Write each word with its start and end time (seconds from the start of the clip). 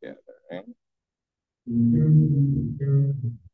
together, 0.00 0.18
right? 0.50 0.64
Mm-hmm. 1.70 3.49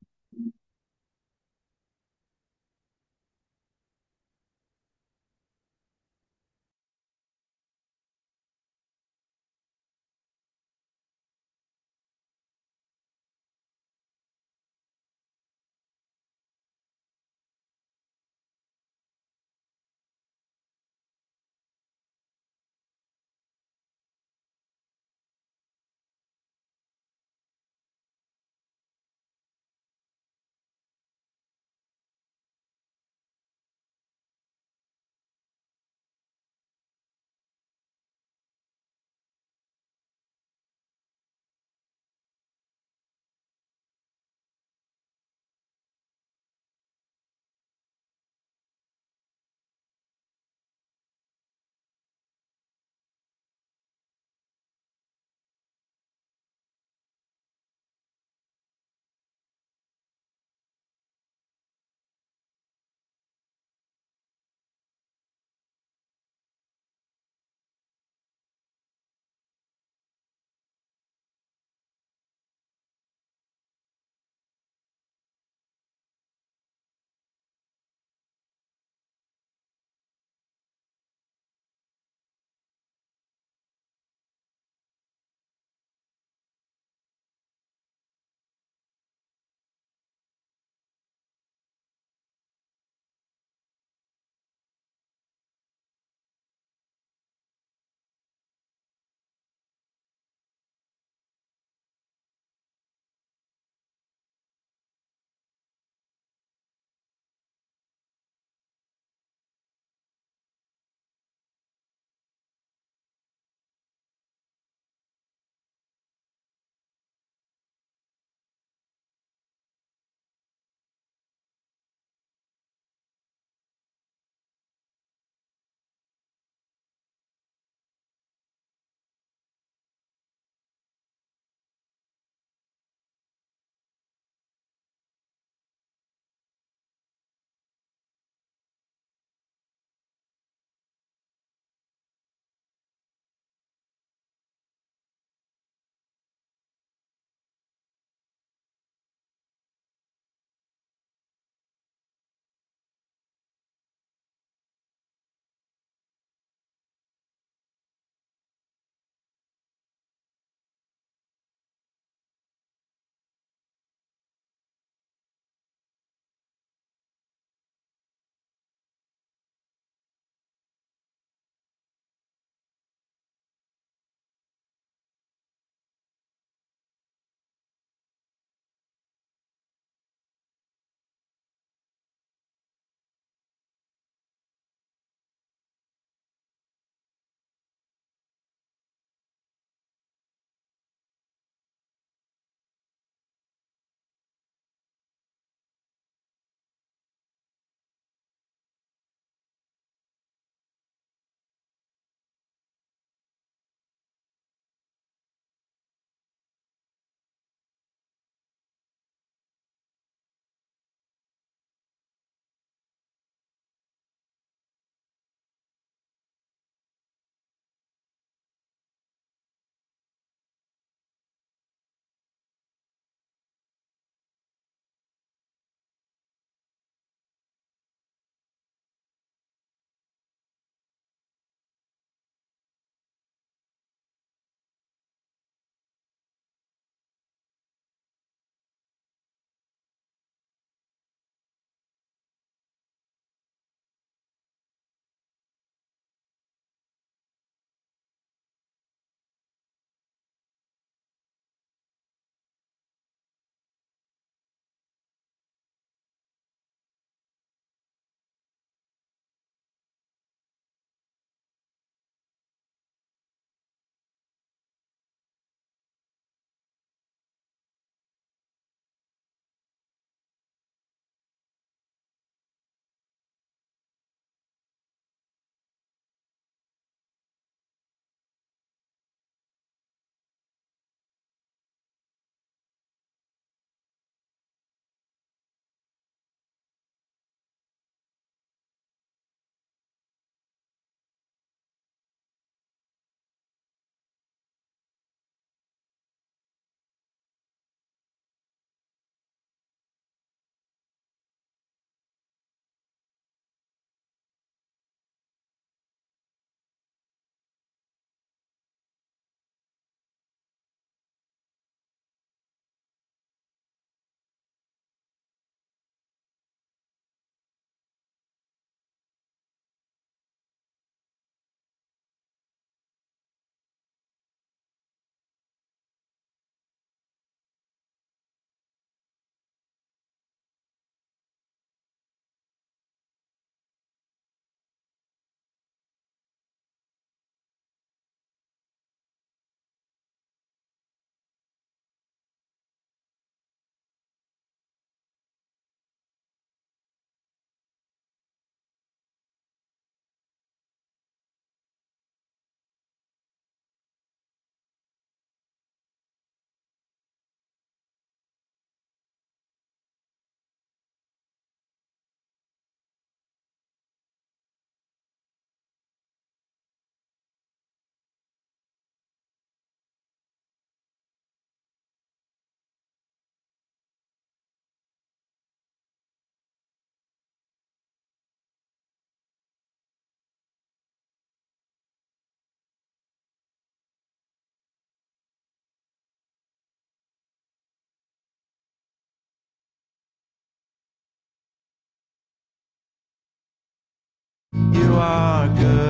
are 394.98 395.48
good. 395.48 395.85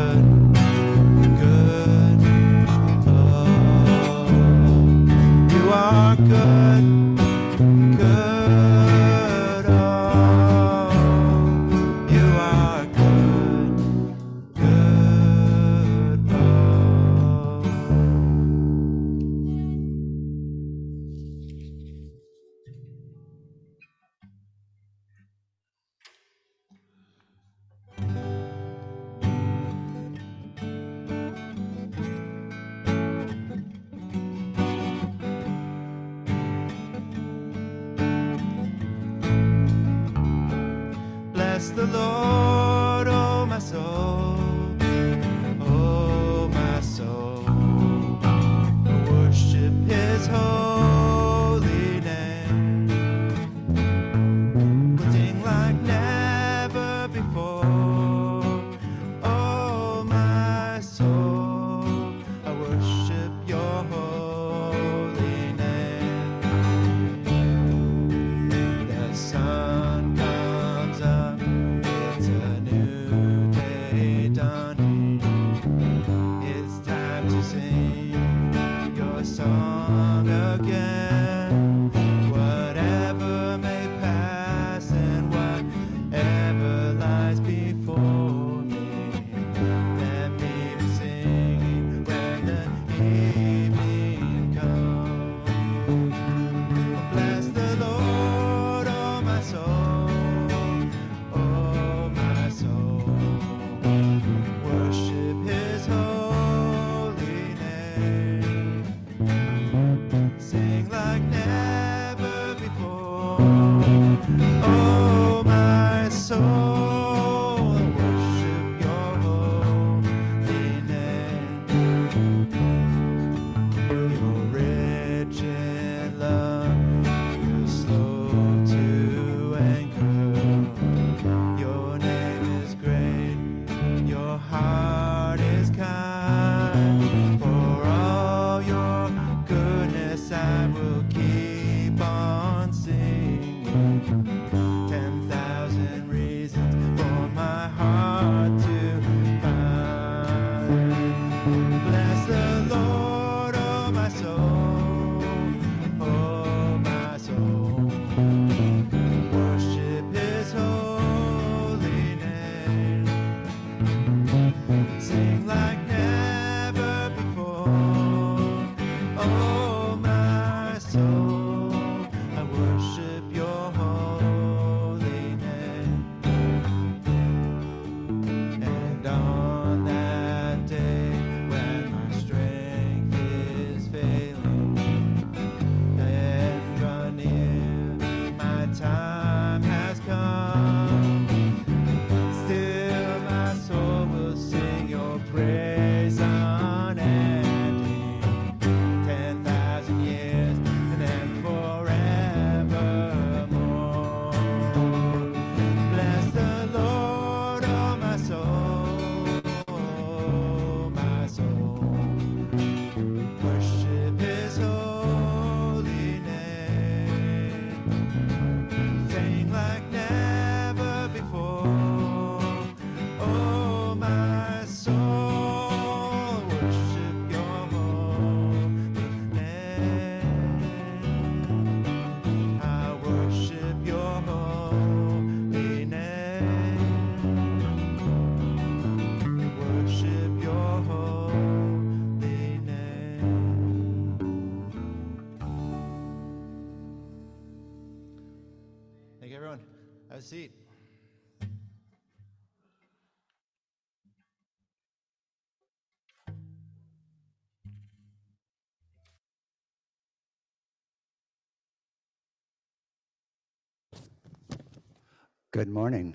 Good 265.56 265.69
morning. 265.69 266.15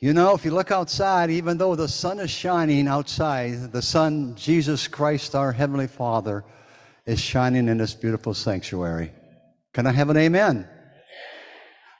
You 0.00 0.12
know, 0.12 0.34
if 0.34 0.44
you 0.44 0.50
look 0.50 0.72
outside, 0.72 1.30
even 1.30 1.58
though 1.58 1.76
the 1.76 1.86
sun 1.86 2.18
is 2.18 2.28
shining 2.28 2.88
outside, 2.88 3.70
the 3.70 3.82
sun, 3.82 4.34
Jesus 4.34 4.88
Christ, 4.88 5.36
our 5.36 5.52
Heavenly 5.52 5.86
Father, 5.86 6.42
is 7.06 7.20
shining 7.20 7.68
in 7.68 7.78
this 7.78 7.94
beautiful 7.94 8.34
sanctuary. 8.34 9.12
Can 9.72 9.86
I 9.86 9.92
have 9.92 10.10
an 10.10 10.16
amen? 10.16 10.68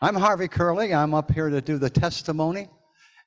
I'm 0.03 0.17
Harvey 0.17 0.49
Curley. 0.49 0.93
I'm 0.93 1.15
up 1.15 1.31
here 1.31 1.49
to 1.49 1.61
do 1.61 1.79
the 1.79 1.91
testimony. 1.91 2.69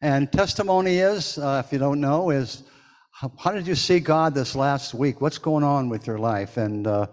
And 0.01 0.29
testimony 0.29 0.97
is, 0.97 1.37
uh, 1.37 1.63
if 1.65 1.71
you 1.71 1.79
don't 1.79 2.01
know, 2.01 2.31
is 2.31 2.63
how, 3.11 3.31
how, 3.39 3.53
did 3.53 3.65
you 3.65 3.75
see 3.75 4.01
God 4.01 4.33
this 4.35 4.57
last 4.57 4.93
week? 4.93 5.21
What's 5.21 5.37
going 5.37 5.63
on 5.63 5.87
with 5.87 6.05
your 6.05 6.19
life? 6.19 6.57
And 6.57 6.85
uh, 6.85 7.07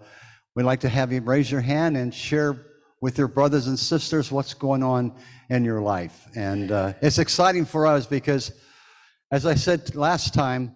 we'd 0.53 0.63
like 0.63 0.81
to 0.81 0.89
have 0.89 1.13
you 1.13 1.21
raise 1.21 1.49
your 1.49 1.61
hand 1.61 1.95
and 1.95 2.13
share 2.13 2.70
with 3.01 3.17
your 3.17 3.27
brothers 3.27 3.67
and 3.67 3.77
sisters 3.77 4.31
what's 4.31 4.53
going 4.53 4.83
on 4.83 5.13
in 5.49 5.65
your 5.65 5.81
life. 5.81 6.27
And 6.35 6.71
uh, 6.71 6.93
it's 7.01 7.17
exciting 7.17 7.65
for 7.65 7.87
us 7.87 8.05
because, 8.05 8.51
as 9.31 9.45
I 9.45 9.55
said 9.55 9.95
last 9.95 10.33
time, 10.33 10.75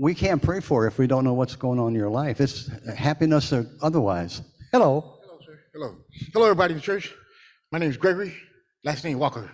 we 0.00 0.14
can't 0.14 0.40
pray 0.40 0.60
for 0.60 0.86
if 0.86 0.98
we 0.98 1.06
don't 1.06 1.24
know 1.24 1.34
what's 1.34 1.56
going 1.56 1.78
on 1.78 1.88
in 1.88 1.94
your 1.94 2.08
life. 2.08 2.40
It's 2.40 2.70
happiness 2.96 3.52
or 3.52 3.66
otherwise. 3.82 4.40
Hello. 4.70 5.18
Hello, 5.22 5.38
sir. 5.44 5.58
Hello. 5.74 5.96
Hello, 6.32 6.46
everybody 6.46 6.72
in 6.72 6.78
the 6.78 6.82
church. 6.82 7.12
My 7.72 7.78
name 7.78 7.90
is 7.90 7.96
Gregory. 7.96 8.34
Last 8.84 9.04
name 9.04 9.18
Walker. 9.18 9.50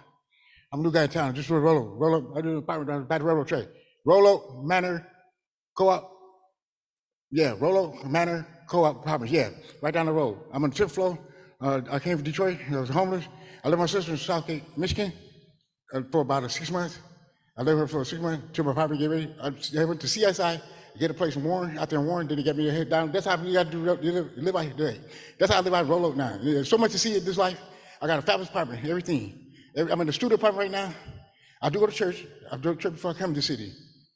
I'm 0.73 0.81
a 0.81 0.83
new 0.83 0.93
guy 0.93 1.05
in 1.05 1.09
town. 1.09 1.35
Just 1.35 1.49
Royal 1.49 1.78
Oak. 1.78 1.95
Royal 1.97 2.14
Oak. 2.17 2.33
I 2.37 2.40
do 2.43 2.57
the 2.57 2.61
by 2.61 2.78
the 3.19 3.25
railroad 3.25 3.49
track. 3.49 3.67
Royal 4.05 4.26
Oak, 4.26 4.64
Manor, 4.64 5.07
Co-op. 5.76 6.12
Yeah, 7.31 7.55
Royal 7.59 7.78
Oak, 7.78 8.07
Manor, 8.07 8.47
Co-op 8.69 9.02
apartments. 9.02 9.33
Yeah, 9.33 9.50
right 9.83 9.93
down 9.93 10.07
the 10.07 10.12
road. 10.12 10.38
I'm 10.52 10.62
on 10.62 10.71
the 10.71 10.76
fifth 10.76 10.93
floor. 10.93 11.19
Uh, 11.60 11.80
I 11.90 11.98
came 11.98 12.16
from 12.16 12.24
Detroit. 12.24 12.58
I 12.70 12.78
was 12.78 12.88
homeless. 12.88 13.24
I 13.64 13.68
lived 13.68 13.80
with 13.80 13.92
my 13.92 13.98
sister 13.98 14.12
in 14.12 14.18
Southgate, 14.18 14.62
Michigan, 14.78 15.12
uh, 15.92 16.02
for 16.12 16.20
about 16.20 16.48
six 16.50 16.70
months. 16.70 16.98
I 17.56 17.62
lived 17.62 17.78
here 17.78 17.88
for 17.88 18.04
six 18.04 18.22
months 18.22 18.44
till 18.52 18.64
my 18.64 18.70
apartment 18.70 19.00
get 19.00 19.10
ready. 19.10 19.34
I, 19.40 19.84
went 19.84 20.00
to 20.00 20.06
CSI, 20.06 20.60
get 21.00 21.10
a 21.10 21.14
place 21.14 21.34
in 21.34 21.42
Warren, 21.42 21.76
out 21.76 21.90
there 21.90 21.98
in 21.98 22.06
Warren. 22.06 22.28
Then 22.28 22.36
they 22.36 22.44
got 22.44 22.54
me 22.54 22.66
head 22.68 22.88
down. 22.88 23.10
That's 23.10 23.26
how 23.26 23.42
you 23.42 23.52
got 23.52 23.66
to 23.66 23.72
do, 23.72 23.82
live, 23.82 24.30
live 24.36 24.54
out 24.54 24.62
here 24.62 24.74
today. 24.74 25.00
That's 25.40 25.52
how 25.52 25.58
I 25.58 25.62
live 25.62 25.74
out 25.74 25.88
Royal 25.88 26.06
Oak 26.06 26.16
now. 26.16 26.38
There's 26.40 26.68
so 26.68 26.78
much 26.78 26.92
to 26.92 26.98
see 26.98 27.16
in 27.16 27.24
this 27.24 27.36
life. 27.36 27.58
I 28.00 28.06
got 28.06 28.20
a 28.20 28.22
fabulous 28.22 28.48
apartment, 28.48 28.84
everything. 28.84 29.52
Every- 29.76 29.92
I'm 29.92 30.00
in 30.00 30.06
the 30.06 30.12
studio 30.12 30.36
apartment 30.36 30.72
right 30.72 30.88
now. 30.88 30.94
I 31.60 31.70
do 31.70 31.80
go 31.80 31.86
to 31.86 31.92
church. 31.92 32.24
I 32.52 32.56
do 32.56 32.62
go 32.62 32.74
church 32.76 32.92
before 32.92 33.10
I 33.10 33.14
come 33.14 33.34
to 33.34 33.40
the 33.40 33.42
city. 33.42 33.72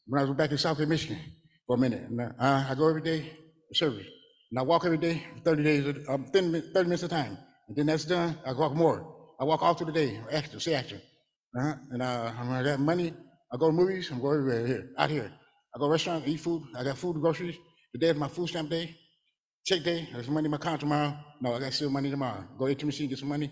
When 0.06 0.20
I 0.20 0.24
was 0.24 0.36
back 0.36 0.52
in 0.52 0.58
Southgate, 0.58 0.86
Michigan, 0.86 1.18
for 1.66 1.74
a 1.74 1.78
minute. 1.80 2.02
And, 2.08 2.20
uh, 2.20 2.32
I 2.38 2.74
go 2.76 2.88
every 2.88 3.02
day 3.02 3.22
to 3.22 3.74
service. 3.74 4.06
And 4.52 4.58
I 4.58 4.62
walk 4.64 4.84
every 4.84 4.98
day 4.98 5.24
30 5.46 5.62
days, 5.62 5.96
um, 6.10 6.26
30 6.26 6.46
minutes, 6.48 6.68
30 6.74 6.84
minutes 6.84 7.02
at 7.04 7.10
a 7.10 7.14
time. 7.14 7.38
And 7.68 7.74
then 7.74 7.86
that's 7.86 8.04
done, 8.04 8.36
I 8.44 8.52
walk 8.52 8.74
more. 8.74 9.34
I 9.40 9.44
walk 9.44 9.62
all 9.62 9.72
through 9.72 9.86
the 9.86 9.92
day, 9.92 10.20
extra, 10.30 10.60
say 10.60 10.74
extra. 10.74 10.98
Uh-huh. 10.98 11.74
And 11.90 12.02
uh, 12.02 12.30
when 12.32 12.50
I 12.50 12.62
got 12.62 12.78
money, 12.78 13.14
I 13.50 13.56
go 13.56 13.68
to 13.68 13.72
movies, 13.72 14.12
I 14.12 14.18
go 14.18 14.30
everywhere 14.30 14.66
here, 14.66 14.90
out 14.98 15.08
here. 15.08 15.32
I 15.74 15.78
go 15.78 15.86
to 15.86 15.92
restaurant, 15.92 16.28
eat 16.28 16.36
food. 16.36 16.64
I 16.76 16.84
got 16.84 16.98
food, 16.98 17.18
groceries. 17.18 17.56
Today 17.94 18.08
is 18.08 18.16
my 18.16 18.28
food 18.28 18.50
stamp 18.50 18.68
day, 18.68 18.94
check 19.64 19.84
day. 19.84 20.06
There's 20.12 20.28
money 20.28 20.44
in 20.44 20.50
my 20.50 20.58
account 20.58 20.80
tomorrow. 20.80 21.16
No, 21.40 21.54
I 21.54 21.58
got 21.58 21.72
still 21.72 21.88
money 21.88 22.10
tomorrow. 22.10 22.44
Go 22.58 22.66
ATM 22.66 22.84
machine, 22.84 23.08
get 23.08 23.20
some 23.20 23.30
money. 23.30 23.50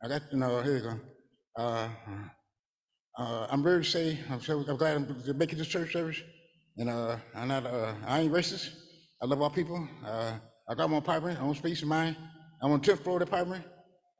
I 0.00 0.06
got, 0.06 0.22
you 0.30 0.38
know, 0.38 0.62
here 0.62 0.76
you 0.76 0.82
go. 0.82 1.00
Uh, 1.56 1.88
uh, 3.18 3.46
I'm 3.50 3.64
very 3.64 3.84
say, 3.84 4.20
I'm, 4.30 4.40
so, 4.40 4.60
I'm 4.60 4.76
glad 4.76 4.96
I'm 4.96 5.38
making 5.38 5.58
this 5.58 5.66
church 5.66 5.92
service. 5.92 6.22
And 6.76 6.88
uh, 6.88 7.16
I'm 7.34 7.48
not, 7.48 7.66
uh, 7.66 7.94
I 8.06 8.20
ain't 8.20 8.32
racist. 8.32 8.70
I 9.20 9.26
love 9.26 9.40
all 9.40 9.50
people. 9.50 9.88
Uh, 10.04 10.32
I 10.68 10.74
got 10.74 10.90
my 10.90 10.98
apartment, 10.98 11.38
I 11.38 11.42
own 11.42 11.54
space 11.54 11.82
in 11.82 11.88
mine. 11.88 12.16
I'm 12.62 12.72
on 12.72 12.80
10th 12.80 13.02
floor 13.02 13.22
of 13.22 13.28
apartment. 13.28 13.64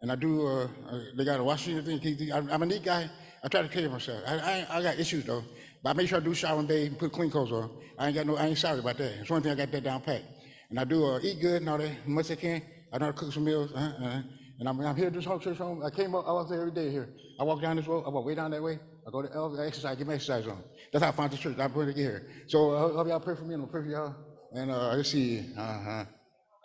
And 0.03 0.13
I 0.13 0.15
do, 0.15 0.47
uh, 0.47 0.65
uh, 0.65 1.01
they 1.17 1.25
got 1.25 1.41
a 1.41 1.45
washing 1.45 1.83
thing. 1.83 2.33
I'm, 2.33 2.51
I'm 2.51 2.63
a 2.63 2.67
neat 2.67 2.85
guy. 2.85 3.11
I 3.43 3.49
try 3.49 3.63
to 3.63 3.69
care 3.69 3.85
for 3.85 3.95
myself. 3.95 4.23
I, 4.27 4.39
I, 4.39 4.79
I 4.79 4.83
got 4.83 4.99
issues 4.99 5.25
though, 5.25 5.43
but 5.83 5.91
I 5.91 5.93
make 5.95 6.09
sure 6.09 6.19
I 6.19 6.21
do 6.21 6.35
shower 6.35 6.59
and 6.59 6.69
bathe 6.69 6.89
and 6.89 6.99
put 6.99 7.13
clean 7.13 7.31
clothes 7.31 7.53
on. 7.53 7.71
I 7.99 8.07
ain't 8.07 8.15
got 8.15 8.27
no, 8.27 8.37
I 8.37 8.47
ain't 8.47 8.59
sorry 8.59 8.79
about 8.79 8.99
that. 8.99 9.21
It's 9.21 9.31
one 9.31 9.43
thing 9.43 9.53
I 9.53 9.55
got 9.55 9.73
that 9.73 9.85
down 9.85 10.01
pat. 10.03 10.23
And 10.71 10.79
I 10.79 10.85
do 10.85 11.05
uh, 11.05 11.21
eat 11.23 11.41
good 11.41 11.63
and 11.63 11.71
all 11.71 11.79
that, 11.79 11.91
as 11.91 12.07
much 12.07 12.27
as 12.27 12.33
I 12.33 12.41
can. 12.41 12.63
I 12.93 12.99
know 12.99 13.07
how 13.07 13.13
to 13.13 13.19
cook 13.19 13.33
some 13.33 13.45
meals. 13.45 13.73
Uh, 13.73 13.93
uh, 14.03 14.23
and 14.59 14.69
I'm, 14.69 14.81
I'm 14.81 14.97
here 14.97 15.07
at 15.07 15.13
this 15.13 15.25
whole 15.25 15.39
church 15.39 15.59
home. 15.59 15.83
I 15.85 15.91
came 15.91 16.15
up, 16.15 16.27
I 16.27 16.33
walk 16.33 16.49
there 16.49 16.61
every 16.61 16.73
day 16.73 16.91
here. 16.91 17.09
I 17.39 17.45
walk 17.45 17.63
down 17.63 17.77
this 17.77 17.87
road, 17.87 18.05
I 18.07 18.11
walk 18.11 18.27
way 18.27 18.35
down 18.35 18.51
that 18.51 18.63
way. 18.63 18.79
I 19.07 19.11
go 19.11 19.23
to 19.23 19.33
L, 19.33 19.59
I 19.61 19.67
exercise, 19.67 19.97
get 19.97 20.07
my 20.07 20.15
exercise 20.15 20.47
on. 20.47 20.63
That's 20.93 21.03
how 21.05 21.11
I 21.11 21.13
find 21.13 21.31
the 21.31 21.37
church. 21.37 21.57
Going 21.57 21.87
to 21.87 21.93
get 21.93 21.97
here. 21.97 22.27
So 22.49 22.73
uh, 22.73 22.93
hope 22.93 23.07
y'all 23.07 23.21
pray 23.21 23.37
for 23.37 23.45
me 23.45 23.55
and 23.55 23.63
I'll 23.63 23.69
pray 23.69 23.83
for 23.83 23.89
y'all. 23.89 24.15
And 24.57 24.71
uh, 24.71 24.95
let's 24.95 25.11
see. 25.11 25.45
Uh-huh. 25.55 26.05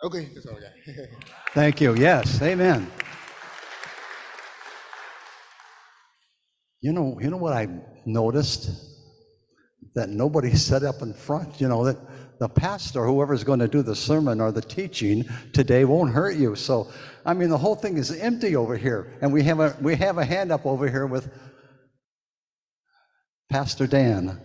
Okay, 0.04 0.30
that's 0.34 0.46
all 0.46 0.56
I 0.56 0.60
got. 0.60 1.08
Thank 1.52 1.82
you. 1.82 1.94
Yes. 1.94 2.40
Amen. 2.40 2.90
You 6.80 6.94
know, 6.94 7.18
you 7.20 7.28
know 7.28 7.36
what 7.36 7.52
I 7.52 7.68
noticed? 8.06 8.70
That 9.94 10.08
nobody 10.08 10.54
set 10.54 10.84
up 10.84 11.02
in 11.02 11.12
front. 11.12 11.60
You 11.60 11.68
know, 11.68 11.84
that 11.84 11.98
the 12.38 12.48
pastor, 12.48 13.04
whoever's 13.04 13.44
going 13.44 13.58
to 13.58 13.68
do 13.68 13.82
the 13.82 13.94
sermon 13.94 14.40
or 14.40 14.52
the 14.52 14.62
teaching 14.62 15.26
today 15.52 15.84
won't 15.84 16.12
hurt 16.12 16.36
you. 16.36 16.56
So, 16.56 16.90
I 17.26 17.34
mean, 17.34 17.50
the 17.50 17.58
whole 17.58 17.76
thing 17.76 17.98
is 17.98 18.10
empty 18.10 18.56
over 18.56 18.78
here. 18.78 19.12
And 19.20 19.34
we 19.34 19.42
have 19.42 19.60
a 19.60 19.76
we 19.82 19.96
have 19.96 20.16
a 20.16 20.24
hand 20.24 20.50
up 20.50 20.64
over 20.64 20.88
here 20.88 21.06
with 21.06 21.30
Pastor 23.50 23.86
Dan. 23.86 24.40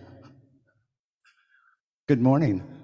Good 2.06 2.20
morning. 2.20 2.77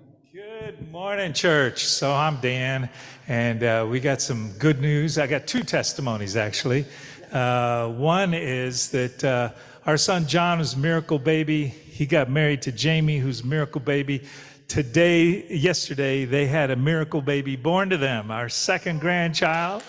Good 0.84 0.92
morning, 0.92 1.32
church. 1.32 1.86
So 1.86 2.12
I'm 2.12 2.36
Dan, 2.42 2.90
and 3.26 3.64
uh, 3.64 3.86
we 3.88 4.00
got 4.00 4.20
some 4.20 4.52
good 4.58 4.82
news. 4.82 5.16
I 5.16 5.26
got 5.26 5.46
two 5.46 5.62
testimonies, 5.62 6.36
actually. 6.36 6.84
Uh, 7.32 7.88
one 7.88 8.34
is 8.34 8.90
that 8.90 9.24
uh, 9.24 9.52
our 9.86 9.96
son 9.96 10.26
John 10.26 10.60
is 10.60 10.76
miracle 10.76 11.18
baby. 11.18 11.68
He 11.68 12.04
got 12.04 12.28
married 12.28 12.60
to 12.62 12.70
Jamie, 12.72 13.16
who's 13.16 13.42
miracle 13.42 13.80
baby. 13.80 14.24
Today, 14.68 15.46
yesterday, 15.48 16.26
they 16.26 16.46
had 16.46 16.70
a 16.70 16.76
miracle 16.76 17.22
baby 17.22 17.56
born 17.56 17.88
to 17.88 17.96
them, 17.96 18.30
our 18.30 18.50
second 18.50 19.00
grandchild. 19.00 19.82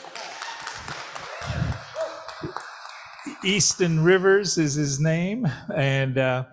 Easton 3.44 4.02
Rivers 4.02 4.58
is 4.58 4.76
his 4.76 5.02
name, 5.02 5.46
and 5.76 6.18
uh, 6.18 6.46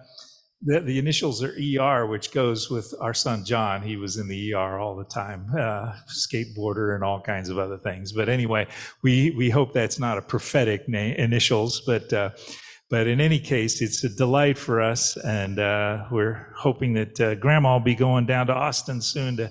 the, 0.65 0.81
the 0.81 0.99
initials 0.99 1.43
are 1.43 1.55
ER, 1.59 2.07
which 2.07 2.33
goes 2.33 2.71
with 2.71 2.95
our 3.01 3.15
son 3.15 3.45
John. 3.45 3.83
He 3.83 3.97
was 3.97 4.17
in 4.17 4.29
the 4.29 4.55
ER 4.55 4.79
all 4.79 4.97
the 4.97 5.05
time, 5.05 5.47
uh, 5.59 5.95
skateboarder 6.09 6.95
and 6.95 7.03
all 7.03 7.21
kinds 7.21 7.49
of 7.49 7.59
other 7.59 7.79
things. 7.79 8.13
But 8.13 8.29
anyway, 8.29 8.69
we 9.03 9.31
we 9.37 9.51
hope 9.51 9.73
that's 9.73 9.99
not 9.99 10.19
a 10.19 10.23
prophetic 10.23 10.89
name 10.89 11.15
initials, 11.17 11.81
but. 11.81 12.13
Uh, 12.13 12.31
but 12.91 13.07
in 13.07 13.23
any 13.23 13.39
case, 13.39 13.81
it's 13.81 14.05
a 14.05 14.11
delight 14.11 14.59
for 14.59 14.83
us, 14.83 15.17
and 15.17 15.59
uh, 15.59 16.05
we're 16.11 16.53
hoping 16.55 16.93
that 16.93 17.19
uh, 17.19 17.35
Grandma 17.37 17.73
will 17.73 17.81
be 17.81 17.95
going 17.95 18.27
down 18.27 18.49
to 18.49 18.53
Austin 18.53 19.01
soon 19.01 19.39
to 19.39 19.51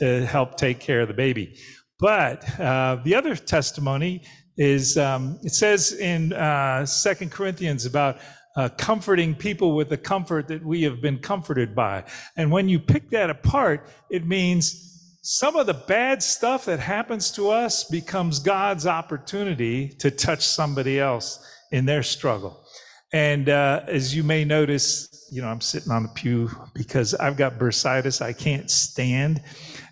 to 0.00 0.26
help 0.26 0.56
take 0.56 0.80
care 0.80 1.00
of 1.00 1.06
the 1.06 1.14
baby. 1.14 1.56
But 2.00 2.58
uh, 2.58 2.96
the 3.04 3.14
other 3.14 3.36
testimony 3.36 4.22
is 4.56 4.98
um, 4.98 5.38
it 5.42 5.52
says 5.52 5.92
in 5.92 6.32
uh, 6.32 6.84
Second 6.84 7.30
Corinthians 7.30 7.86
about 7.86 8.18
uh, 8.56 8.68
comforting 8.76 9.34
people 9.34 9.74
with 9.74 9.88
the 9.88 9.96
comfort 9.96 10.48
that 10.48 10.64
we 10.64 10.82
have 10.82 11.00
been 11.00 11.18
comforted 11.18 11.74
by. 11.74 12.04
And 12.36 12.50
when 12.50 12.68
you 12.68 12.78
pick 12.78 13.10
that 13.10 13.30
apart, 13.30 13.88
it 14.10 14.26
means 14.26 14.86
some 15.22 15.56
of 15.56 15.66
the 15.66 15.74
bad 15.74 16.22
stuff 16.22 16.64
that 16.64 16.80
happens 16.80 17.30
to 17.32 17.50
us 17.50 17.84
becomes 17.84 18.38
God's 18.38 18.86
opportunity 18.86 19.88
to 19.98 20.10
touch 20.10 20.46
somebody 20.46 20.98
else 20.98 21.46
in 21.70 21.84
their 21.84 22.02
struggle. 22.02 22.64
And 23.12 23.48
uh, 23.48 23.82
as 23.86 24.14
you 24.14 24.22
may 24.22 24.44
notice, 24.44 25.28
you 25.30 25.42
know, 25.42 25.48
I'm 25.48 25.60
sitting 25.60 25.92
on 25.92 26.04
the 26.04 26.08
pew 26.08 26.50
because 26.74 27.14
I've 27.14 27.36
got 27.36 27.58
bursitis. 27.58 28.22
I 28.22 28.32
can't 28.32 28.70
stand 28.70 29.42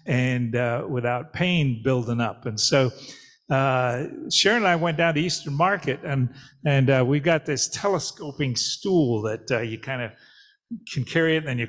and 0.07 0.57
uh, 0.57 0.87
without 0.89 1.33
pain 1.33 1.83
building 1.83 2.21
up. 2.21 2.47
And 2.47 2.59
so 2.59 2.91
uh, 3.51 4.05
Sharon 4.31 4.59
and 4.59 4.69
I 4.69 4.77
went 4.77 4.99
down 4.99 5.15
to 5.15 5.21
Eastern 5.21 5.55
Market, 5.55 6.01
and 6.05 6.29
and 6.67 6.91
uh, 6.91 7.05
we 7.07 7.19
got 7.19 7.47
this 7.47 7.69
telescoping 7.69 8.57
stool 8.57 9.23
that 9.23 9.51
uh, 9.51 9.61
you 9.61 9.79
kind 9.79 10.03
of 10.03 10.13
can 10.93 11.05
carry 11.05 11.37
it, 11.37 11.47
and 11.47 11.49
then 11.49 11.59
you 11.59 11.69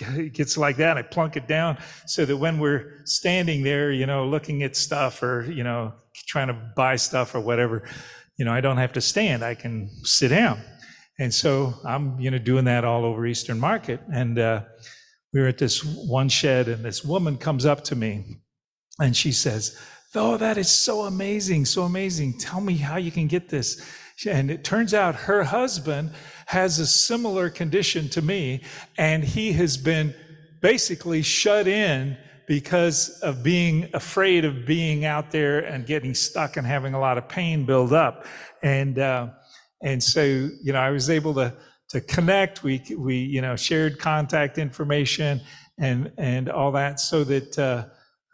it 0.00 0.32
gets 0.32 0.56
like 0.56 0.76
that. 0.78 0.96
I 0.96 1.02
plunk 1.02 1.36
it 1.36 1.46
down 1.46 1.78
so 2.06 2.24
that 2.24 2.36
when 2.36 2.58
we're 2.58 3.00
standing 3.04 3.62
there, 3.62 3.92
you 3.92 4.06
know, 4.06 4.26
looking 4.26 4.64
at 4.64 4.74
stuff 4.74 5.22
or 5.22 5.48
you 5.50 5.62
know 5.62 5.92
trying 6.26 6.48
to 6.48 6.58
buy 6.74 6.96
stuff 6.96 7.34
or 7.34 7.40
whatever, 7.40 7.88
you 8.36 8.44
know, 8.44 8.52
I 8.52 8.60
don't 8.60 8.78
have 8.78 8.92
to 8.94 9.00
stand. 9.00 9.44
I 9.44 9.54
can 9.54 9.88
sit 10.02 10.28
down. 10.28 10.60
And 11.18 11.32
so 11.32 11.74
I'm 11.84 12.18
you 12.18 12.32
know 12.32 12.38
doing 12.38 12.64
that 12.64 12.84
all 12.84 13.04
over 13.04 13.24
Eastern 13.24 13.60
Market, 13.60 14.00
and 14.12 14.36
uh, 14.36 14.62
we 15.32 15.40
were 15.40 15.46
at 15.46 15.58
this 15.58 15.84
one 15.84 16.28
shed, 16.28 16.66
and 16.66 16.84
this 16.84 17.04
woman 17.04 17.38
comes 17.38 17.64
up 17.64 17.84
to 17.84 17.94
me, 17.94 18.38
and 18.98 19.16
she 19.16 19.30
says. 19.30 19.78
Oh, 20.16 20.38
that 20.38 20.56
is 20.56 20.70
so 20.70 21.02
amazing, 21.02 21.66
so 21.66 21.82
amazing. 21.82 22.38
Tell 22.38 22.60
me 22.60 22.74
how 22.74 22.96
you 22.96 23.10
can 23.10 23.26
get 23.26 23.50
this. 23.50 23.84
And 24.26 24.50
it 24.50 24.64
turns 24.64 24.94
out 24.94 25.14
her 25.14 25.44
husband 25.44 26.10
has 26.46 26.78
a 26.78 26.86
similar 26.86 27.50
condition 27.50 28.08
to 28.10 28.22
me, 28.22 28.62
and 28.96 29.22
he 29.22 29.52
has 29.52 29.76
been 29.76 30.14
basically 30.62 31.20
shut 31.20 31.68
in 31.68 32.16
because 32.46 33.10
of 33.20 33.42
being 33.42 33.90
afraid 33.92 34.46
of 34.46 34.64
being 34.64 35.04
out 35.04 35.30
there 35.32 35.58
and 35.60 35.84
getting 35.84 36.14
stuck 36.14 36.56
and 36.56 36.66
having 36.66 36.94
a 36.94 37.00
lot 37.00 37.18
of 37.18 37.28
pain 37.28 37.66
build 37.66 37.92
up. 37.92 38.24
And 38.62 38.98
uh, 38.98 39.28
and 39.82 40.02
so 40.02 40.22
you 40.22 40.72
know, 40.72 40.78
I 40.78 40.90
was 40.90 41.10
able 41.10 41.34
to 41.34 41.52
to 41.90 42.00
connect. 42.00 42.62
We 42.62 42.82
we 42.96 43.16
you 43.16 43.42
know 43.42 43.54
shared 43.54 43.98
contact 43.98 44.56
information 44.56 45.42
and 45.78 46.10
and 46.16 46.48
all 46.48 46.72
that 46.72 47.00
so 47.00 47.22
that. 47.24 47.58
Uh, 47.58 47.84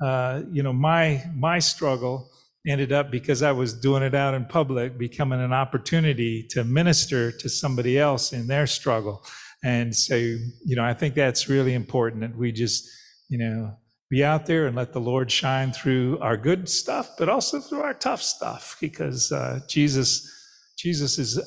uh, 0.03 0.43
you 0.51 0.63
know, 0.63 0.73
my 0.73 1.25
my 1.35 1.59
struggle 1.59 2.31
ended 2.67 2.93
up 2.93 3.11
because 3.11 3.43
I 3.43 3.53
was 3.53 3.73
doing 3.73 4.03
it 4.03 4.15
out 4.15 4.35
in 4.35 4.45
public, 4.45 4.97
becoming 4.99 5.41
an 5.41 5.53
opportunity 5.53 6.47
to 6.51 6.65
minister 6.65 7.33
to 7.33 7.49
somebody 7.49 7.99
else 7.99 8.33
in 8.33 8.47
their 8.47 8.67
struggle. 8.67 9.25
And 9.65 9.95
so, 9.95 10.15
you 10.17 10.77
know, 10.77 10.85
I 10.85 10.95
think 10.95 11.15
that's 11.15 11.49
really 11.49 11.75
important 11.75 12.23
that 12.23 12.37
we 12.37 12.53
just, 12.53 12.89
you 13.29 13.39
know, 13.39 13.77
be 14.11 14.23
out 14.23 14.47
there 14.47 14.67
and 14.67 14.77
let 14.77 14.93
the 14.93 15.01
Lord 15.01 15.31
shine 15.31 15.73
through 15.73 16.19
our 16.21 16.37
good 16.37 16.69
stuff, 16.69 17.11
but 17.19 17.29
also 17.29 17.61
through 17.61 17.81
our 17.81 17.95
tough 17.95 18.23
stuff, 18.23 18.77
because 18.81 19.33
uh, 19.33 19.61
Jesus, 19.69 20.29
Jesus 20.77 21.19
is 21.19 21.41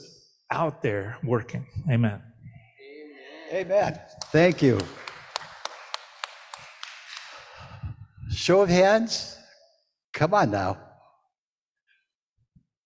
out 0.51 0.81
there 0.81 1.17
working. 1.23 1.65
Amen. 1.89 2.21
Amen. 3.53 3.99
Thank 4.31 4.61
you. 4.61 4.79
Show 8.45 8.61
of 8.61 8.69
hands. 8.69 9.39
Come 10.13 10.35
on 10.35 10.51
now. 10.51 10.77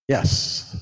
Yes. 0.08 0.74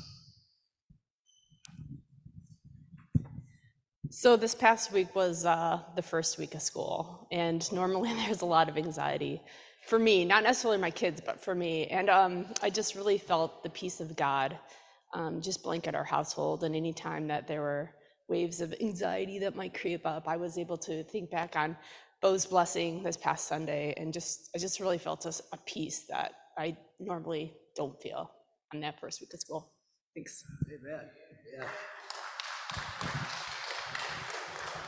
So 4.10 4.36
this 4.36 4.54
past 4.54 4.92
week 4.92 5.16
was 5.16 5.44
uh, 5.44 5.80
the 5.96 6.02
first 6.02 6.38
week 6.38 6.54
of 6.54 6.62
school, 6.62 7.26
and 7.32 7.60
normally 7.72 8.14
there's 8.24 8.42
a 8.42 8.46
lot 8.46 8.68
of 8.68 8.78
anxiety 8.78 9.42
for 9.84 9.98
me, 9.98 10.24
not 10.24 10.44
necessarily 10.44 10.78
my 10.78 10.92
kids, 10.92 11.20
but 11.26 11.42
for 11.42 11.56
me. 11.56 11.88
And 11.88 12.08
um, 12.08 12.46
I 12.62 12.70
just 12.70 12.94
really 12.94 13.18
felt 13.18 13.64
the 13.64 13.70
peace 13.70 13.98
of 13.98 14.14
God 14.14 14.56
um, 15.12 15.40
just 15.40 15.64
blanket 15.64 15.96
our 15.96 16.04
household. 16.04 16.62
And 16.62 16.76
anytime 16.76 17.26
that 17.26 17.48
there 17.48 17.62
were 17.62 17.90
waves 18.28 18.60
of 18.60 18.72
anxiety 18.80 19.40
that 19.40 19.56
might 19.56 19.74
creep 19.74 20.06
up, 20.06 20.28
I 20.28 20.36
was 20.36 20.56
able 20.56 20.76
to 20.78 21.02
think 21.02 21.30
back 21.30 21.56
on 21.56 21.76
Bo's 22.20 22.46
blessing 22.46 23.02
this 23.02 23.16
past 23.16 23.46
Sunday, 23.46 23.94
and 23.96 24.12
just 24.12 24.50
I 24.54 24.58
just 24.58 24.80
really 24.80 24.98
felt 24.98 25.24
a, 25.24 25.32
a 25.52 25.56
peace 25.66 26.04
that 26.08 26.32
I 26.56 26.76
normally 26.98 27.54
don't 27.76 28.00
feel 28.02 28.30
on 28.74 28.80
that 28.80 28.98
first 29.00 29.20
week 29.20 29.32
of 29.34 29.40
school. 29.40 29.72
Thanks. 30.14 30.42
Amen. 30.66 31.08
Yeah. 31.56 31.68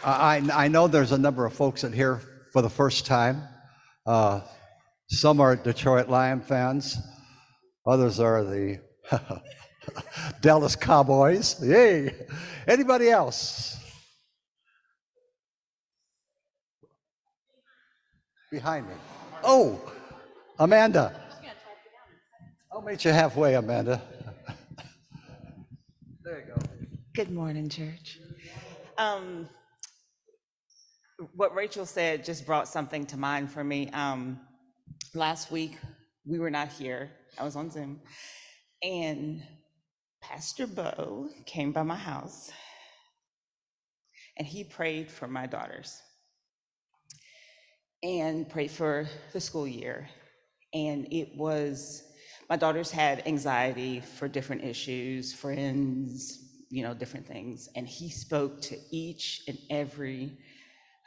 I, 0.03 0.43
I 0.53 0.69
know 0.69 0.89
there's 0.89 1.13
a 1.13 1.19
number 1.19 1.45
of 1.45 1.53
folks 1.53 1.85
in 1.85 1.93
here 1.93 2.21
for 2.53 2.63
the 2.63 2.71
first 2.71 3.07
time. 3.07 3.43
Uh, 4.07 4.41
some 5.09 5.41
are 5.41 5.55
Detroit 5.57 6.09
Lion 6.09 6.41
fans, 6.41 6.97
others 7.87 8.19
are 8.19 8.43
the 8.43 8.81
Dallas 10.41 10.75
Cowboys. 10.75 11.63
Yay! 11.63 12.15
Anybody 12.67 13.11
else? 13.11 13.80
Behind 18.51 18.89
me. 18.89 18.95
Oh, 19.45 19.81
Amanda. 20.59 21.15
I'll 22.73 22.83
meet 22.83 23.05
you 23.05 23.13
halfway, 23.13 23.55
Amanda. 23.55 24.03
there 26.25 26.41
you 26.41 26.55
go. 26.55 26.61
Good 27.15 27.31
morning, 27.31 27.69
church. 27.69 28.19
Um, 28.99 29.49
what 31.35 31.55
Rachel 31.55 31.87
said 31.87 32.25
just 32.25 32.45
brought 32.45 32.67
something 32.67 33.07
to 33.07 33.17
mind 33.17 33.53
for 33.53 33.63
me. 33.63 33.89
Um, 33.91 34.41
last 35.15 35.53
week, 35.53 35.79
we 36.25 36.41
were 36.41 36.51
not 36.51 36.69
here. 36.69 37.11
I 37.39 37.45
was 37.45 37.55
on 37.55 37.71
Zoom. 37.71 38.01
And 38.83 39.43
Pastor 40.21 40.67
Bo 40.67 41.29
came 41.47 41.71
by 41.71 41.85
my 41.85 41.97
house 41.97 42.51
and 44.37 44.47
he 44.47 44.65
prayed 44.65 45.09
for 45.11 45.29
my 45.29 45.47
daughters 45.47 46.03
and 48.03 48.49
prayed 48.49 48.71
for 48.71 49.07
the 49.33 49.41
school 49.41 49.67
year. 49.67 50.09
And 50.73 51.13
it 51.13 51.37
was, 51.37 52.03
my 52.49 52.57
daughters 52.57 52.91
had 52.91 53.27
anxiety 53.27 54.01
for 54.01 54.29
different 54.29 54.65
issues, 54.65 55.33
friends, 55.33 56.39
you 56.71 56.83
know, 56.83 56.95
different 56.95 57.27
things. 57.27 57.69
And 57.75 57.87
he 57.87 58.09
spoke 58.09 58.61
to 58.63 58.77
each 58.91 59.43
and 59.49 59.59
every 59.69 60.39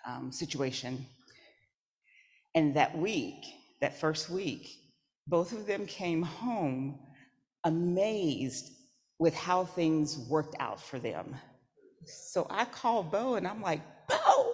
um, 0.05 0.31
situation. 0.31 1.05
And 2.55 2.75
that 2.75 2.97
week, 2.97 3.45
that 3.81 3.99
first 3.99 4.29
week, 4.29 4.69
both 5.27 5.53
of 5.53 5.65
them 5.65 5.85
came 5.85 6.21
home 6.21 6.99
amazed 7.63 8.71
with 9.19 9.33
how 9.33 9.63
things 9.63 10.17
worked 10.29 10.55
out 10.59 10.81
for 10.81 10.99
them. 10.99 11.35
So 12.05 12.45
I 12.49 12.65
called 12.65 13.11
Bo 13.11 13.35
and 13.35 13.47
I'm 13.47 13.61
like, 13.61 13.81
Bo, 14.09 14.53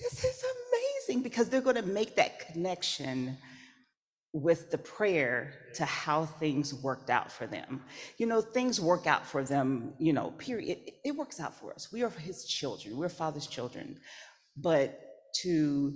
this 0.00 0.24
is 0.24 0.44
amazing 0.44 0.73
because 1.22 1.48
they're 1.48 1.60
going 1.60 1.76
to 1.76 1.82
make 1.82 2.16
that 2.16 2.40
connection 2.52 3.38
with 4.32 4.70
the 4.72 4.78
prayer 4.78 5.52
to 5.74 5.84
how 5.84 6.26
things 6.26 6.74
worked 6.74 7.08
out 7.08 7.30
for 7.30 7.46
them. 7.46 7.82
You 8.18 8.26
know, 8.26 8.40
things 8.40 8.80
work 8.80 9.06
out 9.06 9.24
for 9.24 9.44
them, 9.44 9.94
you 9.98 10.12
know, 10.12 10.32
period. 10.32 10.78
It, 10.86 10.94
it 11.04 11.16
works 11.16 11.38
out 11.38 11.54
for 11.54 11.72
us. 11.72 11.92
We 11.92 12.02
are 12.02 12.10
his 12.10 12.44
children, 12.44 12.96
we're 12.96 13.08
father's 13.08 13.46
children. 13.46 14.00
But 14.56 15.00
to 15.42 15.94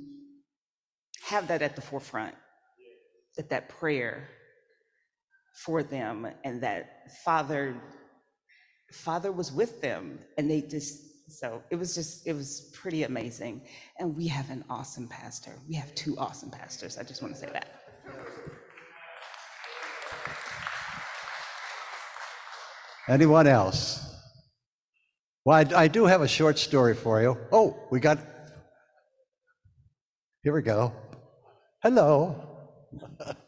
have 1.22 1.48
that 1.48 1.62
at 1.62 1.74
the 1.74 1.82
forefront, 1.82 2.34
that 3.36 3.50
that 3.50 3.68
prayer 3.68 4.28
for 5.64 5.82
them 5.82 6.26
and 6.44 6.62
that 6.62 7.10
father 7.24 7.74
father 8.92 9.30
was 9.32 9.52
with 9.52 9.80
them 9.80 10.18
and 10.38 10.50
they 10.50 10.62
just 10.62 11.02
so 11.28 11.62
it 11.70 11.76
was 11.76 11.94
just 11.94 12.26
it 12.26 12.32
was 12.32 12.70
pretty 12.72 13.04
amazing 13.04 13.62
and 13.98 14.16
we 14.16 14.26
have 14.26 14.50
an 14.50 14.64
awesome 14.68 15.06
pastor 15.08 15.52
we 15.68 15.74
have 15.74 15.94
two 15.94 16.16
awesome 16.18 16.50
pastors 16.50 16.98
i 16.98 17.02
just 17.02 17.22
want 17.22 17.34
to 17.34 17.40
say 17.40 17.50
that 17.52 17.78
Anyone 23.08 23.46
else? 23.46 24.04
Well, 25.44 25.56
I, 25.56 25.84
I 25.84 25.88
do 25.88 26.04
have 26.04 26.20
a 26.20 26.28
short 26.28 26.58
story 26.58 26.94
for 26.94 27.22
you. 27.22 27.38
Oh, 27.50 27.74
we 27.90 28.00
got. 28.00 28.18
Here 30.42 30.52
we 30.52 30.60
go. 30.60 30.92
Hello. 31.82 32.36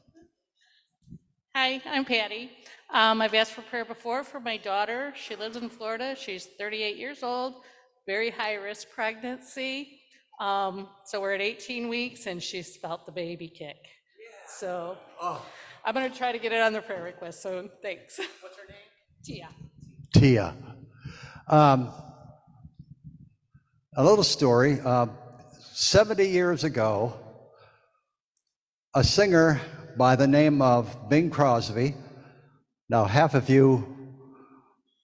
Hi, 1.52 1.82
I'm 1.84 2.04
Patty. 2.04 2.48
Um, 2.90 3.20
I've 3.20 3.34
asked 3.34 3.54
for 3.54 3.62
prayer 3.62 3.84
before 3.84 4.22
for 4.22 4.38
my 4.38 4.56
daughter. 4.56 5.12
She 5.16 5.34
lives 5.34 5.56
in 5.56 5.68
Florida. 5.68 6.14
She's 6.16 6.46
38 6.46 6.96
years 6.96 7.24
old, 7.24 7.62
very 8.06 8.30
high 8.30 8.54
risk 8.54 8.88
pregnancy. 8.94 9.98
Um, 10.38 10.86
so 11.04 11.20
we're 11.20 11.34
at 11.34 11.40
18 11.40 11.88
weeks 11.88 12.26
and 12.26 12.40
she's 12.40 12.76
felt 12.76 13.04
the 13.04 13.10
baby 13.10 13.48
kick. 13.48 13.78
So 14.46 14.96
I'm 15.84 15.92
going 15.92 16.08
to 16.08 16.16
try 16.16 16.30
to 16.30 16.38
get 16.38 16.52
it 16.52 16.60
on 16.60 16.72
the 16.72 16.82
prayer 16.82 17.02
request. 17.02 17.42
So 17.42 17.68
thanks. 17.82 18.20
What's 18.40 18.56
her 18.56 18.68
name? 18.68 18.78
Tia. 19.24 19.48
Tia. 20.14 20.54
Um, 21.48 21.90
a 23.96 24.04
little 24.04 24.22
story. 24.22 24.78
Uh, 24.84 25.08
70 25.72 26.28
years 26.28 26.62
ago, 26.62 27.12
a 28.94 29.02
singer 29.02 29.60
by 29.96 30.16
the 30.16 30.26
name 30.26 30.62
of 30.62 31.08
Bing 31.08 31.30
Crosby. 31.30 31.94
Now, 32.88 33.04
half 33.04 33.34
of 33.34 33.48
you 33.48 33.96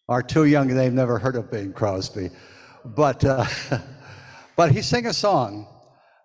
are 0.09 0.23
too 0.23 0.45
young, 0.45 0.69
they've 0.69 0.93
never 0.93 1.19
heard 1.19 1.37
of 1.37 1.51
Bing 1.51 1.73
Crosby. 1.73 2.31
But, 2.85 3.25
uh, 3.25 3.47
but 4.57 4.73
he 4.73 4.83
sang 4.83 5.07
a 5.07 5.13
song 5.13 5.67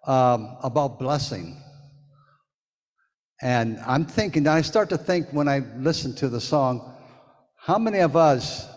um, 0.06 0.58
about 0.64 1.00
blessing. 1.00 1.62
And 3.42 3.80
I'm 3.86 4.06
thinking, 4.06 4.48
I 4.48 4.62
start 4.62 4.90
to 4.90 4.98
think 4.98 5.28
when 5.32 5.48
I 5.48 5.60
listen 5.78 6.16
to 6.18 6.30
the 6.30 6.42
song, 6.42 6.96
how 7.58 7.80
many 7.80 8.00
of 8.00 8.16
us 8.16 8.68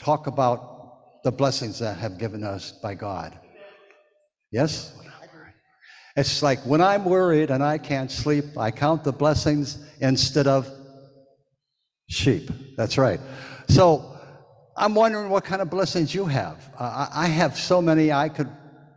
talk 0.00 0.26
about 0.26 1.22
the 1.24 1.32
blessings 1.32 1.80
that 1.80 1.98
have 1.98 2.18
given 2.18 2.44
us 2.44 2.72
by 2.72 2.94
God? 2.94 3.38
Yes? 4.52 4.96
It's 6.16 6.42
like 6.42 6.60
when 6.60 6.80
I'm 6.80 7.04
worried 7.04 7.50
and 7.50 7.62
I 7.62 7.76
can't 7.76 8.10
sleep, 8.10 8.56
I 8.56 8.70
count 8.70 9.04
the 9.04 9.12
blessings 9.12 9.78
instead 10.00 10.46
of 10.46 10.68
sheep. 12.08 12.50
That's 12.76 12.96
right. 12.96 13.20
So 13.68 14.18
I'm 14.76 14.94
wondering 14.94 15.28
what 15.28 15.44
kind 15.44 15.60
of 15.60 15.68
blessings 15.68 16.14
you 16.14 16.24
have. 16.24 16.70
Uh, 16.78 17.08
I 17.12 17.26
have 17.26 17.58
so 17.58 17.82
many, 17.82 18.12
I 18.12 18.30
could 18.30 18.48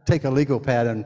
take 0.06 0.24
a 0.24 0.30
legal 0.30 0.62
pad 0.62 0.88
and 0.88 1.06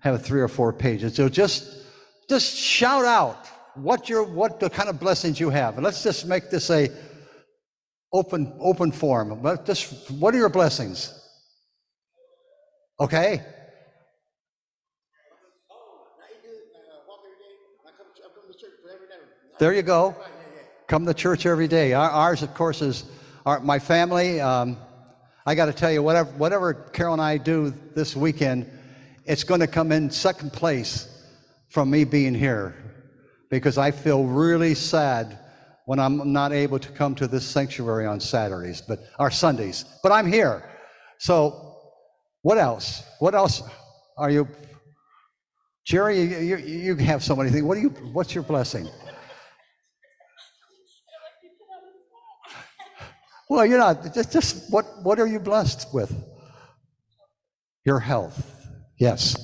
have 0.00 0.24
three 0.24 0.40
or 0.40 0.48
four 0.48 0.72
pages. 0.72 1.14
So 1.14 1.28
just, 1.28 1.84
just 2.30 2.56
shout 2.56 3.04
out 3.04 3.46
what 3.74 4.08
your, 4.08 4.24
what 4.24 4.58
the 4.58 4.70
kind 4.70 4.88
of 4.88 4.98
blessings 4.98 5.38
you 5.38 5.50
have. 5.50 5.74
And 5.74 5.84
let's 5.84 6.02
just 6.02 6.26
make 6.26 6.50
this 6.50 6.70
a 6.70 6.90
open, 8.10 8.54
open 8.58 8.90
forum. 8.90 9.40
But 9.42 9.66
just, 9.66 10.10
what 10.12 10.34
are 10.34 10.38
your 10.38 10.48
blessings? 10.48 11.12
Okay. 12.98 13.44
There 19.58 19.72
you 19.72 19.82
go. 19.82 20.16
Come 20.88 21.06
to 21.06 21.14
church 21.14 21.46
every 21.46 21.68
day. 21.68 21.92
Ours, 21.92 22.42
of 22.42 22.54
course, 22.54 22.82
is 22.82 23.04
our, 23.46 23.60
my 23.60 23.78
family. 23.78 24.40
Um, 24.40 24.76
I 25.46 25.54
got 25.54 25.66
to 25.66 25.72
tell 25.72 25.92
you, 25.92 26.02
whatever, 26.02 26.30
whatever 26.32 26.74
Carol 26.74 27.12
and 27.12 27.22
I 27.22 27.36
do 27.36 27.72
this 27.94 28.16
weekend, 28.16 28.70
it's 29.24 29.44
going 29.44 29.60
to 29.60 29.66
come 29.66 29.92
in 29.92 30.10
second 30.10 30.52
place 30.52 31.08
from 31.68 31.90
me 31.90 32.04
being 32.04 32.34
here 32.34 32.74
because 33.50 33.78
I 33.78 33.90
feel 33.90 34.24
really 34.24 34.74
sad 34.74 35.38
when 35.84 35.98
I'm 35.98 36.32
not 36.32 36.52
able 36.52 36.78
to 36.78 36.88
come 36.90 37.14
to 37.16 37.26
this 37.26 37.46
sanctuary 37.46 38.06
on 38.06 38.20
Saturdays, 38.20 38.80
but 38.80 39.00
our 39.18 39.30
Sundays. 39.30 39.84
But 40.02 40.12
I'm 40.12 40.30
here. 40.30 40.68
So, 41.18 41.76
what 42.40 42.58
else? 42.58 43.02
What 43.18 43.34
else 43.34 43.62
are 44.16 44.30
you 44.30 44.48
Jerry, 45.84 46.20
you, 46.20 46.56
you, 46.58 46.96
have 46.96 47.24
so 47.24 47.34
many 47.34 47.50
things. 47.50 47.64
What 47.64 47.74
do 47.74 47.80
you? 47.80 47.88
What's 47.88 48.34
your 48.34 48.44
blessing? 48.44 48.88
Well, 53.52 53.66
you're 53.66 53.76
not. 53.76 54.14
Just, 54.14 54.32
just 54.32 54.72
what? 54.72 54.86
What 55.02 55.20
are 55.20 55.26
you 55.26 55.38
blessed 55.38 55.92
with? 55.92 56.10
Your 57.84 58.00
health. 58.00 58.66
Yes. 58.96 59.36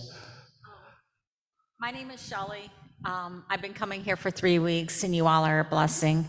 My 1.79 1.91
name 1.91 2.11
is 2.11 2.27
Shelley. 2.27 2.71
Um, 3.05 3.45
I've 3.51 3.61
been 3.61 3.75
coming 3.75 4.03
here 4.03 4.17
for 4.17 4.31
three 4.31 4.59
weeks, 4.61 5.05
and 5.05 5.15
you 5.15 5.27
all 5.27 5.45
are 5.45 5.61
a 5.61 5.65
blessing. 5.65 6.27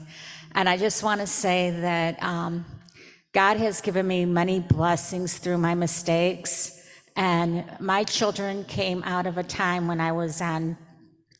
And 0.56 0.68
I 0.68 0.76
just 0.76 1.04
want 1.04 1.22
to 1.22 1.28
say 1.28 1.72
that 1.72 2.22
um, 2.22 2.66
God 3.34 3.56
has 3.56 3.80
given 3.80 4.06
me 4.06 4.26
many 4.26 4.60
blessings 4.60 5.38
through 5.38 5.60
my 5.60 5.74
mistakes. 5.74 6.86
And 7.16 7.64
my 7.80 8.04
children 8.04 8.66
came 8.66 9.04
out 9.04 9.26
of 9.26 9.38
a 9.38 9.44
time 9.44 9.88
when 9.88 10.02
I 10.02 10.12
was 10.12 10.42
on 10.42 10.78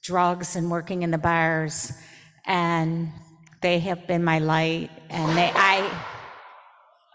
drugs 0.02 0.56
and 0.56 0.72
working 0.72 1.02
in 1.02 1.12
the 1.12 1.18
bars, 1.18 1.92
and 2.46 3.10
they 3.62 3.80
have 3.80 4.08
been 4.08 4.24
my 4.24 4.40
light. 4.40 4.90
And 5.10 5.38
they, 5.38 5.52
I, 5.54 5.92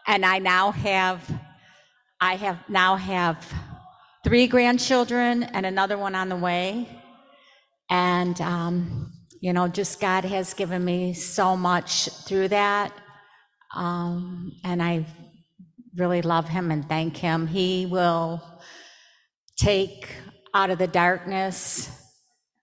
and 0.06 0.24
I 0.24 0.38
now 0.38 0.70
have, 0.72 1.28
I 2.20 2.36
have 2.36 2.58
now 2.68 2.96
have 2.96 3.52
three 4.24 4.46
grandchildren 4.46 5.42
and 5.42 5.66
another 5.66 5.98
one 5.98 6.14
on 6.14 6.28
the 6.28 6.36
way. 6.36 6.88
And, 7.90 8.40
um, 8.40 9.12
you 9.40 9.52
know, 9.52 9.68
just 9.68 10.00
God 10.00 10.24
has 10.24 10.54
given 10.54 10.84
me 10.84 11.12
so 11.12 11.56
much 11.56 12.08
through 12.26 12.48
that. 12.48 12.92
Um, 13.74 14.52
and 14.64 14.82
I 14.82 15.06
really 15.96 16.22
love 16.22 16.48
him 16.48 16.70
and 16.70 16.88
thank 16.88 17.16
him. 17.16 17.46
He 17.46 17.86
will 17.86 18.42
take 19.56 20.08
out 20.54 20.70
of 20.70 20.78
the 20.78 20.86
darkness 20.86 21.90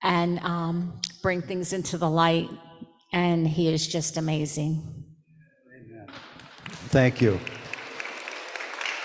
and 0.03 0.39
um, 0.39 0.99
bring 1.21 1.41
things 1.41 1.73
into 1.73 1.97
the 1.97 2.09
light. 2.09 2.49
And 3.13 3.47
he 3.47 3.67
is 3.71 3.87
just 3.87 4.17
amazing. 4.17 5.00
Thank 6.91 7.21
you. 7.21 7.39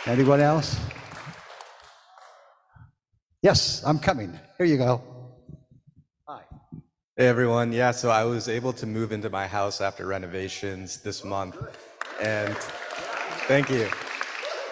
Anyone 0.07 0.41
else? 0.41 0.77
Yes, 3.43 3.81
I'm 3.87 4.01
coming. 4.01 4.37
Here 4.59 4.67
you 4.67 4.77
go. 4.77 5.01
Hi. 6.27 6.43
Hey 7.17 7.29
everyone, 7.29 7.71
yeah, 7.71 7.93
so 7.93 8.11
I 8.11 8.25
was 8.25 8.49
able 8.49 8.73
to 8.73 8.87
move 8.87 9.13
into 9.13 9.31
my 9.31 9.47
house 9.47 9.81
after 9.81 10.05
renovations 10.05 10.97
this 10.99 11.23
month. 11.23 11.57
And 12.21 12.57
thank 13.47 13.71
you. 13.71 13.89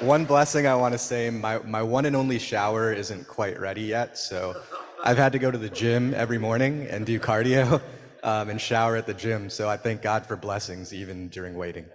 One 0.01 0.25
blessing 0.25 0.67
I 0.67 0.75
want 0.75 0.91
to 0.95 0.99
say 0.99 1.31
my, 1.31 1.59
my 1.59 1.85
one 1.85 2.07
and 2.07 2.17
only 2.17 2.41
shower 2.41 2.93
isn't 2.93 3.29
quite 3.29 3.61
ready 3.61 3.83
yet. 3.83 4.19
So 4.19 4.61
I've 5.05 5.19
had 5.19 5.31
to 5.35 5.39
go 5.39 5.53
to 5.53 5.59
the 5.59 5.71
gym 5.71 6.15
every 6.15 6.39
morning 6.39 6.89
and 6.91 7.07
do 7.07 7.21
cardio 7.21 7.81
um, 8.25 8.51
and 8.51 8.61
shower 8.61 8.97
at 8.97 9.07
the 9.07 9.15
gym. 9.15 9.51
So 9.51 9.69
I 9.69 9.77
thank 9.77 10.03
God 10.03 10.27
for 10.27 10.35
blessings 10.35 10.93
even 10.93 11.29
during 11.29 11.55
waiting. 11.55 11.87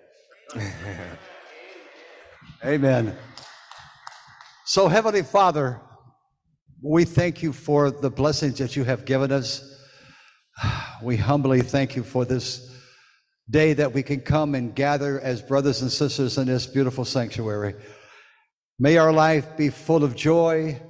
Amen. 2.66 3.16
So, 4.66 4.88
Heavenly 4.88 5.24
Father, 5.24 5.80
we 6.82 7.06
thank 7.06 7.44
you 7.44 7.54
for 7.54 7.92
the 7.92 8.10
blessings 8.10 8.58
that 8.60 8.76
you 8.76 8.84
have 8.84 9.06
given 9.06 9.32
us. 9.32 9.64
We 11.02 11.16
humbly 11.16 11.62
thank 11.62 11.96
you 11.96 12.04
for 12.04 12.26
this 12.26 12.70
day 13.50 13.72
that 13.72 13.94
we 13.94 14.04
can 14.04 14.20
come 14.20 14.54
and 14.54 14.76
gather 14.76 15.18
as 15.22 15.42
brothers 15.42 15.82
and 15.82 15.90
sisters 15.90 16.38
in 16.38 16.48
this 16.48 16.68
beautiful 16.68 17.06
sanctuary. 17.06 17.74
May 18.78 18.98
our 18.98 19.14
life 19.14 19.56
be 19.56 19.70
full 19.70 20.04
of 20.04 20.16
joy, 20.16 20.82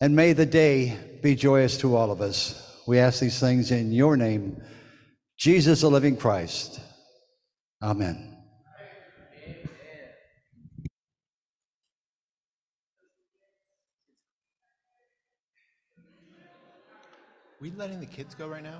and 0.00 0.16
may 0.16 0.32
the 0.32 0.46
day 0.46 0.98
be 1.22 1.36
joyous 1.36 1.78
to 1.78 1.94
all 1.94 2.10
of 2.10 2.20
us. 2.20 2.60
We 2.88 2.98
ask 2.98 3.20
these 3.20 3.38
things 3.38 3.70
in 3.70 3.92
your 3.92 4.16
name, 4.16 4.60
Jesus, 5.38 5.82
the 5.82 5.90
living 5.90 6.16
Christ. 6.16 6.80
Amen. 7.80 8.33
We 17.64 17.70
letting 17.78 17.98
the 17.98 18.04
kids 18.04 18.34
go 18.34 18.46
right 18.46 18.62
now? 18.62 18.78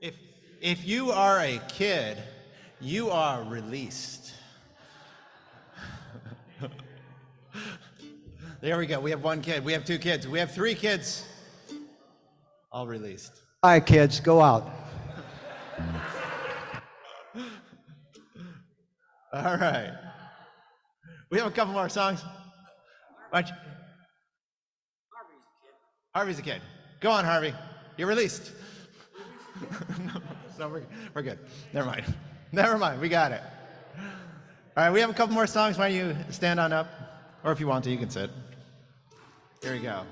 If 0.00 0.16
if 0.60 0.84
you 0.84 1.12
are 1.12 1.38
a 1.38 1.60
kid, 1.68 2.18
you 2.80 3.10
are 3.10 3.44
released. 3.44 4.32
there 8.60 8.76
we 8.76 8.86
go. 8.86 8.98
We 8.98 9.12
have 9.12 9.22
one 9.22 9.40
kid. 9.40 9.64
We 9.64 9.72
have 9.72 9.84
two 9.84 10.00
kids. 10.00 10.26
We 10.26 10.40
have 10.40 10.50
three 10.50 10.74
kids. 10.74 11.28
All 12.72 12.88
released. 12.88 13.30
All 13.62 13.70
right, 13.70 13.86
kids, 13.86 14.18
go 14.18 14.40
out. 14.40 14.68
All 19.32 19.56
right. 19.58 19.92
We 21.30 21.38
have 21.38 21.46
a 21.46 21.52
couple 21.52 21.72
more 21.72 21.88
songs. 21.88 22.24
Why? 23.30 23.44
Harvey's 26.14 26.38
a 26.38 26.42
kid. 26.42 26.60
Go 26.98 27.10
on, 27.10 27.24
Harvey. 27.24 27.54
You're 27.96 28.08
released. 28.08 28.52
no, 30.58 30.68
we're, 30.68 30.82
we're 31.14 31.22
good. 31.22 31.38
Never 31.72 31.86
mind. 31.86 32.14
Never 32.52 32.78
mind. 32.78 33.00
We 33.00 33.08
got 33.08 33.32
it. 33.32 33.42
All 34.76 34.84
right, 34.84 34.90
we 34.90 35.00
have 35.00 35.10
a 35.10 35.14
couple 35.14 35.34
more 35.34 35.46
songs. 35.46 35.78
Why 35.78 35.88
don't 35.88 35.96
you 35.96 36.16
stand 36.30 36.58
on 36.58 36.72
up? 36.72 36.88
Or 37.44 37.52
if 37.52 37.60
you 37.60 37.66
want 37.66 37.84
to, 37.84 37.90
you 37.90 37.98
can 37.98 38.10
sit. 38.10 38.30
Here 39.62 39.72
we 39.72 39.80
go. 39.80 40.04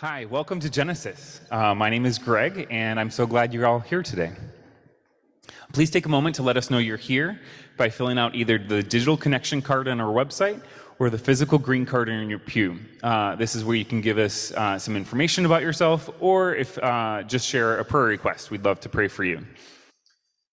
Hi, 0.00 0.24
welcome 0.24 0.60
to 0.60 0.70
Genesis. 0.70 1.42
Uh, 1.50 1.74
my 1.74 1.90
name 1.90 2.06
is 2.06 2.18
Greg, 2.18 2.66
and 2.70 2.98
I'm 2.98 3.10
so 3.10 3.26
glad 3.26 3.52
you're 3.52 3.66
all 3.66 3.80
here 3.80 4.02
today. 4.02 4.32
Please 5.74 5.90
take 5.90 6.06
a 6.06 6.08
moment 6.08 6.36
to 6.36 6.42
let 6.42 6.56
us 6.56 6.70
know 6.70 6.78
you're 6.78 6.96
here 6.96 7.38
by 7.76 7.90
filling 7.90 8.16
out 8.16 8.34
either 8.34 8.56
the 8.56 8.82
digital 8.82 9.14
connection 9.18 9.60
card 9.60 9.88
on 9.88 10.00
our 10.00 10.10
website 10.10 10.62
or 10.98 11.10
the 11.10 11.18
physical 11.18 11.58
green 11.58 11.84
card 11.84 12.08
in 12.08 12.30
your 12.30 12.38
pew. 12.38 12.78
Uh, 13.02 13.36
this 13.36 13.54
is 13.54 13.62
where 13.62 13.76
you 13.76 13.84
can 13.84 14.00
give 14.00 14.16
us 14.16 14.52
uh, 14.52 14.78
some 14.78 14.96
information 14.96 15.44
about 15.44 15.60
yourself, 15.60 16.08
or 16.18 16.54
if 16.54 16.78
uh, 16.78 17.22
just 17.24 17.46
share 17.46 17.76
a 17.76 17.84
prayer 17.84 18.04
request, 18.04 18.50
we'd 18.50 18.64
love 18.64 18.80
to 18.80 18.88
pray 18.88 19.06
for 19.06 19.24
you. 19.24 19.46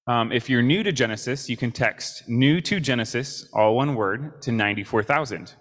Um, 0.08 0.34
if 0.34 0.50
you're 0.50 0.62
new 0.62 0.84
to 0.84 0.92
Genesis, 0.92 1.50
you 1.50 1.56
can 1.56 1.72
text 1.72 2.28
new 2.28 2.60
to 2.60 2.82
Genesis, 2.82 3.48
all 3.54 3.78
one 3.78 3.96
word, 3.96 4.42
to 4.42 4.52
94000. 4.52 5.54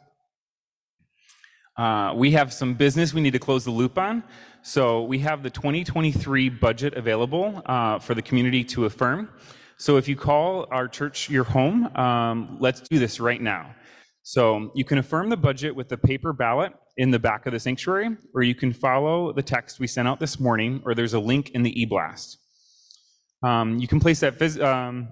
Uh, 1.76 2.12
we 2.14 2.30
have 2.30 2.52
some 2.52 2.74
business 2.74 3.12
we 3.12 3.20
need 3.20 3.32
to 3.32 3.38
close 3.38 3.64
the 3.64 3.70
loop 3.70 3.98
on. 3.98 4.22
So 4.62 5.02
we 5.02 5.18
have 5.20 5.42
the 5.42 5.50
2023 5.50 6.48
budget 6.48 6.94
available 6.94 7.62
uh, 7.66 7.98
for 7.98 8.14
the 8.14 8.22
community 8.22 8.64
to 8.64 8.86
affirm. 8.86 9.30
So 9.76 9.98
if 9.98 10.08
you 10.08 10.16
call 10.16 10.66
our 10.70 10.88
church 10.88 11.28
your 11.28 11.44
home, 11.44 11.94
um, 11.96 12.56
let's 12.60 12.80
do 12.80 12.98
this 12.98 13.20
right 13.20 13.40
now. 13.40 13.74
So 14.22 14.72
you 14.74 14.84
can 14.84 14.98
affirm 14.98 15.28
the 15.28 15.36
budget 15.36 15.76
with 15.76 15.88
the 15.88 15.98
paper 15.98 16.32
ballot 16.32 16.72
in 16.96 17.10
the 17.10 17.18
back 17.18 17.46
of 17.46 17.52
the 17.52 17.60
sanctuary, 17.60 18.16
or 18.34 18.42
you 18.42 18.54
can 18.54 18.72
follow 18.72 19.32
the 19.32 19.42
text 19.42 19.78
we 19.78 19.86
sent 19.86 20.08
out 20.08 20.18
this 20.18 20.40
morning, 20.40 20.82
or 20.84 20.94
there's 20.94 21.14
a 21.14 21.20
link 21.20 21.50
in 21.50 21.62
the 21.62 21.80
e-blast. 21.80 22.38
Um, 23.42 23.78
you 23.78 23.86
can 23.86 24.00
place 24.00 24.20
that, 24.20 24.40
um, 24.60 25.08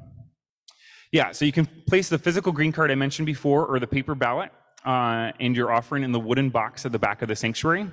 yeah, 1.12 1.30
so 1.30 1.44
you 1.44 1.52
can 1.52 1.68
place 1.86 2.08
the 2.08 2.18
physical 2.18 2.50
green 2.50 2.72
card 2.72 2.90
I 2.90 2.94
mentioned 2.94 3.26
before, 3.26 3.66
or 3.66 3.78
the 3.78 3.86
paper 3.86 4.14
ballot 4.14 4.50
uh, 4.84 5.32
and 5.40 5.56
your 5.56 5.72
offering 5.72 6.02
in 6.02 6.12
the 6.12 6.20
wooden 6.20 6.50
box 6.50 6.84
at 6.84 6.92
the 6.92 6.98
back 6.98 7.22
of 7.22 7.28
the 7.28 7.36
sanctuary. 7.36 7.90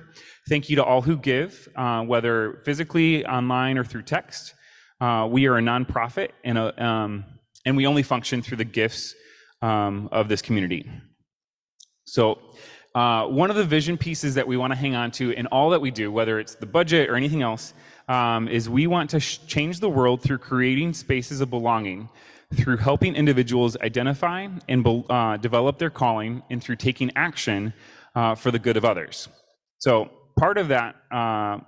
Thank 0.48 0.68
you 0.68 0.76
to 0.76 0.84
all 0.84 1.02
who 1.02 1.16
give, 1.16 1.68
uh, 1.76 2.02
whether 2.02 2.60
physically, 2.64 3.24
online, 3.26 3.78
or 3.78 3.84
through 3.84 4.02
text. 4.02 4.54
Uh, 5.00 5.26
we 5.30 5.46
are 5.46 5.56
a 5.56 5.60
nonprofit, 5.60 6.30
and, 6.44 6.58
a, 6.58 6.84
um, 6.84 7.24
and 7.64 7.76
we 7.76 7.86
only 7.86 8.02
function 8.02 8.42
through 8.42 8.58
the 8.58 8.64
gifts 8.64 9.14
um, 9.62 10.08
of 10.12 10.28
this 10.28 10.42
community. 10.42 10.88
So, 12.04 12.38
uh, 12.94 13.26
one 13.26 13.48
of 13.48 13.56
the 13.56 13.64
vision 13.64 13.96
pieces 13.96 14.34
that 14.34 14.46
we 14.46 14.58
want 14.58 14.72
to 14.72 14.76
hang 14.76 14.94
on 14.94 15.10
to 15.12 15.30
in 15.30 15.46
all 15.46 15.70
that 15.70 15.80
we 15.80 15.90
do, 15.90 16.12
whether 16.12 16.38
it's 16.38 16.56
the 16.56 16.66
budget 16.66 17.08
or 17.08 17.16
anything 17.16 17.40
else, 17.40 17.72
um, 18.08 18.48
is 18.48 18.68
we 18.68 18.86
want 18.86 19.08
to 19.10 19.20
sh- 19.20 19.38
change 19.46 19.80
the 19.80 19.88
world 19.88 20.20
through 20.20 20.38
creating 20.38 20.92
spaces 20.92 21.40
of 21.40 21.48
belonging, 21.48 22.10
through 22.54 22.76
helping 22.78 23.14
individuals 23.14 23.76
identify 23.78 24.46
and 24.68 25.04
uh, 25.10 25.36
develop 25.36 25.78
their 25.78 25.90
calling, 25.90 26.42
and 26.50 26.62
through 26.62 26.76
taking 26.76 27.10
action 27.16 27.72
uh, 28.14 28.34
for 28.34 28.50
the 28.50 28.58
good 28.58 28.76
of 28.76 28.84
others. 28.84 29.28
So, 29.78 30.10
part 30.38 30.58
of 30.58 30.68
that 30.68 30.96
uh, 31.10 31.58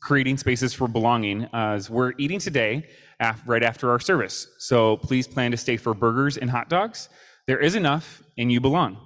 creating 0.00 0.38
spaces 0.38 0.74
for 0.74 0.88
belonging 0.88 1.44
uh, 1.54 1.76
is 1.78 1.90
we're 1.90 2.12
eating 2.18 2.38
today 2.38 2.88
af- 3.20 3.42
right 3.46 3.62
after 3.62 3.90
our 3.90 4.00
service. 4.00 4.46
So, 4.58 4.96
please 4.96 5.26
plan 5.26 5.50
to 5.50 5.56
stay 5.56 5.76
for 5.76 5.94
burgers 5.94 6.36
and 6.36 6.50
hot 6.50 6.68
dogs. 6.68 7.08
There 7.46 7.58
is 7.58 7.74
enough, 7.74 8.22
and 8.38 8.50
you 8.50 8.60
belong. 8.60 8.98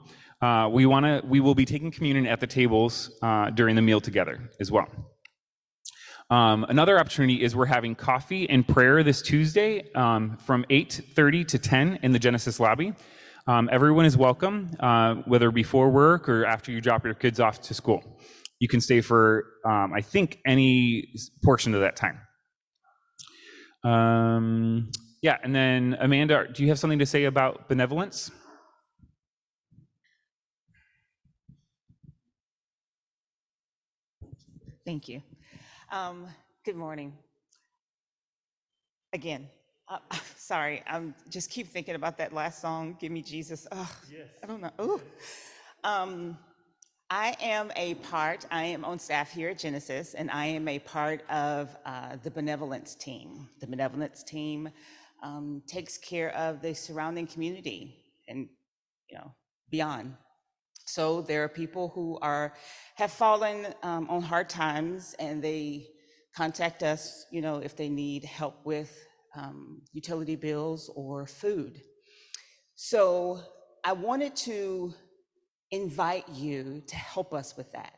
Uh, 0.43 0.69
we 0.71 0.85
want 0.85 1.07
to. 1.07 1.23
We 1.27 1.41
will 1.41 1.55
be 1.55 1.65
taking 1.65 1.91
communion 1.91 2.27
at 2.27 2.41
the 2.41 2.47
tables 2.47 3.11
uh, 3.23 3.51
during 3.51 3.75
the 3.75 3.83
meal 3.83 4.01
together 4.01 4.51
as 4.61 4.71
well. 4.71 4.87
Um, 6.29 6.65
another 6.69 6.99
opportunity 6.99 7.43
is 7.43 7.55
we're 7.55 7.67
having 7.67 7.95
coffee 7.95 8.51
and 8.51 8.67
prayer 8.67 9.05
this 9.05 9.23
Tuesday 9.23 9.93
um, 9.95 10.37
from 10.39 10.65
8:30 10.71 11.47
to 11.49 11.59
10 11.59 12.01
in 12.03 12.13
the 12.13 12.19
Genesis 12.19 12.59
lobby. 12.59 12.95
Um, 13.47 13.69
everyone 13.71 14.07
is 14.07 14.17
welcome, 14.17 14.71
uh, 14.81 15.15
whether 15.27 15.53
before 15.53 15.89
work 15.89 16.29
or 16.29 16.45
after 16.45 16.73
you 16.73 16.81
drop 16.81 17.05
your 17.05 17.15
kids 17.15 17.39
off 17.39 17.61
to 17.63 17.75
school. 17.75 18.03
You 18.59 18.67
can 18.67 18.81
stay 18.81 19.01
for, 19.01 19.47
um, 19.65 19.93
I 19.95 20.01
think, 20.01 20.41
any 20.45 21.13
portion 21.45 21.75
of 21.75 21.81
that 21.81 21.95
time. 21.95 22.21
Um, 23.85 24.91
yeah, 25.23 25.37
and 25.45 25.55
then 25.55 25.97
Amanda, 26.01 26.49
do 26.53 26.65
you 26.65 26.71
have 26.71 26.79
something 26.81 26.99
to 26.99 27.07
say 27.07 27.25
about 27.25 27.69
benevolence? 27.69 28.33
Thank 34.85 35.09
you. 35.09 35.23
Um, 35.91 36.27
good 36.65 36.75
morning. 36.75 37.13
Again, 39.13 39.49
uh, 39.89 39.99
sorry, 40.37 40.83
I'm 40.87 41.15
just 41.31 41.51
keep 41.51 41.69
thinking 41.69 41.95
about 41.95 42.19
that 42.19 42.33
last 42.33 42.61
song, 42.61 42.97
"Give 43.01 43.13
Me 43.13 43.23
Jesus." 43.23 43.69
Oh, 43.71 43.97
I 44.43 44.47
don't 44.47 44.61
know. 44.61 44.73
Ooh. 44.81 45.01
Um, 45.85 46.37
I 47.09 47.37
am 47.41 47.71
a 47.77 47.95
part. 47.95 48.47
I 48.51 48.65
am 48.65 48.85
on 48.85 48.99
staff 48.99 49.31
here 49.31 49.51
at 49.51 49.59
Genesis, 49.59 50.15
and 50.15 50.29
I 50.33 50.47
am 50.47 50.67
a 50.67 50.81
part 50.81 51.23
of 51.31 51.77
uh, 51.87 52.17
the 52.25 52.33
benevolence 52.33 52.97
team. 52.97 53.49
The 53.61 53.69
benevolence 53.69 54.25
team 54.25 54.69
um, 55.23 55.63
takes 55.69 55.99
care 55.99 56.35
of 56.35 56.63
the 56.63 56.75
surrounding 56.75 57.29
community 57.29 57.97
and 58.27 58.49
you 59.09 59.19
know 59.19 59.33
beyond. 59.71 60.17
So 60.87 61.21
there 61.21 61.43
are 61.43 61.49
people 61.49 61.89
who 61.89 62.19
are 62.23 62.55
have 62.95 63.11
fallen 63.11 63.67
um, 63.83 64.09
on 64.09 64.23
hard 64.23 64.49
times, 64.49 65.15
and 65.19 65.43
they 65.43 65.89
contact 66.35 66.83
us. 66.83 67.27
You 67.31 67.43
know, 67.43 67.57
if 67.59 67.77
they 67.77 67.89
need 67.89 68.25
help 68.25 68.65
with 68.65 69.07
um, 69.37 69.83
utility 69.93 70.37
bills 70.37 70.91
or 70.95 71.27
food. 71.27 71.83
So 72.77 73.41
I 73.85 73.93
wanted 73.93 74.37
to 74.37 74.95
invite 75.71 76.29
you 76.29 76.83
to 76.87 76.97
help 76.97 77.35
us 77.35 77.57
with 77.57 77.73
that. 77.73 77.93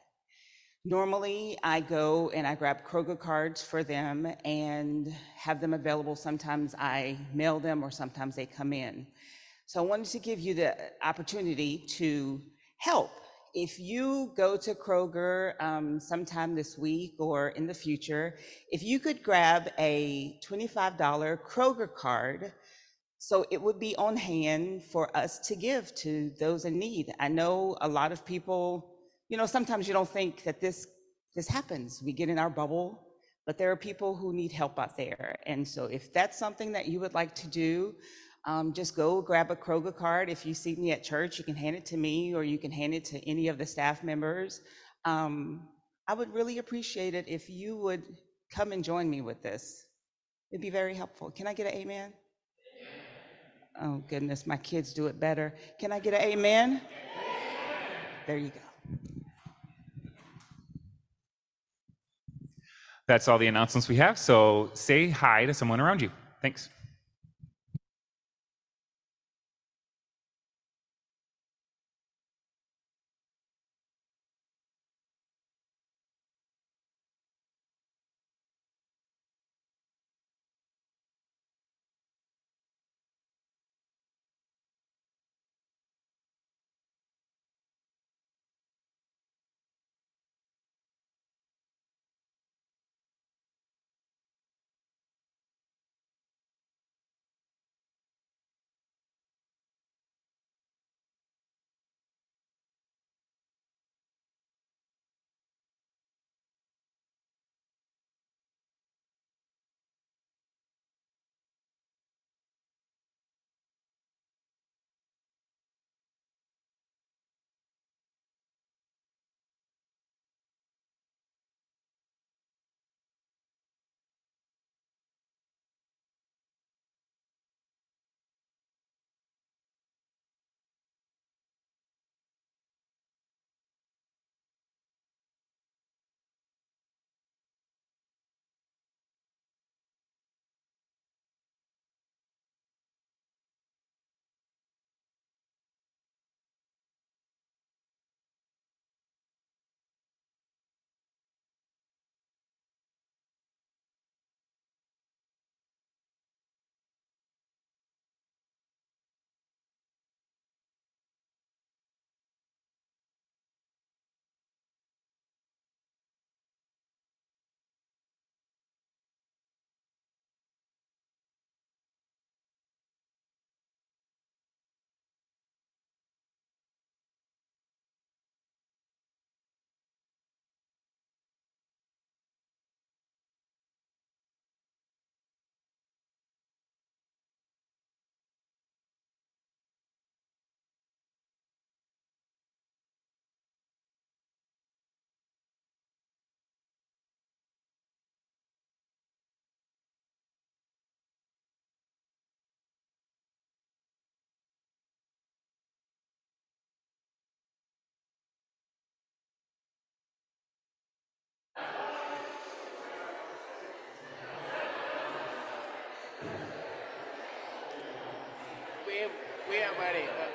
Normally, 0.85 1.59
I 1.63 1.81
go 1.81 2.31
and 2.31 2.47
I 2.47 2.55
grab 2.55 2.87
Kroger 2.87 3.19
cards 3.19 3.63
for 3.63 3.85
them 3.85 4.27
and 4.45 5.15
have 5.37 5.61
them 5.61 5.75
available. 5.75 6.17
Sometimes 6.17 6.75
I 6.79 7.19
mail 7.35 7.61
them, 7.61 7.85
or 7.85 7.91
sometimes 7.91 8.35
they 8.37 8.47
come 8.47 8.73
in. 8.73 9.07
So 9.67 9.83
I 9.83 9.87
wanted 9.87 10.07
to 10.07 10.19
give 10.19 10.41
you 10.41 10.55
the 10.55 10.75
opportunity 11.03 11.85
to 11.99 12.41
help. 12.79 13.11
If 13.55 13.81
you 13.81 14.33
go 14.37 14.57
to 14.57 14.75
Kroger 14.75 15.61
um, 15.61 16.01
sometime 16.01 16.55
this 16.55 16.79
week 16.79 17.15
or 17.19 17.49
in 17.49 17.67
the 17.67 17.75
future, 17.75 18.37
if 18.71 18.83
you 18.83 19.01
could 19.01 19.23
grab 19.23 19.71
a 19.79 20.39
$25 20.49 20.99
Kroger 21.43 21.93
card, 21.93 22.53
so 23.19 23.45
it 23.51 23.61
would 23.61 23.81
be 23.81 23.97
on 23.97 24.17
hand 24.17 24.85
for 24.85 25.15
us 25.17 25.41
to 25.41 25.57
give 25.57 25.93
to 25.97 26.31
those 26.39 26.65
in 26.65 26.79
need. 26.79 27.13
I 27.19 27.29
know 27.29 27.77
a 27.81 27.89
lot 27.89 28.13
of 28.13 28.25
people, 28.25 28.95
you 29.29 29.37
know, 29.37 29.47
sometimes 29.47 29.89
you 29.89 29.95
don't 29.95 30.09
think 30.09 30.45
that 30.45 30.61
this 30.61 30.87
this 31.35 31.49
happens. 31.49 32.03
We 32.03 32.13
get 32.13 32.29
in 32.29 32.39
our 32.39 32.51
bubble, 32.51 33.07
but 33.47 33.59
there 33.59 33.71
are 33.71 33.77
people 33.77 34.17
who 34.17 34.33
need 34.33 34.51
help 34.51 34.79
out 34.79 34.97
there. 34.97 35.37
And 35.47 35.67
so 35.67 35.85
if 35.85 36.13
that's 36.13 36.39
something 36.39 36.73
that 36.73 36.87
you 36.87 36.99
would 37.01 37.15
like 37.15 37.35
to 37.37 37.47
do, 37.49 37.95
um, 38.49 38.73
just 38.73 38.97
go 38.97 39.21
grab 39.21 39.51
a 39.51 39.57
Kroger 39.57 39.95
card. 39.95 40.31
If 40.31 40.47
you 40.47 40.55
see 40.55 40.75
me 40.77 40.91
at 40.93 41.05
church, 41.05 41.37
you 41.39 41.45
can 41.45 41.55
hand 41.55 41.77
it 41.77 41.85
to 41.87 41.99
me 41.99 42.35
or 42.35 42.43
you 42.43 42.57
can 42.57 42.71
hand 42.71 42.95
it 42.95 43.05
to 43.07 43.29
any 43.29 43.49
of 43.49 43.59
the 43.59 43.67
staff 43.67 44.03
members. 44.03 44.63
Um, 45.05 45.69
I 46.09 46.15
would 46.15 46.33
really 46.33 46.57
appreciate 46.57 47.15
it 47.15 47.27
if 47.29 47.51
you 47.51 47.77
would 47.77 48.03
come 48.51 48.73
and 48.73 48.83
join 48.83 49.11
me 49.11 49.21
with 49.21 49.43
this. 49.43 49.85
It'd 50.51 50.63
be 50.63 50.71
very 50.71 50.95
helpful. 50.95 51.31
Can 51.31 51.47
I 51.47 51.53
get 51.53 51.67
an 51.67 51.75
amen? 51.75 52.15
Oh, 53.83 54.03
goodness, 54.09 54.47
my 54.47 54.57
kids 54.57 54.95
do 54.95 55.09
it 55.09 55.21
better. 55.21 55.55
Can 55.79 55.93
I 55.93 56.01
get 56.01 56.15
an 56.15 56.23
amen? 56.23 56.81
There 58.27 58.39
you 58.39 58.49
go. 58.49 58.61
That's 63.07 63.29
all 63.29 63.37
the 63.37 63.47
announcements 63.47 63.89
we 63.89 63.97
have. 63.97 64.17
So 64.19 64.71
say 64.73 65.11
hi 65.11 65.45
to 65.45 65.53
someone 65.53 65.81
around 65.81 66.01
you. 66.01 66.11
Thanks. 66.41 66.71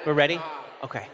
We're 0.05 0.13
ready? 0.13 0.35
Uh-huh. 0.35 0.85
Okay. 0.85 1.07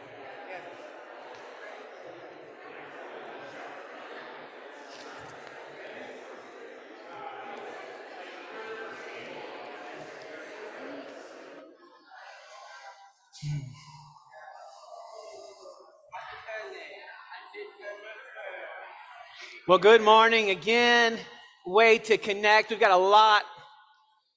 Well, 19.68 19.78
good 19.78 20.01
morning 20.01 20.49
again. 20.49 21.20
Way 21.64 21.99
to 21.99 22.18
connect. 22.18 22.72
We've 22.72 22.80
got 22.80 22.89
a 22.89 22.97
lot 22.97 23.43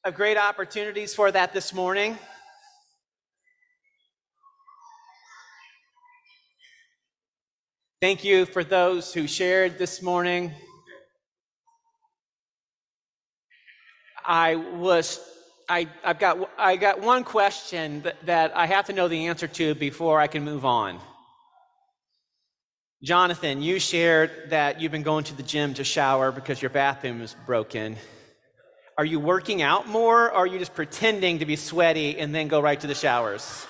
of 0.05 0.14
great 0.14 0.37
opportunities 0.37 1.14
for 1.14 1.33
that 1.33 1.55
this 1.55 1.73
morning. 1.73 2.18
Thank 8.03 8.24
you 8.24 8.46
for 8.46 8.64
those 8.64 9.14
who 9.14 9.28
shared 9.28 9.78
this 9.78 10.03
morning. 10.03 10.50
I 14.26 14.57
was 14.57 15.20
I, 15.68 15.86
I've 16.03 16.18
got 16.18 16.50
I 16.59 16.74
got 16.74 17.00
one 17.00 17.22
question 17.22 18.03
that, 18.03 18.26
that 18.26 18.57
I 18.57 18.66
have 18.66 18.86
to 18.86 18.92
know 18.92 19.07
the 19.07 19.28
answer 19.28 19.46
to 19.46 19.76
before 19.76 20.18
I 20.18 20.26
can 20.26 20.42
move 20.42 20.64
on. 20.64 20.98
Jonathan, 23.05 23.62
you 23.62 23.78
shared 23.78 24.50
that 24.50 24.80
you've 24.80 24.90
been 24.90 25.05
going 25.05 25.22
to 25.26 25.36
the 25.36 25.44
gym 25.44 25.72
to 25.74 25.84
shower 25.84 26.32
because 26.32 26.61
your 26.61 26.70
bathroom 26.70 27.20
is 27.20 27.36
broken. 27.46 27.96
Are 28.98 29.05
you 29.05 29.20
working 29.20 29.62
out 29.62 29.86
more 29.86 30.24
or 30.24 30.32
are 30.32 30.46
you 30.48 30.59
just 30.59 30.74
pretending 30.74 31.38
to 31.38 31.46
be 31.46 31.55
sweaty 31.55 32.18
and 32.18 32.34
then 32.34 32.48
go 32.48 32.61
right 32.61 32.80
to 32.80 32.88
the 32.88 32.96
showers? 32.96 33.64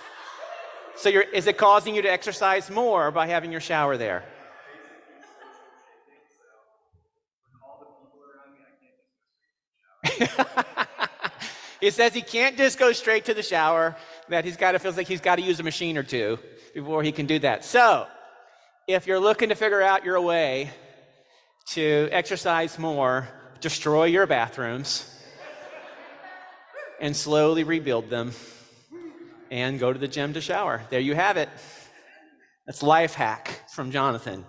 So 0.97 1.09
is 1.09 1.47
it 1.47 1.57
causing 1.57 1.95
you 1.95 2.03
to 2.03 2.11
exercise 2.11 2.70
more 2.70 3.11
by 3.11 3.26
having 3.26 3.51
your 3.51 3.61
shower 3.61 3.97
there? 3.97 4.24
he 11.80 11.90
says 11.90 12.12
he 12.12 12.22
can't 12.22 12.57
just 12.57 12.78
go 12.78 12.93
straight 12.93 13.24
to 13.26 13.34
the 13.34 13.43
shower, 13.43 13.97
that 14.28 14.45
he's 14.45 14.57
got 14.57 14.72
to 14.72 14.78
feels 14.78 14.97
like 14.97 15.07
he's 15.09 15.20
got 15.20 15.36
to 15.36 15.43
use 15.43 15.61
a 15.61 15.62
machine 15.62 15.97
or 15.97 16.03
two 16.03 16.38
before 16.74 17.03
he 17.03 17.12
can 17.12 17.26
do 17.26 17.38
that. 17.40 17.64
So, 17.64 18.07
if 18.86 19.07
you're 19.07 19.20
looking 19.20 19.51
to 19.51 19.55
figure 19.55 19.82
out 19.82 20.05
your 20.05 20.20
way 20.20 20.70
to 21.70 22.09
exercise 22.11 22.78
more, 22.78 23.28
destroy 23.61 24.05
your 24.05 24.26
bathrooms 24.26 25.09
and 27.01 27.16
slowly 27.16 27.64
rebuild 27.64 28.11
them 28.11 28.32
and 29.53 29.78
go 29.78 29.92
to 29.92 29.98
the 29.98 30.09
gym 30.09 30.32
to 30.32 30.40
shower. 30.40 30.82
There 30.88 30.98
you 30.98 31.14
have 31.14 31.36
it. 31.36 31.50
That's 32.66 32.82
life 32.82 33.12
hack 33.12 33.61
from 33.68 33.90
Jonathan. 33.90 34.46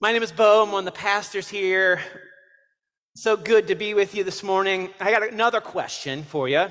My 0.00 0.10
name 0.10 0.22
is 0.22 0.32
Bo. 0.32 0.62
I'm 0.62 0.72
one 0.72 0.88
of 0.88 0.94
the 0.94 0.98
pastors 0.98 1.46
here. 1.46 2.00
So 3.14 3.36
good 3.36 3.68
to 3.68 3.74
be 3.74 3.92
with 3.92 4.14
you 4.14 4.24
this 4.24 4.42
morning. 4.42 4.88
I 5.00 5.10
got 5.10 5.22
another 5.22 5.60
question 5.60 6.22
for 6.22 6.48
you. 6.48 6.66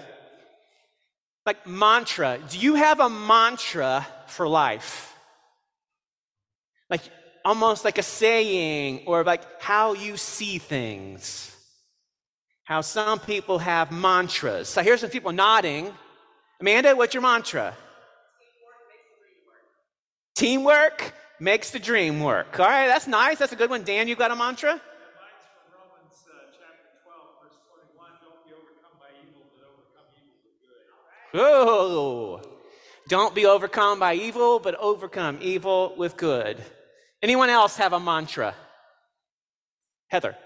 Like 1.46 1.68
mantra. 1.68 2.40
Do 2.50 2.58
you 2.58 2.74
have 2.76 3.00
a 3.00 3.10
mantra 3.10 4.08
for 4.26 4.48
life? 4.48 5.16
Like 6.90 7.02
almost 7.46 7.86
like 7.86 8.00
a 8.00 8.04
saying 8.04 9.04
or 9.06 9.24
like 9.24 9.62
how 9.62 9.94
you 9.94 10.18
see 10.18 10.58
things. 10.58 11.56
How 12.64 12.82
some 12.82 13.20
people 13.20 13.60
have 13.60 13.92
mantras. 13.92 14.68
So 14.68 14.82
here's 14.82 15.02
some 15.02 15.12
people 15.12 15.32
nodding. 15.32 15.94
Amanda, 16.64 16.96
what's 16.96 17.14
your 17.14 17.22
mantra? 17.22 17.76
Teamwork 20.34 21.14
makes 21.38 21.72
the 21.72 21.78
dream 21.78 22.22
work. 22.22 22.58
All 22.58 22.66
right, 22.66 22.88
that's 22.88 23.06
nice. 23.06 23.38
That's 23.38 23.52
a 23.52 23.58
good 23.58 23.70
one. 23.70 23.84
Dan, 23.84 24.08
you 24.08 24.16
got 24.16 24.32
a 24.32 24.36
mantra? 24.38 24.80
Oh, 31.34 32.40
don't 33.10 33.36
be 33.36 33.46
overcome 33.46 34.00
by 34.00 34.14
evil, 34.14 34.60
but 34.60 34.76
overcome 34.76 35.40
evil 35.42 35.94
with 35.98 36.16
good. 36.16 36.64
Anyone 37.22 37.50
else 37.50 37.76
have 37.76 37.92
a 37.92 38.00
mantra? 38.00 38.56
Heather. 40.08 40.38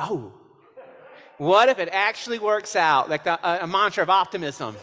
Oh, 0.00 0.32
what 1.38 1.68
if 1.68 1.78
it 1.78 1.88
actually 1.92 2.38
works 2.38 2.76
out? 2.76 3.10
Like 3.10 3.24
the, 3.24 3.38
a, 3.46 3.64
a 3.64 3.66
mantra 3.66 4.02
of 4.02 4.10
optimism. 4.10 4.76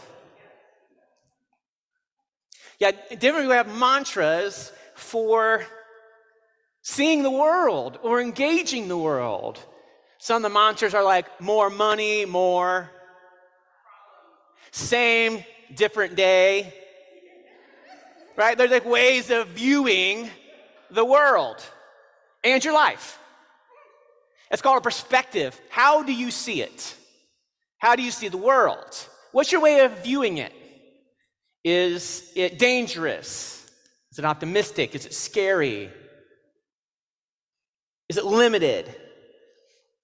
Yeah, 2.80 2.91
different 3.20 3.47
we 3.47 3.54
have 3.54 3.74
mantras 3.78 4.72
for 4.95 5.66
seeing 6.82 7.24
the 7.24 7.32
world 7.32 7.99
or 8.02 8.20
engaging 8.20 8.88
the 8.88 8.97
world. 8.97 9.60
Some 10.18 10.38
of 10.38 10.41
the 10.43 10.49
mantras 10.49 10.93
are 10.93 11.04
like 11.04 11.39
more 11.39 11.70
money, 11.70 12.26
more. 12.26 12.89
Same, 14.72 15.43
different 15.76 16.16
day. 16.16 16.74
Right? 18.36 18.58
There's 18.58 18.72
like 18.72 18.86
ways 18.86 19.30
of 19.30 19.49
viewing 19.49 20.30
the 20.89 21.06
world 21.06 21.64
and 22.43 22.64
your 22.64 22.74
life. 22.74 23.20
It's 24.52 24.62
called 24.62 24.80
a 24.80 24.82
perspective. 24.82 25.60
How 25.70 26.04
do 26.04 26.14
you 26.14 26.30
see 26.30 26.62
it? 26.62 26.95
How 27.80 27.95
do 27.95 28.04
you 28.04 28.12
see 28.12 28.28
the 28.28 28.38
world? 28.38 29.08
What's 29.32 29.52
your 29.52 29.62
way 29.62 29.80
of 29.80 30.04
viewing 30.04 30.38
it? 30.38 30.54
Is 31.64 32.32
it 32.36 32.60
dangerous? 32.60 33.66
Is 34.12 34.20
it 34.20 34.26
optimistic? 34.26 34.93
Is 34.93 35.06
it 35.06 35.14
scary? 35.14 35.89
Is 38.10 38.18
it 38.18 38.26
limited? 38.26 38.93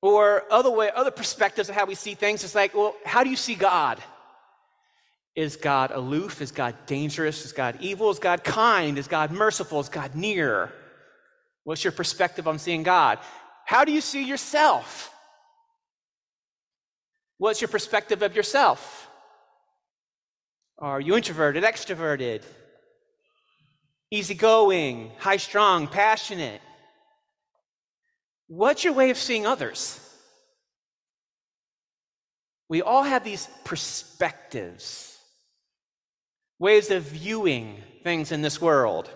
Or 0.01 0.43
other 0.49 0.71
way, 0.71 0.91
other 0.95 1.11
perspectives 1.11 1.67
of 1.67 1.75
how 1.75 1.85
we 1.85 1.95
see 1.95 2.13
things 2.13 2.43
It's 2.43 2.55
like, 2.55 2.73
well, 2.73 2.95
how 3.05 3.23
do 3.23 3.29
you 3.29 3.35
see 3.35 3.55
God? 3.55 4.01
Is 5.35 5.55
God 5.55 5.91
aloof? 5.91 6.41
Is 6.41 6.51
God 6.51 6.75
dangerous? 6.85 7.45
Is 7.45 7.51
God 7.51 7.77
evil? 7.81 8.09
Is 8.09 8.19
God 8.19 8.43
kind? 8.43 8.97
Is 8.97 9.07
God 9.07 9.31
merciful? 9.31 9.79
Is 9.79 9.89
God 9.89 10.15
near? 10.15 10.71
What's 11.63 11.83
your 11.83 11.91
perspective 11.91 12.47
on 12.47 12.59
seeing 12.59 12.83
God? 12.83 13.19
How 13.67 13.83
do 13.83 13.91
you 13.91 13.99
see 13.99 14.23
yourself? 14.23 15.13
What's 17.37 17.59
your 17.59 17.67
perspective 17.67 18.21
of 18.21 18.33
yourself? 18.33 19.09
Are 20.79 21.01
you 21.01 21.17
introverted, 21.17 21.65
extroverted, 21.65 22.43
easygoing, 24.09 25.11
high 25.17 25.35
strung, 25.35 25.87
passionate? 25.87 26.61
What's 28.47 28.85
your 28.85 28.93
way 28.93 29.09
of 29.09 29.17
seeing 29.17 29.45
others? 29.45 29.99
We 32.69 32.81
all 32.81 33.03
have 33.03 33.25
these 33.25 33.49
perspectives, 33.65 35.17
ways 36.57 36.89
of 36.89 37.03
viewing 37.03 37.83
things 38.05 38.31
in 38.31 38.41
this 38.41 38.61
world. 38.61 39.09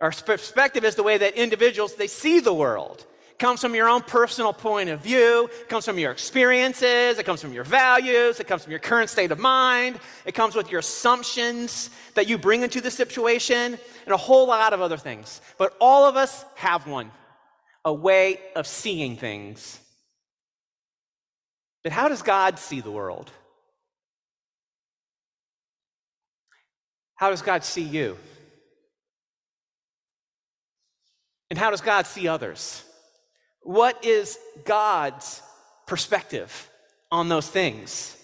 Our 0.00 0.12
perspective 0.12 0.82
is 0.82 0.94
the 0.94 1.02
way 1.02 1.18
that 1.18 1.34
individuals 1.34 1.94
they 1.94 2.06
see 2.06 2.40
the 2.40 2.54
world. 2.54 3.04
Comes 3.38 3.60
from 3.60 3.74
your 3.74 3.88
own 3.88 4.02
personal 4.02 4.52
point 4.52 4.88
of 4.90 5.00
view, 5.00 5.50
it 5.60 5.68
comes 5.68 5.84
from 5.84 5.98
your 5.98 6.12
experiences, 6.12 7.18
it 7.18 7.26
comes 7.26 7.40
from 7.40 7.52
your 7.52 7.64
values, 7.64 8.38
it 8.38 8.46
comes 8.46 8.62
from 8.62 8.70
your 8.70 8.78
current 8.78 9.10
state 9.10 9.32
of 9.32 9.40
mind, 9.40 9.98
it 10.24 10.32
comes 10.32 10.54
with 10.54 10.70
your 10.70 10.78
assumptions 10.78 11.90
that 12.14 12.28
you 12.28 12.38
bring 12.38 12.62
into 12.62 12.80
the 12.80 12.92
situation, 12.92 13.76
and 14.04 14.14
a 14.14 14.16
whole 14.16 14.46
lot 14.46 14.72
of 14.72 14.80
other 14.80 14.96
things. 14.96 15.40
But 15.58 15.76
all 15.80 16.04
of 16.04 16.16
us 16.16 16.44
have 16.54 16.86
one 16.86 17.10
a 17.84 17.92
way 17.92 18.38
of 18.56 18.66
seeing 18.66 19.16
things. 19.16 19.78
But 21.82 21.92
how 21.92 22.08
does 22.08 22.22
God 22.22 22.58
see 22.58 22.80
the 22.80 22.90
world? 22.90 23.30
How 27.16 27.30
does 27.30 27.42
God 27.42 27.62
see 27.62 27.82
you? 27.82 28.16
And 31.50 31.58
how 31.58 31.70
does 31.70 31.82
God 31.82 32.06
see 32.06 32.26
others? 32.26 32.84
What 33.64 34.04
is 34.04 34.38
God's 34.64 35.42
perspective 35.86 36.70
on 37.10 37.28
those 37.28 37.48
things? 37.48 38.16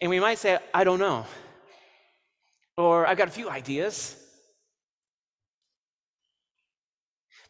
And 0.00 0.10
we 0.10 0.20
might 0.20 0.38
say, 0.38 0.58
I 0.72 0.84
don't 0.84 1.00
know. 1.00 1.26
Or 2.76 3.06
I've 3.06 3.18
got 3.18 3.28
a 3.28 3.32
few 3.32 3.50
ideas. 3.50 4.16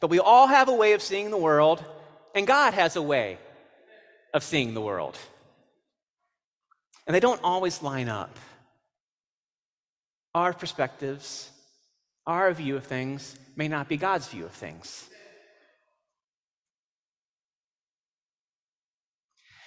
But 0.01 0.09
we 0.09 0.19
all 0.19 0.47
have 0.47 0.69
a 0.69 0.75
way 0.75 0.95
of 0.95 1.03
seeing 1.03 1.31
the 1.31 1.39
world, 1.39 1.85
and 2.35 2.47
God 2.47 2.75
has 2.75 2.97
a 2.97 3.03
way 3.03 3.39
of 4.33 4.43
seeing 4.43 4.75
the 4.75 4.81
world. 4.81 5.17
And 7.07 7.15
they 7.15 7.21
don't 7.21 7.41
always 7.43 7.83
line 7.83 8.09
up. 8.09 8.37
Our 10.35 10.53
perspectives, 10.53 11.51
our 12.27 12.53
view 12.53 12.77
of 12.77 12.85
things 12.85 13.39
may 13.57 13.69
not 13.69 13.89
be 13.89 13.97
God's 13.97 14.29
view 14.29 14.47
of 14.47 14.53
things. 14.53 15.09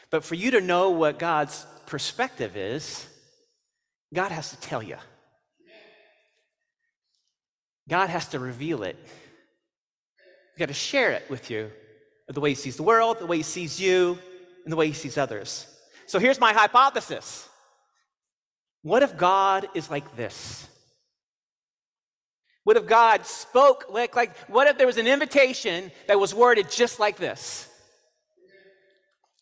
But 0.10 0.24
for 0.24 0.36
you 0.36 0.52
to 0.52 0.62
know 0.62 0.92
what 0.92 1.20
God's 1.20 1.66
perspective 1.86 2.56
is, 2.56 3.06
God 4.14 4.32
has 4.32 4.52
to 4.52 4.58
tell 4.58 4.82
you. 4.82 4.98
God 7.90 8.10
has 8.10 8.28
to 8.30 8.40
reveal 8.40 8.84
it. 8.84 8.98
He's 9.02 10.60
got 10.60 10.68
to 10.68 10.74
share 10.74 11.12
it 11.12 11.30
with 11.30 11.50
you 11.50 11.72
the 12.28 12.42
way 12.42 12.50
he 12.50 12.56
sees 12.56 12.76
the 12.76 12.84
world, 12.84 13.20
the 13.20 13.26
way 13.26 13.38
he 13.38 13.44
sees 13.44 13.80
you, 13.80 14.18
and 14.66 14.72
the 14.72 14.76
way 14.76 14.88
he 14.88 14.94
sees 14.94 15.18
others. 15.18 15.66
So 16.08 16.20
here's 16.20 16.40
my 16.40 16.54
hypothesis 16.54 17.48
What 18.82 19.04
if 19.04 19.18
God 19.18 19.68
is 19.74 19.90
like 19.90 20.16
this? 20.16 20.68
What 22.64 22.76
if 22.76 22.86
God 22.86 23.26
spoke 23.26 23.86
like, 23.90 24.16
like 24.18 24.36
what 24.50 24.68
if 24.68 24.78
there 24.78 24.88
was 24.88 24.98
an 24.98 25.08
invitation 25.08 25.90
that 26.08 26.20
was 26.20 26.34
worded 26.34 26.70
just 26.70 27.00
like 27.00 27.16
this? 27.16 27.70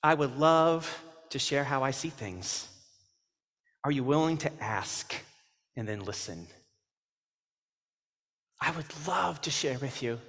I 0.06 0.14
would 0.14 0.38
love 0.38 1.04
to 1.32 1.40
share 1.40 1.64
how 1.64 1.82
I 1.82 1.90
see 1.90 2.10
things. 2.10 2.68
Are 3.84 3.90
you 3.90 4.04
willing 4.04 4.38
to 4.38 4.52
ask 4.62 5.16
and 5.76 5.88
then 5.88 6.06
listen? 6.06 6.46
I 8.62 8.70
would 8.70 8.86
love 9.08 9.42
to 9.42 9.50
share 9.50 9.80
with 9.80 10.04
you 10.04 10.20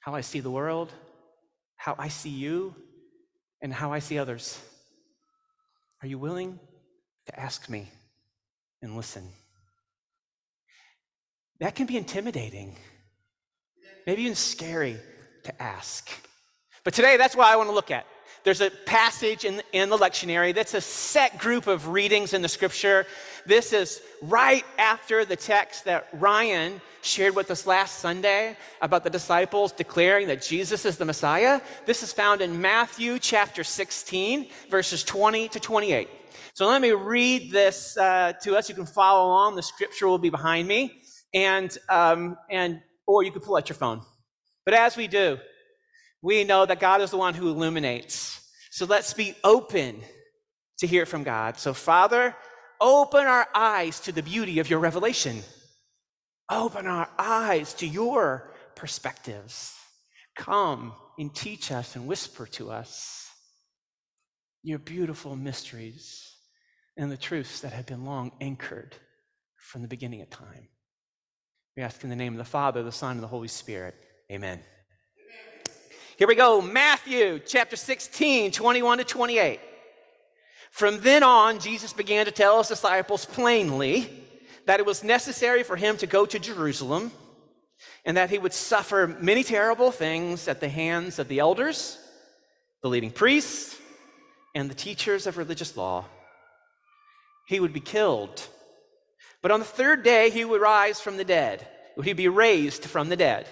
how 0.00 0.16
I 0.16 0.22
see 0.22 0.40
the 0.40 0.50
world, 0.50 0.90
how 1.76 1.94
I 1.96 2.08
see 2.08 2.30
you, 2.30 2.74
and 3.62 3.72
how 3.72 3.92
I 3.92 4.00
see 4.00 4.18
others. 4.18 4.60
Are 6.02 6.08
you 6.08 6.18
willing 6.18 6.58
to 7.26 7.40
ask 7.40 7.68
me 7.68 7.88
and 8.82 8.96
listen? 8.96 9.22
That 11.60 11.76
can 11.76 11.86
be 11.86 11.96
intimidating, 11.96 12.76
maybe 14.04 14.22
even 14.22 14.34
scary 14.34 14.96
to 15.44 15.62
ask. 15.62 16.10
But 16.82 16.92
today, 16.92 17.16
that's 17.16 17.36
what 17.36 17.46
I 17.46 17.54
want 17.54 17.68
to 17.68 17.72
look 17.72 17.92
at. 17.92 18.04
There's 18.44 18.60
a 18.60 18.70
passage 18.70 19.46
in, 19.46 19.62
in 19.72 19.88
the 19.88 19.96
lectionary 19.96 20.54
that's 20.54 20.74
a 20.74 20.80
set 20.80 21.38
group 21.38 21.66
of 21.66 21.88
readings 21.88 22.34
in 22.34 22.42
the 22.42 22.48
scripture. 22.48 23.06
This 23.46 23.72
is 23.72 24.02
right 24.20 24.64
after 24.76 25.24
the 25.24 25.34
text 25.34 25.86
that 25.86 26.08
Ryan 26.12 26.82
shared 27.00 27.34
with 27.34 27.50
us 27.50 27.66
last 27.66 28.00
Sunday 28.00 28.54
about 28.82 29.02
the 29.02 29.08
disciples 29.08 29.72
declaring 29.72 30.28
that 30.28 30.42
Jesus 30.42 30.84
is 30.84 30.98
the 30.98 31.06
Messiah. 31.06 31.58
This 31.86 32.02
is 32.02 32.12
found 32.12 32.42
in 32.42 32.60
Matthew 32.60 33.18
chapter 33.18 33.64
16, 33.64 34.48
verses 34.70 35.02
20 35.04 35.48
to 35.48 35.58
28. 35.58 36.08
So 36.52 36.66
let 36.66 36.82
me 36.82 36.92
read 36.92 37.50
this 37.50 37.96
uh, 37.96 38.34
to 38.42 38.56
us. 38.56 38.68
You 38.68 38.74
can 38.74 38.84
follow 38.84 39.26
along. 39.26 39.56
The 39.56 39.62
scripture 39.62 40.06
will 40.06 40.18
be 40.18 40.30
behind 40.30 40.68
me, 40.68 41.02
and 41.32 41.76
um, 41.88 42.36
and 42.50 42.80
or 43.06 43.22
you 43.22 43.32
can 43.32 43.40
pull 43.40 43.56
out 43.56 43.70
your 43.70 43.76
phone. 43.76 44.02
But 44.66 44.74
as 44.74 44.96
we 44.96 45.08
do, 45.08 45.38
we 46.24 46.42
know 46.42 46.64
that 46.64 46.80
God 46.80 47.02
is 47.02 47.10
the 47.10 47.18
one 47.18 47.34
who 47.34 47.50
illuminates. 47.50 48.40
So 48.70 48.86
let's 48.86 49.12
be 49.12 49.36
open 49.44 50.00
to 50.78 50.86
hear 50.86 51.04
from 51.04 51.22
God. 51.22 51.58
So, 51.58 51.74
Father, 51.74 52.34
open 52.80 53.26
our 53.26 53.46
eyes 53.54 54.00
to 54.00 54.12
the 54.12 54.22
beauty 54.22 54.58
of 54.58 54.70
your 54.70 54.78
revelation. 54.78 55.42
Open 56.50 56.86
our 56.86 57.10
eyes 57.18 57.74
to 57.74 57.86
your 57.86 58.50
perspectives. 58.74 59.74
Come 60.34 60.94
and 61.18 61.32
teach 61.34 61.70
us 61.70 61.94
and 61.94 62.06
whisper 62.06 62.46
to 62.52 62.70
us 62.70 63.28
your 64.62 64.78
beautiful 64.78 65.36
mysteries 65.36 66.26
and 66.96 67.12
the 67.12 67.18
truths 67.18 67.60
that 67.60 67.74
have 67.74 67.84
been 67.84 68.06
long 68.06 68.32
anchored 68.40 68.94
from 69.58 69.82
the 69.82 69.88
beginning 69.88 70.22
of 70.22 70.30
time. 70.30 70.68
We 71.76 71.82
ask 71.82 72.02
in 72.02 72.08
the 72.08 72.16
name 72.16 72.32
of 72.32 72.38
the 72.38 72.44
Father, 72.44 72.82
the 72.82 72.92
Son, 72.92 73.12
and 73.12 73.22
the 73.22 73.28
Holy 73.28 73.48
Spirit. 73.48 73.94
Amen. 74.32 74.60
Here 76.16 76.28
we 76.28 76.36
go 76.36 76.62
Matthew 76.62 77.40
chapter 77.44 77.74
16, 77.74 78.52
21 78.52 78.98
to 78.98 79.04
28. 79.04 79.58
From 80.70 81.00
then 81.00 81.24
on, 81.24 81.58
Jesus 81.58 81.92
began 81.92 82.26
to 82.26 82.30
tell 82.30 82.58
his 82.58 82.68
disciples 82.68 83.24
plainly 83.24 84.08
that 84.66 84.78
it 84.78 84.86
was 84.86 85.02
necessary 85.02 85.64
for 85.64 85.74
him 85.74 85.96
to 85.96 86.06
go 86.06 86.24
to 86.24 86.38
Jerusalem 86.38 87.10
and 88.04 88.16
that 88.16 88.30
he 88.30 88.38
would 88.38 88.52
suffer 88.52 89.16
many 89.20 89.42
terrible 89.42 89.90
things 89.90 90.46
at 90.46 90.60
the 90.60 90.68
hands 90.68 91.18
of 91.18 91.26
the 91.26 91.40
elders, 91.40 91.98
the 92.80 92.88
leading 92.88 93.10
priests, 93.10 93.76
and 94.54 94.70
the 94.70 94.74
teachers 94.74 95.26
of 95.26 95.36
religious 95.36 95.76
law. 95.76 96.04
He 97.48 97.58
would 97.58 97.72
be 97.72 97.80
killed. 97.80 98.46
But 99.42 99.50
on 99.50 99.58
the 99.58 99.66
third 99.66 100.04
day, 100.04 100.30
he 100.30 100.44
would 100.44 100.60
rise 100.60 101.00
from 101.00 101.16
the 101.16 101.24
dead. 101.24 101.66
Would 101.96 102.06
he 102.06 102.12
be 102.12 102.28
raised 102.28 102.84
from 102.84 103.08
the 103.08 103.16
dead? 103.16 103.48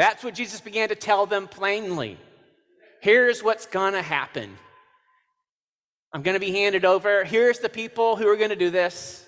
That's 0.00 0.24
what 0.24 0.32
Jesus 0.32 0.62
began 0.62 0.88
to 0.88 0.94
tell 0.94 1.26
them 1.26 1.46
plainly. 1.46 2.16
Here's 3.02 3.42
what's 3.44 3.66
going 3.66 3.92
to 3.92 4.00
happen. 4.00 4.56
I'm 6.10 6.22
going 6.22 6.36
to 6.36 6.40
be 6.40 6.52
handed 6.52 6.86
over. 6.86 7.22
Here's 7.22 7.58
the 7.58 7.68
people 7.68 8.16
who 8.16 8.26
are 8.26 8.36
going 8.38 8.48
to 8.48 8.56
do 8.56 8.70
this. 8.70 9.22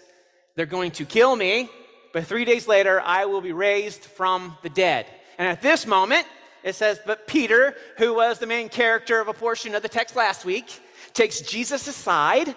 They're 0.57 0.65
going 0.65 0.93
to 0.93 1.05
kill 1.05 1.37
me, 1.37 1.69
but 2.15 2.25
three 2.25 2.47
days 2.47 2.67
later, 2.67 3.03
I 3.03 3.27
will 3.27 3.43
be 3.43 3.53
raised 3.53 4.07
from 4.07 4.57
the 4.63 4.71
dead. 4.71 5.05
And 5.37 5.47
at 5.47 5.61
this 5.61 5.87
moment, 5.87 6.27
it 6.65 6.75
says, 6.75 6.99
But 7.05 7.27
Peter, 7.27 7.77
who 7.99 8.15
was 8.15 8.39
the 8.39 8.47
main 8.47 8.71
character 8.71 9.21
of 9.21 9.29
a 9.29 9.35
portion 9.35 9.75
of 9.75 9.83
the 9.83 9.91
text 9.91 10.17
last 10.17 10.47
week, 10.47 10.81
takes 11.13 11.43
Jesus 11.43 11.87
aside, 11.87 12.55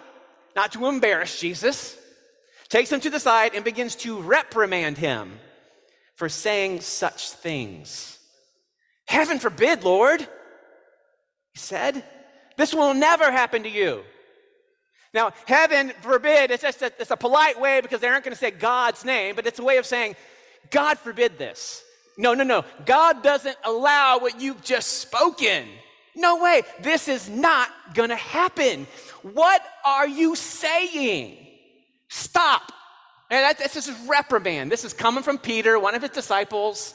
not 0.55 0.72
to 0.72 0.86
embarrass 0.86 1.38
Jesus, 1.38 1.97
takes 2.70 2.93
him 2.93 3.01
to 3.01 3.09
the 3.09 3.20
side 3.20 3.55
and 3.55 3.66
begins 3.66 3.93
to 3.97 4.22
reprimand 4.22 4.97
him 4.97 5.38
for 6.16 6.30
saying 6.30 6.82
such 6.82 7.32
things. 7.32 8.18
Heaven 9.07 9.39
forbid, 9.39 9.84
Lord, 9.84 10.22
he 10.22 11.59
said, 11.59 12.03
this 12.57 12.74
will 12.74 12.93
never 12.93 13.32
happen 13.32 13.63
to 13.63 13.70
you. 13.70 14.03
Now, 15.13 15.32
heaven 15.45 15.93
forbid, 16.01 16.51
it's 16.51 16.63
just 16.63 16.82
a, 16.82 16.91
it's 16.99 17.11
a 17.11 17.18
polite 17.18 17.59
way 17.59 17.80
because 17.82 18.01
they 18.01 18.07
aren't 18.07 18.26
going 18.26 18.34
to 18.34 18.39
say 18.39 18.51
God's 18.51 19.05
name, 19.05 19.36
but 19.36 19.45
it's 19.45 19.59
a 19.59 19.63
way 19.63 19.78
of 19.78 19.86
saying, 19.86 20.16
God 20.72 20.97
forbid 20.99 21.38
this. 21.38 21.84
No, 22.18 22.34
no, 22.34 22.43
no. 22.43 22.66
God 22.86 23.24
doesn't 23.24 23.57
allow 23.63 24.20
what 24.20 24.41
you've 24.41 24.63
just 24.63 24.99
spoken. 24.99 25.68
No 26.16 26.41
way. 26.41 26.63
This 26.82 27.07
is 27.07 27.30
not 27.30 27.70
going 27.93 28.09
to 28.09 28.16
happen. 28.16 28.88
What 29.22 29.61
are 29.86 30.07
you 30.07 30.36
saying? 30.36 31.38
Stop. 32.09 32.72
And 33.30 33.58
this 33.58 33.76
is 33.76 33.92
reprimand. 34.08 34.72
This 34.72 34.84
is 34.84 34.94
coming 34.94 35.24
from 35.24 35.38
Peter, 35.38 35.80
one 35.80 35.96
of 35.96 36.02
his 36.02 36.12
disciples. 36.12 36.94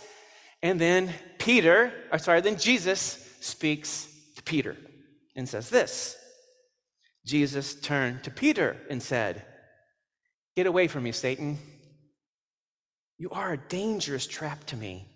And 0.63 0.81
then 0.81 1.13
Peter, 1.39 1.93
or 2.13 2.19
sorry, 2.19 2.41
then 2.41 2.59
Jesus 2.59 3.27
speaks 3.41 4.07
to 4.37 4.43
Peter 4.43 4.77
and 5.35 5.49
says 5.49 5.71
this 5.71 6.17
Jesus 7.25 7.75
turned 7.75 8.25
to 8.25 8.31
Peter 8.31 8.77
and 8.89 9.03
said, 9.03 9.45
Get 10.57 10.67
away 10.67 10.89
from 10.89 11.05
me, 11.05 11.13
Satan. 11.13 11.59
You 13.19 13.31
are 13.31 13.53
a 13.53 13.57
dangerous 13.57 14.27
trap 14.27 14.65
to 14.67 14.77
me. 14.77 15.07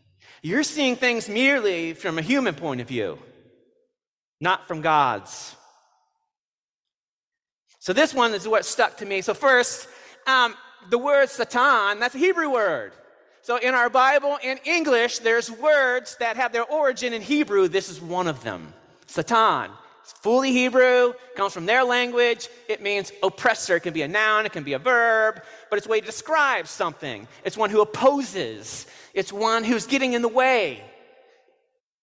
You're 0.43 0.63
seeing 0.63 0.97
things 0.97 1.29
merely 1.29 1.95
from 1.95 2.19
a 2.19 2.23
human 2.23 2.55
point 2.55 2.81
of 2.81 2.89
view, 2.89 3.19
not 4.41 4.69
from 4.69 4.83
God's. 4.83 5.57
So, 7.79 7.93
this 7.93 8.15
one 8.15 8.35
is 8.35 8.47
what 8.47 8.65
stuck 8.65 8.99
to 8.99 9.07
me. 9.07 9.23
So, 9.23 9.35
first, 9.35 9.89
um, 10.27 10.55
the 10.91 10.99
word 10.99 11.29
Satan, 11.29 12.01
that's 12.01 12.15
a 12.15 12.19
Hebrew 12.19 12.51
word. 12.51 12.93
So, 13.43 13.57
in 13.57 13.75
our 13.75 13.91
Bible 13.91 14.39
in 14.43 14.59
English, 14.65 15.19
there's 15.19 15.51
words 15.51 16.17
that 16.19 16.37
have 16.37 16.53
their 16.53 16.65
origin 16.65 17.13
in 17.13 17.21
Hebrew. 17.21 17.69
This 17.69 17.91
is 17.91 18.01
one 18.01 18.27
of 18.27 18.43
them 18.43 18.73
Satan. 19.07 19.71
It's 20.03 20.13
fully 20.13 20.53
Hebrew, 20.53 21.15
comes 21.35 21.55
from 21.55 21.65
their 21.65 21.83
language. 21.83 22.49
It 22.69 22.83
means 22.83 23.11
oppressor. 23.23 23.77
It 23.77 23.81
can 23.81 23.95
be 23.95 24.03
a 24.03 24.09
noun, 24.09 24.45
it 24.45 24.53
can 24.53 24.63
be 24.63 24.75
a 24.75 24.79
verb, 24.79 25.43
but 25.71 25.77
it's 25.77 25.87
a 25.87 25.91
way 25.91 26.01
to 26.01 26.07
describe 26.07 26.67
something. 26.67 27.27
It's 27.43 27.57
one 27.57 27.71
who 27.71 27.81
opposes, 27.81 28.87
it's 29.15 29.33
one 29.33 29.65
who's 29.65 29.87
getting 29.87 30.13
in 30.13 30.23
the 30.23 30.29
way. 30.29 30.83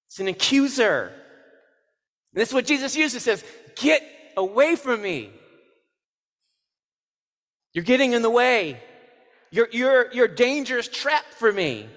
It's 0.07 0.19
an 0.19 0.27
accuser. 0.27 1.11
And 2.33 2.41
this 2.41 2.49
is 2.49 2.53
what 2.53 2.65
Jesus 2.65 2.95
uses. 2.95 3.23
Says, 3.23 3.43
Get 3.75 4.03
away 4.35 4.75
from 4.75 5.01
me. 5.01 5.29
You're 7.73 7.83
getting 7.83 8.13
in 8.13 8.21
the 8.21 8.29
way. 8.29 8.81
You're, 9.51 9.69
you're, 9.71 10.11
you're 10.11 10.25
a 10.25 10.35
dangerous 10.35 10.87
trap 10.87 11.25
for 11.37 11.51
me. 11.51 11.87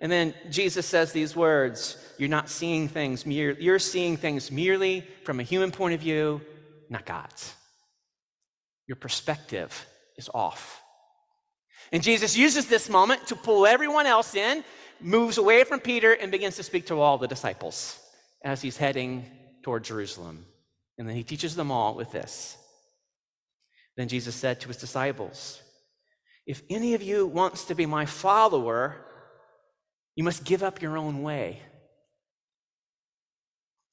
And 0.00 0.10
then 0.10 0.34
Jesus 0.50 0.86
says 0.86 1.12
these 1.12 1.36
words 1.36 1.96
You're 2.18 2.28
not 2.28 2.48
seeing 2.48 2.88
things, 2.88 3.24
mere, 3.24 3.52
you're 3.52 3.78
seeing 3.78 4.16
things 4.16 4.50
merely 4.50 5.06
from 5.24 5.40
a 5.40 5.42
human 5.42 5.70
point 5.70 5.94
of 5.94 6.00
view, 6.00 6.40
not 6.90 7.06
God's. 7.06 7.54
Your 8.86 8.96
perspective 8.96 9.86
is 10.16 10.28
off. 10.34 10.82
And 11.92 12.02
Jesus 12.02 12.36
uses 12.36 12.66
this 12.66 12.88
moment 12.88 13.26
to 13.28 13.36
pull 13.36 13.66
everyone 13.66 14.06
else 14.06 14.34
in, 14.34 14.64
moves 15.00 15.38
away 15.38 15.64
from 15.64 15.78
Peter, 15.78 16.12
and 16.12 16.32
begins 16.32 16.56
to 16.56 16.62
speak 16.62 16.86
to 16.86 17.00
all 17.00 17.18
the 17.18 17.28
disciples 17.28 17.98
as 18.42 18.62
he's 18.62 18.76
heading 18.76 19.26
toward 19.62 19.84
Jerusalem. 19.84 20.46
And 20.98 21.08
then 21.08 21.14
he 21.14 21.22
teaches 21.22 21.54
them 21.54 21.70
all 21.70 21.94
with 21.94 22.10
this. 22.10 22.56
Then 23.96 24.08
Jesus 24.08 24.34
said 24.34 24.60
to 24.60 24.68
his 24.68 24.78
disciples, 24.78 25.60
If 26.46 26.62
any 26.70 26.94
of 26.94 27.02
you 27.02 27.26
wants 27.26 27.66
to 27.66 27.74
be 27.74 27.86
my 27.86 28.06
follower, 28.06 28.96
you 30.16 30.24
must 30.24 30.44
give 30.44 30.62
up 30.62 30.82
your 30.82 30.96
own 30.96 31.22
way. 31.22 31.60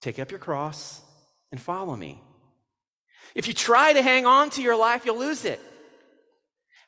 Take 0.02 0.20
up 0.20 0.32
your 0.32 0.40
cross 0.40 1.02
and 1.52 1.60
follow 1.60 1.96
me. 1.96 2.22
If 3.36 3.48
you 3.48 3.54
try 3.54 3.94
to 3.94 4.02
hang 4.02 4.26
on 4.26 4.50
to 4.52 4.62
your 4.62 4.78
life, 4.78 5.06
you'll 5.06 5.20
lose 5.20 5.46
it. 5.46 5.60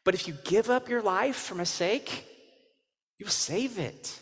But 0.04 0.16
if 0.16 0.28
you 0.28 0.36
give 0.46 0.70
up 0.70 0.90
your 0.90 1.02
life 1.02 1.36
for 1.36 1.56
my 1.56 1.64
sake, 1.64 2.26
you'll 3.18 3.30
save 3.30 3.78
it. 3.78 4.20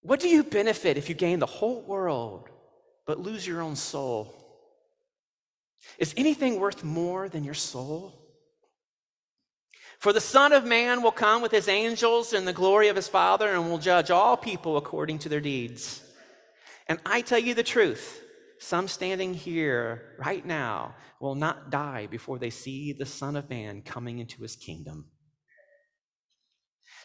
What 0.00 0.18
do 0.18 0.28
you 0.28 0.42
benefit 0.42 0.96
if 0.96 1.08
you 1.08 1.14
gain 1.14 1.38
the 1.38 1.46
whole 1.46 1.82
world 1.82 2.48
but 3.06 3.20
lose 3.20 3.46
your 3.46 3.60
own 3.60 3.76
soul? 3.76 4.41
Is 5.98 6.14
anything 6.16 6.58
worth 6.58 6.84
more 6.84 7.28
than 7.28 7.44
your 7.44 7.54
soul? 7.54 8.18
For 9.98 10.12
the 10.12 10.20
Son 10.20 10.52
of 10.52 10.64
Man 10.64 11.02
will 11.02 11.12
come 11.12 11.42
with 11.42 11.52
his 11.52 11.68
angels 11.68 12.32
in 12.32 12.44
the 12.44 12.52
glory 12.52 12.88
of 12.88 12.96
his 12.96 13.08
Father 13.08 13.48
and 13.48 13.70
will 13.70 13.78
judge 13.78 14.10
all 14.10 14.36
people 14.36 14.76
according 14.76 15.20
to 15.20 15.28
their 15.28 15.40
deeds. 15.40 16.02
And 16.88 16.98
I 17.06 17.20
tell 17.20 17.38
you 17.38 17.54
the 17.54 17.62
truth 17.62 18.20
some 18.58 18.88
standing 18.88 19.34
here 19.34 20.14
right 20.18 20.44
now 20.44 20.94
will 21.20 21.34
not 21.34 21.70
die 21.70 22.06
before 22.06 22.38
they 22.38 22.50
see 22.50 22.92
the 22.92 23.06
Son 23.06 23.36
of 23.36 23.50
Man 23.50 23.82
coming 23.82 24.18
into 24.18 24.42
his 24.42 24.56
kingdom. 24.56 25.06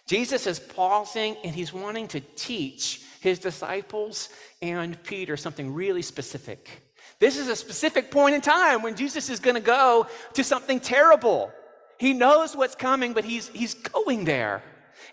Jesus 0.07 0.47
is 0.47 0.59
pausing 0.59 1.35
and 1.43 1.53
he's 1.53 1.73
wanting 1.73 2.07
to 2.09 2.19
teach 2.19 3.01
his 3.21 3.39
disciples 3.39 4.29
and 4.61 5.01
Peter 5.03 5.35
something 5.35 5.73
really 5.73 6.01
specific. 6.01 6.86
This 7.19 7.37
is 7.37 7.47
a 7.47 7.55
specific 7.55 8.11
point 8.11 8.35
in 8.35 8.41
time 8.41 8.81
when 8.81 8.95
Jesus 8.95 9.29
is 9.29 9.39
going 9.39 9.55
to 9.55 9.61
go 9.61 10.07
to 10.33 10.43
something 10.43 10.79
terrible. 10.79 11.51
He 11.97 12.13
knows 12.13 12.55
what's 12.55 12.75
coming, 12.75 13.13
but 13.13 13.25
he's, 13.25 13.47
he's 13.49 13.73
going 13.73 14.25
there. 14.25 14.61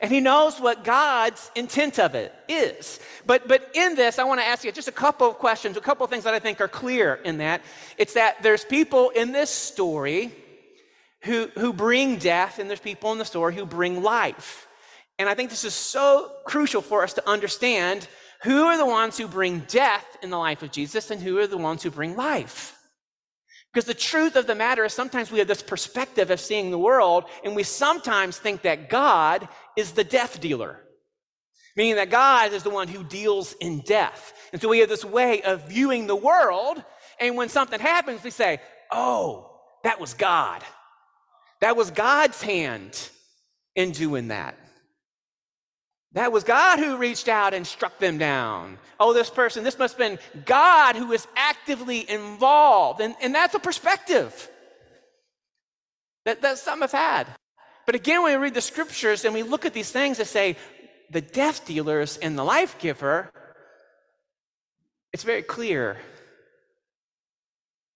And 0.01 0.11
he 0.11 0.21
knows 0.21 0.61
what 0.61 0.85
God's 0.85 1.51
intent 1.55 1.99
of 1.99 2.15
it 2.15 2.35
is. 2.49 3.01
But, 3.27 3.49
but 3.49 3.71
in 3.75 3.95
this, 3.95 4.19
I 4.19 4.25
want 4.25 4.41
to 4.41 4.47
ask 4.47 4.65
you 4.65 4.73
just 4.73 4.89
a 4.89 4.93
couple 4.93 5.29
of 5.29 5.39
questions, 5.39 5.77
a 5.77 5.81
couple 5.81 6.05
of 6.05 6.11
things 6.11 6.25
that 6.25 6.35
I 6.35 6.39
think 6.39 6.61
are 6.61 6.69
clear 6.69 7.15
in 7.25 7.39
that. 7.39 7.63
It's 7.97 8.15
that 8.15 8.43
there's 8.43 8.65
people 8.65 9.11
in 9.11 9.33
this 9.33 9.51
story 9.51 10.33
who, 11.23 11.49
who 11.59 11.73
bring 11.73 12.17
death, 12.17 12.59
and 12.59 12.69
there's 12.69 12.81
people 12.81 13.13
in 13.13 13.19
the 13.19 13.25
story 13.25 13.55
who 13.55 13.65
bring 13.65 14.03
life. 14.03 14.67
And 15.19 15.29
I 15.29 15.35
think 15.35 15.51
this 15.51 15.65
is 15.65 15.75
so 15.75 16.31
crucial 16.45 16.83
for 16.83 17.03
us 17.03 17.15
to 17.15 17.29
understand 17.29 18.09
who 18.45 18.65
are 18.65 18.77
the 18.77 18.87
ones 18.87 19.17
who 19.17 19.27
bring 19.27 19.61
death 19.61 20.05
in 20.23 20.29
the 20.29 20.39
life 20.39 20.63
of 20.63 20.71
Jesus 20.71 21.11
and 21.11 21.21
who 21.21 21.39
are 21.39 21.47
the 21.47 21.57
ones 21.57 21.83
who 21.83 21.91
bring 21.91 22.15
life. 22.15 22.77
Because 23.73 23.87
the 23.87 23.95
truth 23.95 24.37
of 24.37 24.47
the 24.47 24.55
matter 24.55 24.85
is 24.85 24.93
sometimes 24.93 25.33
we 25.33 25.39
have 25.39 25.49
this 25.49 25.63
perspective 25.63 26.31
of 26.31 26.39
seeing 26.39 26.71
the 26.71 26.79
world, 26.79 27.25
and 27.43 27.57
we 27.57 27.63
sometimes 27.63 28.39
think 28.39 28.63
that 28.63 28.91
God 28.91 29.49
is 29.77 29.93
the 29.93 30.05
death 30.05 30.41
dealer, 30.41 30.79
meaning 31.75 31.97
that 31.97 32.11
God 32.11 32.53
is 32.53 32.63
the 32.63 32.71
one 32.71 32.87
who 32.87 33.03
deals 33.03 33.55
in 33.55 33.81
death. 33.81 34.33
And 34.53 34.61
so 34.63 34.69
we 34.69 34.79
have 34.81 34.91
this 34.91 35.05
way 35.05 35.43
of 35.43 35.69
viewing 35.69 36.07
the 36.07 36.15
world, 36.15 36.85
and 37.19 37.37
when 37.37 37.49
something 37.49 37.81
happens, 37.81 38.23
we 38.23 38.31
say, 38.31 38.61
oh, 38.93 39.59
that 39.83 39.99
was 39.99 40.15
God. 40.15 40.63
That 41.61 41.77
was 41.77 41.91
God's 41.91 42.43
hand 42.43 43.09
in 43.75 43.93
doing 43.93 44.29
that. 44.29 44.57
That 46.15 46.31
was 46.31 46.45
God 46.45 46.79
who 46.79 46.97
reached 46.97 47.29
out 47.29 47.55
and 47.55 47.67
struck 47.67 47.99
them 47.99 48.19
down. 48.19 48.79
Oh, 49.01 49.13
this 49.13 49.31
person, 49.31 49.65
this 49.65 49.79
must 49.79 49.99
have 49.99 49.99
been 49.99 50.45
God 50.45 50.95
who 50.95 51.13
is 51.13 51.27
actively 51.37 52.09
involved. 52.09 53.01
And, 53.01 53.17
and 53.21 53.35
that's 53.35 53.55
a 53.55 53.59
perspective 53.59 54.49
that, 56.25 56.41
that 56.43 56.59
some 56.59 56.81
have 56.83 56.93
had. 56.93 57.27
But 57.85 57.97
again, 57.97 58.23
when 58.23 58.33
we 58.33 58.45
read 58.45 58.55
the 58.55 58.61
scriptures 58.61 59.25
and 59.25 59.35
we 59.35 59.43
look 59.43 59.67
at 59.67 59.75
these 59.75 59.91
things 59.91 60.19
that 60.19 60.27
say 60.27 60.57
the 61.11 61.21
death 61.21 61.67
dealers 61.67 62.17
and 62.17 62.39
the 62.39 62.45
life 62.45 62.79
giver, 62.79 63.31
it's 65.13 65.25
very 65.25 65.43
clear. 65.43 65.97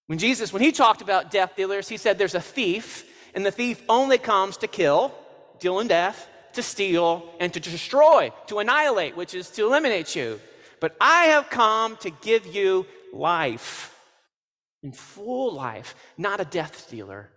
When 0.06 0.18
Jesus, 0.18 0.52
when 0.52 0.62
he 0.62 0.72
talked 0.72 1.02
about 1.02 1.30
death 1.30 1.54
dealers, 1.54 1.88
he 1.88 1.96
said 1.96 2.18
there's 2.18 2.34
a 2.34 2.40
thief, 2.40 3.04
and 3.34 3.46
the 3.46 3.50
thief 3.52 3.80
only 3.88 4.18
comes 4.18 4.56
to 4.58 4.66
kill, 4.66 5.14
deal 5.60 5.78
in 5.78 5.86
death, 5.86 6.28
to 6.55 6.62
steal, 6.62 7.30
and 7.40 7.53
to 7.53 7.61
destroy, 7.61 8.32
to 8.46 8.59
annihilate, 8.59 9.16
which 9.16 9.34
is 9.34 9.51
to 9.51 9.66
eliminate 9.66 10.14
you. 10.16 10.40
But 10.80 10.96
I 11.01 11.26
have 11.26 11.51
come 11.51 11.96
to 11.99 12.11
give 12.11 12.46
you 12.46 12.86
life, 13.12 13.94
in 14.82 14.92
full 14.92 15.55
life, 15.55 15.94
not 16.16 16.40
a 16.40 16.44
death 16.44 16.88
dealer. 16.90 17.30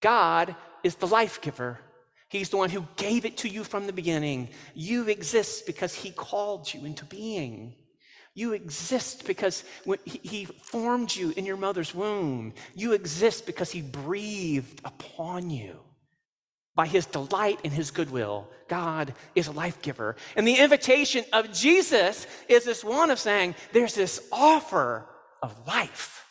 God 0.00 0.56
is 0.82 0.96
the 0.96 1.06
life 1.06 1.40
giver. 1.40 1.78
He's 2.28 2.48
the 2.48 2.56
one 2.56 2.70
who 2.70 2.86
gave 2.96 3.24
it 3.24 3.36
to 3.38 3.48
you 3.48 3.62
from 3.62 3.86
the 3.86 3.92
beginning. 3.92 4.48
You 4.74 5.08
exist 5.08 5.66
because 5.66 5.94
He 5.94 6.10
called 6.10 6.72
you 6.72 6.84
into 6.86 7.04
being. 7.04 7.74
You 8.34 8.54
exist 8.54 9.26
because 9.26 9.64
He 10.04 10.46
formed 10.46 11.14
you 11.14 11.34
in 11.36 11.44
your 11.44 11.58
mother's 11.58 11.94
womb. 11.94 12.54
You 12.74 12.94
exist 12.94 13.44
because 13.44 13.70
He 13.70 13.82
breathed 13.82 14.80
upon 14.84 15.50
you 15.50 15.78
by 16.74 16.86
his 16.86 17.06
delight 17.06 17.60
and 17.64 17.72
his 17.72 17.90
goodwill. 17.90 18.48
God 18.68 19.14
is 19.34 19.46
a 19.46 19.52
life 19.52 19.82
giver. 19.82 20.16
And 20.36 20.46
the 20.46 20.56
invitation 20.56 21.24
of 21.32 21.52
Jesus 21.52 22.26
is 22.48 22.64
this 22.64 22.82
one 22.82 23.10
of 23.10 23.18
saying, 23.18 23.54
there's 23.72 23.94
this 23.94 24.26
offer 24.32 25.06
of 25.42 25.54
life. 25.66 26.24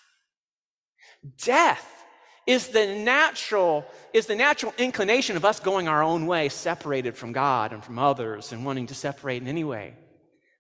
Death 1.44 1.88
is 2.48 2.70
the 2.70 2.88
natural 2.88 3.86
is 4.14 4.26
the 4.26 4.36
natural 4.36 4.74
inclination 4.78 5.38
of 5.38 5.46
us 5.46 5.60
going 5.60 5.88
our 5.88 6.02
own 6.04 6.26
way 6.26 6.50
separated 6.50 7.16
from 7.16 7.32
god 7.32 7.72
and 7.72 7.84
from 7.84 8.00
others 8.00 8.52
and 8.52 8.66
wanting 8.66 8.88
to 8.88 8.96
separate 8.96 9.42
in 9.42 9.48
any 9.48 9.64
way 9.64 9.94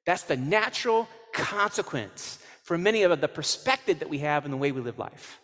that's 0.05 0.23
the 0.23 0.37
natural 0.37 1.07
consequence 1.33 2.37
for 2.63 2.77
many 2.77 3.01
of 3.01 3.19
the 3.19 3.27
perspective 3.27 3.99
that 3.99 4.09
we 4.09 4.19
have 4.19 4.45
in 4.45 4.51
the 4.51 4.57
way 4.57 4.71
we 4.71 4.79
live 4.79 4.99
life 4.99 5.39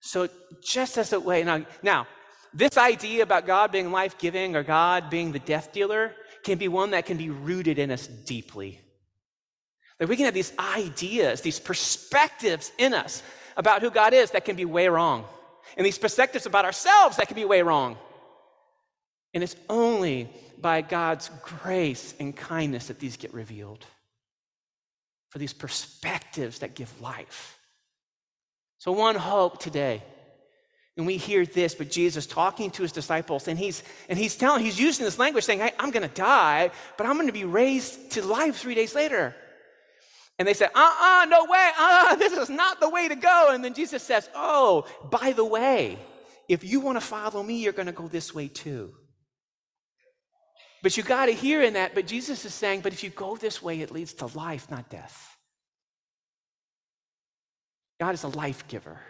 so 0.00 0.28
just 0.62 0.98
as 0.98 1.14
a 1.14 1.20
way 1.20 1.42
now 1.42 1.64
now 1.82 2.06
this 2.54 2.76
idea 2.76 3.22
about 3.22 3.46
God 3.46 3.72
being 3.72 3.92
life 3.92 4.18
giving 4.18 4.56
or 4.56 4.62
God 4.62 5.10
being 5.10 5.32
the 5.32 5.38
death 5.38 5.72
dealer 5.72 6.14
can 6.44 6.58
be 6.58 6.68
one 6.68 6.90
that 6.90 7.06
can 7.06 7.16
be 7.16 7.30
rooted 7.30 7.78
in 7.78 7.90
us 7.90 8.06
deeply. 8.06 8.80
That 9.98 10.08
we 10.08 10.16
can 10.16 10.24
have 10.24 10.34
these 10.34 10.52
ideas, 10.58 11.40
these 11.40 11.60
perspectives 11.60 12.72
in 12.78 12.94
us 12.94 13.22
about 13.56 13.82
who 13.82 13.90
God 13.90 14.14
is 14.14 14.30
that 14.30 14.44
can 14.44 14.56
be 14.56 14.64
way 14.64 14.88
wrong, 14.88 15.24
and 15.76 15.84
these 15.84 15.98
perspectives 15.98 16.46
about 16.46 16.64
ourselves 16.64 17.16
that 17.16 17.26
can 17.26 17.34
be 17.34 17.44
way 17.44 17.62
wrong. 17.62 17.98
And 19.34 19.42
it's 19.42 19.56
only 19.68 20.30
by 20.58 20.80
God's 20.80 21.30
grace 21.42 22.14
and 22.18 22.34
kindness 22.34 22.86
that 22.86 22.98
these 22.98 23.16
get 23.16 23.34
revealed. 23.34 23.84
For 25.30 25.38
these 25.38 25.52
perspectives 25.52 26.60
that 26.60 26.74
give 26.74 27.00
life. 27.02 27.58
So, 28.78 28.92
one 28.92 29.16
hope 29.16 29.60
today 29.60 30.02
and 30.98 31.06
we 31.06 31.16
hear 31.16 31.46
this, 31.46 31.76
but 31.76 31.90
Jesus 31.90 32.26
talking 32.26 32.72
to 32.72 32.82
his 32.82 32.90
disciples, 32.90 33.46
and 33.46 33.56
he's 33.56 33.84
and 34.08 34.18
he's 34.18 34.36
telling, 34.36 34.64
he's 34.64 34.80
using 34.80 35.04
this 35.04 35.18
language 35.18 35.44
saying, 35.44 35.60
hey, 35.60 35.70
I'm 35.78 35.92
gonna 35.92 36.08
die, 36.08 36.72
but 36.96 37.06
I'm 37.06 37.16
gonna 37.16 37.32
be 37.32 37.44
raised 37.44 38.10
to 38.12 38.26
life 38.26 38.56
three 38.56 38.74
days 38.74 38.96
later. 38.96 39.34
And 40.40 40.46
they 40.46 40.54
said, 40.54 40.70
uh-uh, 40.74 41.26
no 41.28 41.44
way, 41.44 41.70
uh, 41.78 42.16
this 42.16 42.32
is 42.32 42.50
not 42.50 42.80
the 42.80 42.88
way 42.88 43.08
to 43.08 43.14
go. 43.14 43.50
And 43.52 43.64
then 43.64 43.74
Jesus 43.74 44.02
says, 44.02 44.28
Oh, 44.34 44.86
by 45.10 45.32
the 45.32 45.44
way, 45.44 45.98
if 46.48 46.64
you 46.64 46.80
want 46.80 46.96
to 46.96 47.00
follow 47.00 47.42
me, 47.42 47.62
you're 47.62 47.72
gonna 47.72 47.92
go 47.92 48.08
this 48.08 48.34
way 48.34 48.48
too. 48.48 48.92
But 50.82 50.96
you 50.96 51.02
got 51.02 51.26
to 51.26 51.32
hear 51.32 51.62
in 51.62 51.74
that, 51.74 51.94
but 51.94 52.06
Jesus 52.06 52.44
is 52.44 52.54
saying, 52.54 52.82
but 52.82 52.92
if 52.92 53.02
you 53.02 53.10
go 53.10 53.36
this 53.36 53.60
way, 53.60 53.80
it 53.80 53.90
leads 53.90 54.14
to 54.14 54.26
life, 54.26 54.70
not 54.70 54.88
death. 54.88 55.36
God 58.00 58.14
is 58.14 58.22
a 58.22 58.28
life 58.28 58.68
giver. 58.68 59.00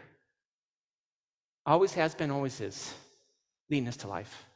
Always 1.68 1.92
has 1.92 2.14
been, 2.14 2.30
always 2.30 2.62
is, 2.62 2.94
leading 3.68 3.88
us 3.88 3.98
to 3.98 4.08
life. 4.08 4.46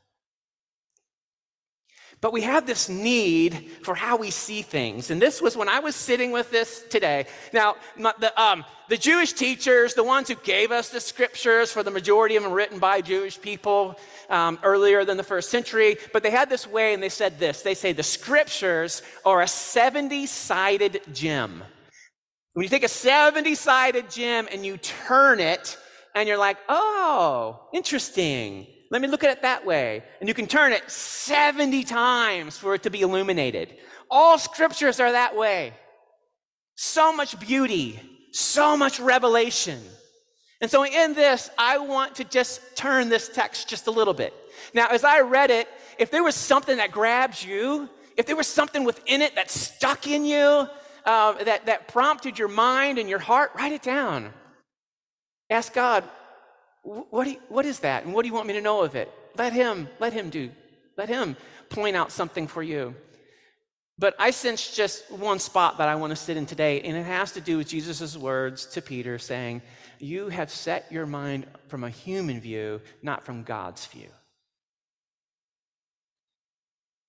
But 2.23 2.33
we 2.33 2.41
have 2.41 2.67
this 2.67 2.89
need 2.89 3.71
for 3.83 3.95
how 3.95 4.17
we 4.17 4.31
see 4.31 4.63
things. 4.63 5.11
And 5.11 5.21
this 5.21 5.43
was 5.43 5.55
when 5.55 5.69
I 5.69 5.81
was 5.81 5.95
sitting 5.95 6.33
with 6.33 6.51
this 6.51 6.83
today. 6.89 7.27
Now, 7.53 7.77
the, 7.99 8.33
um, 8.43 8.65
the 8.89 8.97
Jewish 8.97 9.35
teachers, 9.35 9.93
the 9.93 10.03
ones 10.03 10.29
who 10.29 10.37
gave 10.37 10.73
us 10.73 10.89
the 10.89 11.01
scriptures, 11.01 11.71
for 11.71 11.83
the 11.83 11.91
majority 11.91 12.37
of 12.37 12.45
them 12.45 12.53
written 12.53 12.79
by 12.79 13.03
Jewish 13.03 13.39
people 13.39 13.99
um, 14.31 14.59
earlier 14.63 15.05
than 15.05 15.19
the 15.19 15.23
first 15.23 15.51
century, 15.51 15.99
but 16.15 16.23
they 16.23 16.31
had 16.31 16.49
this 16.49 16.67
way 16.67 16.95
and 16.95 17.03
they 17.03 17.11
said 17.11 17.39
this 17.39 17.61
they 17.61 17.75
say 17.75 17.93
the 17.93 18.03
scriptures 18.03 19.03
are 19.27 19.43
a 19.43 19.49
70 19.49 20.25
sided 20.25 21.03
gem. 21.13 21.63
When 22.55 22.63
you 22.63 22.71
take 22.71 22.85
a 22.85 22.89
70 22.89 23.55
sided 23.55 24.11
gem 24.11 24.49
and 24.51 24.65
you 24.65 24.79
turn 24.79 25.41
it, 25.41 25.77
and 26.15 26.29
you're 26.29 26.39
like, 26.39 26.59
oh, 26.69 27.69
interesting. 27.73 28.67
Let 28.91 29.01
me 29.01 29.09
look 29.09 29.25
at 29.25 29.31
it 29.31 29.43
that 29.43 29.65
way. 29.65 30.05
And 30.21 30.29
you 30.29 30.35
can 30.35 30.47
turn 30.47 30.73
it 30.73 30.91
70 30.91 31.85
times 31.85 32.59
for 32.59 32.75
it 32.75 32.83
to 32.83 32.91
be 32.91 33.01
illuminated. 33.01 33.75
All 34.11 34.39
scriptures 34.39 35.01
are 35.01 35.13
that 35.13 35.35
way. 35.35 35.73
So 36.77 37.13
much 37.15 37.41
beauty, 37.41 38.01
so 38.33 38.77
much 38.77 39.01
revelation. 39.01 39.81
And 40.61 40.71
so 40.71 40.85
in 40.85 41.15
this, 41.15 41.51
I 41.57 41.79
want 41.79 42.17
to 42.17 42.25
just 42.25 42.77
turn 42.77 43.09
this 43.09 43.29
text 43.29 43.69
just 43.69 43.87
a 43.87 43.91
little 43.91 44.15
bit. 44.15 44.35
Now, 44.75 44.89
as 44.89 45.05
I 45.05 45.21
read 45.21 45.51
it, 45.51 45.69
if 45.99 46.11
there 46.11 46.23
was 46.23 46.35
something 46.35 46.77
that 46.77 46.93
grabs 46.93 47.45
you, 47.45 47.89
if 48.17 48.27
there 48.27 48.37
was 48.37 48.47
something 48.47 48.85
within 48.85 49.23
it 49.23 49.35
that 49.35 49.51
stuck 49.51 50.07
in 50.07 50.25
you, 50.25 50.69
uh, 51.05 51.45
that, 51.45 51.67
that 51.67 51.89
prompted 51.89 52.39
your 52.39 52.49
mind 52.49 52.99
and 52.99 53.09
your 53.09 53.19
heart, 53.19 53.51
write 53.57 53.73
it 53.73 53.83
down. 53.83 54.33
Ask 55.53 55.73
God, 55.73 56.05
what, 56.83 57.27
you- 57.27 57.41
what 57.49 57.67
is 57.67 57.81
that? 57.81 58.05
And 58.05 58.13
what 58.13 58.23
do 58.23 58.29
you 58.29 58.35
want 58.35 58.47
me 58.47 58.55
to 58.55 58.61
know 58.61 58.83
of 58.83 58.97
it? 58.97 59.13
Let 59.37 59.53
Him, 59.53 59.89
let 60.01 60.13
Him 60.13 60.31
do, 60.31 60.51
let 60.97 61.09
Him 61.09 61.37
point 61.69 61.97
out 61.97 62.13
something 62.13 62.47
for 62.47 62.63
you. 62.63 62.95
But 63.99 64.15
I 64.19 64.31
sense 64.31 64.75
just 64.75 65.11
one 65.13 65.39
spot 65.39 65.79
that 65.79 65.89
I 65.89 65.95
want 65.95 66.11
to 66.11 66.17
sit 66.17 66.37
in 66.37 66.47
today, 66.47 66.81
and 66.81 66.97
it 66.97 67.05
has 67.05 67.33
to 67.33 67.41
do 67.41 67.59
with 67.59 67.69
Jesus' 67.69 68.17
words 68.17 68.67
to 68.67 68.83
Peter 68.83 69.19
saying, 69.19 69.63
You 69.99 70.29
have 70.29 70.51
set 70.51 70.91
your 70.91 71.07
mind 71.07 71.47
from 71.69 71.85
a 71.85 71.91
human 71.91 72.41
view, 72.41 72.81
not 73.03 73.25
from 73.25 73.43
God's 73.45 73.87
view. 73.87 74.09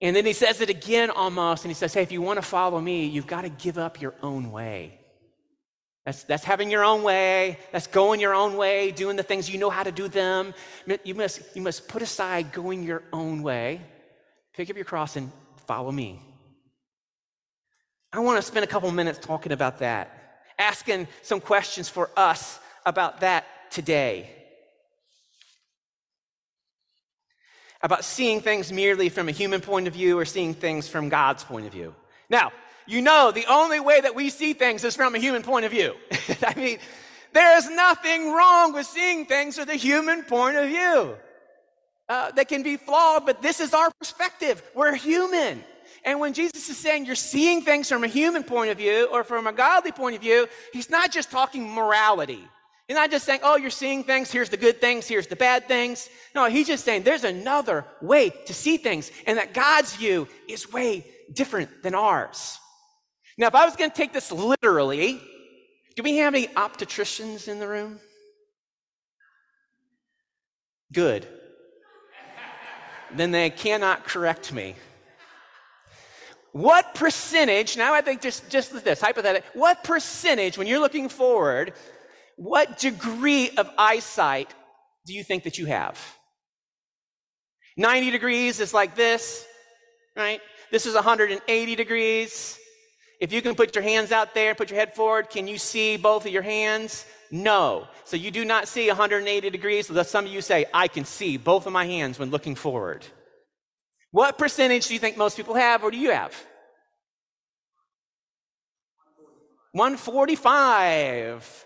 And 0.01 0.15
then 0.15 0.25
he 0.25 0.33
says 0.33 0.59
it 0.59 0.69
again 0.69 1.09
almost, 1.09 1.63
and 1.63 1.71
he 1.71 1.75
says, 1.75 1.93
Hey, 1.93 2.03
if 2.03 2.11
you 2.11 2.21
want 2.21 2.37
to 2.37 2.41
follow 2.45 2.79
me, 2.79 3.05
you've 3.05 3.27
got 3.27 3.43
to 3.43 3.49
give 3.49 3.77
up 3.77 4.01
your 4.01 4.13
own 4.21 4.51
way. 4.51 4.99
That's, 6.05 6.23
that's 6.23 6.43
having 6.43 6.69
your 6.69 6.83
own 6.83 7.03
way. 7.03 7.57
That's 7.71 7.87
going 7.87 8.19
your 8.19 8.33
own 8.33 8.57
way, 8.57 8.91
doing 8.91 9.15
the 9.15 9.23
things 9.23 9.49
you 9.49 9.57
know 9.57 9.69
how 9.69 9.83
to 9.83 9.91
do 9.91 10.07
them. 10.07 10.53
You 11.03 11.15
must, 11.15 11.41
you 11.55 11.61
must 11.61 11.87
put 11.87 12.01
aside 12.01 12.51
going 12.51 12.83
your 12.83 13.03
own 13.13 13.41
way, 13.41 13.81
pick 14.53 14.69
up 14.69 14.75
your 14.75 14.85
cross, 14.85 15.15
and 15.15 15.31
follow 15.65 15.91
me. 15.91 16.21
I 18.11 18.19
want 18.19 18.37
to 18.37 18.41
spend 18.41 18.63
a 18.63 18.67
couple 18.67 18.91
minutes 18.91 19.17
talking 19.19 19.53
about 19.53 19.79
that, 19.79 20.41
asking 20.59 21.07
some 21.21 21.39
questions 21.39 21.89
for 21.89 22.09
us 22.17 22.59
about 22.85 23.21
that 23.21 23.45
today. 23.71 24.29
About 27.81 28.05
seeing 28.05 28.39
things 28.39 28.71
merely 28.71 29.09
from 29.09 29.29
a 29.29 29.31
human 29.31 29.61
point 29.61 29.87
of 29.87 29.93
view 29.93 30.17
or 30.17 30.25
seeing 30.25 30.53
things 30.53 30.87
from 30.87 31.09
God's 31.09 31.43
point 31.43 31.65
of 31.65 31.71
view. 31.71 31.95
Now, 32.29 32.51
you 32.85 33.01
know 33.01 33.31
the 33.31 33.45
only 33.47 33.79
way 33.79 34.01
that 34.01 34.15
we 34.15 34.29
see 34.29 34.53
things 34.53 34.83
is 34.83 34.95
from 34.95 35.15
a 35.15 35.19
human 35.19 35.43
point 35.43 35.65
of 35.65 35.71
view. 35.71 35.95
I 36.45 36.53
mean, 36.55 36.79
there 37.33 37.57
is 37.57 37.69
nothing 37.69 38.31
wrong 38.31 38.73
with 38.73 38.85
seeing 38.85 39.25
things 39.25 39.57
with 39.57 39.69
a 39.69 39.75
human 39.75 40.23
point 40.23 40.57
of 40.57 40.69
view. 40.69 41.15
Uh, 42.09 42.31
they 42.31 42.45
can 42.45 42.63
be 42.63 42.77
flawed, 42.77 43.25
but 43.25 43.41
this 43.41 43.59
is 43.59 43.73
our 43.73 43.89
perspective. 43.99 44.61
We're 44.75 44.95
human. 44.95 45.63
And 46.05 46.19
when 46.19 46.33
Jesus 46.33 46.69
is 46.69 46.77
saying 46.77 47.05
you're 47.05 47.15
seeing 47.15 47.61
things 47.61 47.87
from 47.87 48.03
a 48.03 48.07
human 48.07 48.43
point 48.43 48.71
of 48.71 48.77
view 48.77 49.07
or 49.11 49.23
from 49.23 49.47
a 49.47 49.53
godly 49.53 49.91
point 49.91 50.15
of 50.15 50.21
view, 50.21 50.47
he's 50.73 50.89
not 50.89 51.11
just 51.11 51.31
talking 51.31 51.69
morality. 51.69 52.45
He's 52.87 52.95
not 52.95 53.11
just 53.11 53.25
saying, 53.25 53.39
oh, 53.43 53.55
you're 53.55 53.69
seeing 53.69 54.03
things, 54.03 54.29
here's 54.29 54.49
the 54.49 54.57
good 54.57 54.81
things, 54.81 55.07
here's 55.07 55.27
the 55.27 55.37
bad 55.37 55.69
things. 55.69 56.09
No, 56.35 56.49
he's 56.49 56.67
just 56.67 56.83
saying 56.83 57.03
there's 57.03 57.23
another 57.23 57.85
way 58.01 58.29
to 58.45 58.53
see 58.53 58.75
things, 58.75 59.09
and 59.25 59.37
that 59.37 59.53
God's 59.53 59.95
view 59.95 60.27
is 60.49 60.71
way 60.71 61.05
different 61.31 61.81
than 61.81 61.95
ours. 61.95 62.59
Now, 63.37 63.47
if 63.47 63.55
I 63.55 63.65
was 63.65 63.75
going 63.75 63.89
to 63.89 63.95
take 63.95 64.13
this 64.13 64.31
literally, 64.31 65.21
do 65.95 66.03
we 66.03 66.17
have 66.17 66.33
any 66.35 66.47
optometricians 66.47 67.47
in 67.47 67.59
the 67.59 67.67
room? 67.67 67.99
Good. 70.91 71.27
then 73.15 73.31
they 73.31 73.49
cannot 73.49 74.05
correct 74.05 74.53
me. 74.53 74.75
What 76.51 76.93
percentage, 76.93 77.77
now 77.77 77.95
I 77.95 78.01
think 78.01 78.21
just, 78.21 78.47
just 78.49 78.83
this, 78.83 79.01
hypothetical, 79.01 79.49
what 79.53 79.83
percentage, 79.83 80.57
when 80.57 80.67
you're 80.67 80.79
looking 80.79 81.09
forward, 81.09 81.73
what 82.35 82.77
degree 82.77 83.49
of 83.57 83.69
eyesight 83.77 84.53
do 85.07 85.13
you 85.13 85.23
think 85.23 85.43
that 85.43 85.57
you 85.57 85.65
have? 85.65 85.99
90 87.75 88.11
degrees 88.11 88.59
is 88.59 88.71
like 88.71 88.95
this, 88.95 89.45
right? 90.15 90.41
This 90.71 90.85
is 90.85 90.93
180 90.93 91.75
degrees. 91.75 92.59
If 93.23 93.31
you 93.31 93.41
can 93.41 93.55
put 93.55 93.73
your 93.73 93.85
hands 93.85 94.11
out 94.11 94.33
there, 94.33 94.53
put 94.53 94.69
your 94.69 94.77
head 94.77 94.93
forward, 94.95 95.29
can 95.29 95.47
you 95.47 95.57
see 95.57 95.95
both 95.95 96.25
of 96.25 96.33
your 96.33 96.41
hands? 96.41 97.05
No. 97.31 97.87
So 98.03 98.17
you 98.17 98.31
do 98.31 98.43
not 98.43 98.67
see 98.67 98.89
180 98.89 99.49
degrees. 99.49 99.87
So 99.87 100.03
some 100.03 100.25
of 100.25 100.31
you 100.33 100.41
say, 100.41 100.65
I 100.73 100.89
can 100.89 101.05
see 101.05 101.37
both 101.37 101.65
of 101.65 101.71
my 101.71 101.85
hands 101.85 102.19
when 102.19 102.31
looking 102.31 102.53
forward. 102.53 103.05
What 104.11 104.37
percentage 104.37 104.89
do 104.89 104.93
you 104.93 104.99
think 104.99 105.15
most 105.15 105.37
people 105.37 105.53
have, 105.53 105.85
or 105.85 105.91
do 105.91 105.95
you 105.95 106.11
have? 106.11 106.35
145. 109.71 111.65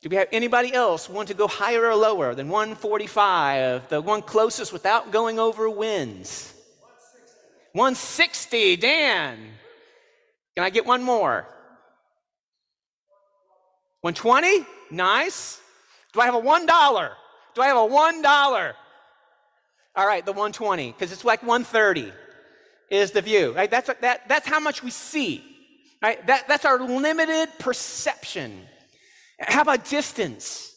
Do 0.00 0.08
we 0.10 0.14
have 0.14 0.28
anybody 0.30 0.72
else 0.72 1.08
want 1.08 1.26
to 1.26 1.34
go 1.34 1.48
higher 1.48 1.84
or 1.86 1.96
lower 1.96 2.36
than 2.36 2.48
145? 2.48 3.88
The 3.88 4.00
one 4.00 4.22
closest 4.22 4.72
without 4.72 5.10
going 5.10 5.40
over 5.40 5.68
wins. 5.68 6.54
160. 7.72 8.76
Dan. 8.76 9.54
Can 10.56 10.64
I 10.64 10.70
get 10.70 10.86
one 10.86 11.02
more? 11.02 11.46
120? 14.02 14.66
Nice. 14.90 15.60
Do 16.12 16.20
I 16.20 16.26
have 16.26 16.34
a 16.34 16.40
$1? 16.40 17.10
Do 17.54 17.62
I 17.62 17.66
have 17.66 17.76
a 17.76 17.80
$1? 17.80 18.72
All 19.96 20.06
right, 20.06 20.24
the 20.24 20.32
120, 20.32 20.92
because 20.92 21.12
it's 21.12 21.24
like 21.24 21.42
130 21.42 22.12
is 22.90 23.12
the 23.12 23.22
view. 23.22 23.52
Right? 23.52 23.70
That's, 23.70 23.90
that, 24.00 24.28
that's 24.28 24.46
how 24.46 24.60
much 24.60 24.82
we 24.82 24.90
see. 24.90 25.42
Right? 26.02 26.24
That, 26.26 26.46
that's 26.48 26.64
our 26.64 26.78
limited 26.78 27.48
perception. 27.58 28.60
How 29.40 29.62
about 29.62 29.84
distance? 29.88 30.74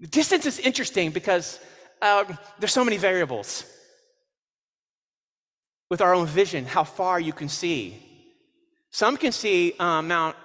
Distance 0.00 0.46
is 0.46 0.58
interesting 0.58 1.10
because 1.10 1.58
um, 2.02 2.36
there's 2.58 2.72
so 2.72 2.84
many 2.84 2.96
variables. 2.96 3.64
With 5.90 6.00
our 6.00 6.14
own 6.14 6.26
vision, 6.26 6.64
how 6.64 6.84
far 6.84 7.20
you 7.20 7.32
can 7.32 7.48
see. 7.48 8.02
Some 8.90 9.16
can 9.16 9.32
see 9.32 9.74
um, 9.78 10.08
Mount 10.08 10.36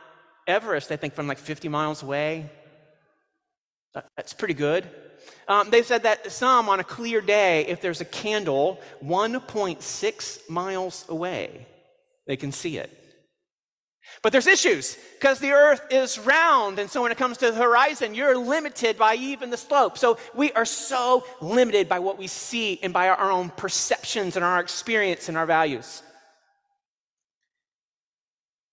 Everest, 0.48 0.92
I 0.92 0.96
think, 0.96 1.14
from 1.14 1.28
like 1.28 1.38
50 1.38 1.70
miles 1.70 2.04
away. 2.04 2.50
That's 3.94 4.34
pretty 4.34 4.54
good. 4.54 4.88
Um, 5.48 5.70
they've 5.70 5.86
said 5.86 6.04
that 6.04 6.32
some, 6.32 6.70
on 6.70 6.80
a 6.80 6.84
clear 6.84 7.22
day, 7.22 7.66
if 7.68 7.82
there's 7.82 8.02
a 8.02 8.06
candle 8.06 8.80
1.6 9.04 10.50
miles 10.50 11.06
away, 11.10 11.68
they 12.26 12.38
can 12.38 12.52
see 12.52 12.78
it. 12.78 12.98
But 14.22 14.32
there's 14.32 14.48
issues 14.48 14.98
because 15.20 15.40
the 15.40 15.52
earth 15.52 15.82
is 15.90 16.20
round. 16.20 16.80
And 16.80 16.90
so 16.90 17.02
when 17.02 17.12
it 17.12 17.18
comes 17.18 17.38
to 17.38 17.52
the 17.52 17.58
horizon, 17.58 18.14
you're 18.14 18.38
limited 18.38 18.98
by 18.98 19.16
even 19.16 19.50
the 19.50 19.58
slope. 19.58 19.98
So 19.98 20.18
we 20.36 20.52
are 20.54 20.66
so 20.66 21.26
limited 21.40 21.88
by 21.88 22.00
what 22.00 22.18
we 22.18 22.28
see 22.28 22.80
and 22.84 22.94
by 22.94 23.10
our 23.10 23.32
own 23.32 23.50
perceptions 23.52 24.36
and 24.36 24.46
our 24.46 24.60
experience 24.60 25.30
and 25.30 25.38
our 25.38 25.46
values. 25.46 26.04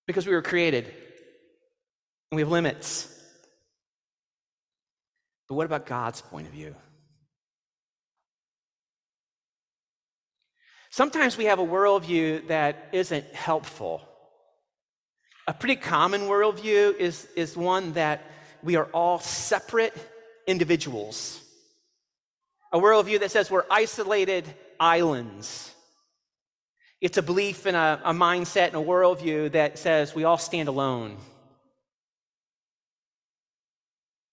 Because 0.08 0.26
we 0.26 0.32
were 0.32 0.42
created 0.42 0.86
and 0.86 2.36
we 2.36 2.40
have 2.40 2.50
limits. 2.50 3.14
But 5.48 5.54
what 5.54 5.66
about 5.66 5.84
God's 5.84 6.22
point 6.22 6.46
of 6.46 6.52
view? 6.52 6.74
Sometimes 10.90 11.36
we 11.36 11.44
have 11.44 11.58
a 11.58 11.64
worldview 11.64 12.48
that 12.48 12.88
isn't 12.92 13.26
helpful. 13.34 14.00
A 15.46 15.52
pretty 15.52 15.76
common 15.76 16.22
worldview 16.22 16.96
is, 16.96 17.28
is 17.36 17.54
one 17.54 17.92
that 17.92 18.24
we 18.62 18.76
are 18.76 18.86
all 18.86 19.20
separate 19.20 19.94
individuals. 20.46 21.42
A 22.72 22.78
worldview 22.78 23.20
that 23.20 23.30
says 23.30 23.50
we're 23.50 23.66
isolated 23.70 24.46
islands. 24.80 25.74
It's 27.00 27.16
a 27.16 27.22
belief 27.22 27.66
in 27.66 27.74
a, 27.76 28.00
mindset 28.06 28.68
and 28.68 28.76
a 28.76 28.84
worldview 28.84 29.52
that 29.52 29.78
says 29.78 30.14
we 30.14 30.24
all 30.24 30.38
stand 30.38 30.68
alone. 30.68 31.16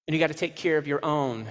And 0.07 0.15
you 0.15 0.19
got 0.19 0.27
to 0.27 0.33
take 0.33 0.55
care 0.55 0.77
of 0.77 0.87
your 0.87 1.03
own. 1.03 1.47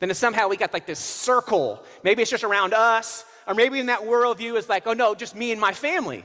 Then 0.00 0.12
somehow 0.14 0.48
we 0.48 0.56
got 0.56 0.72
like 0.72 0.86
this 0.86 0.98
circle. 0.98 1.82
Maybe 2.02 2.22
it's 2.22 2.30
just 2.30 2.44
around 2.44 2.72
us, 2.72 3.24
or 3.46 3.54
maybe 3.54 3.78
in 3.80 3.86
that 3.86 4.00
worldview 4.00 4.56
is 4.56 4.68
like, 4.68 4.86
oh 4.86 4.94
no, 4.94 5.14
just 5.14 5.36
me 5.36 5.52
and 5.52 5.60
my 5.60 5.72
family. 5.72 6.24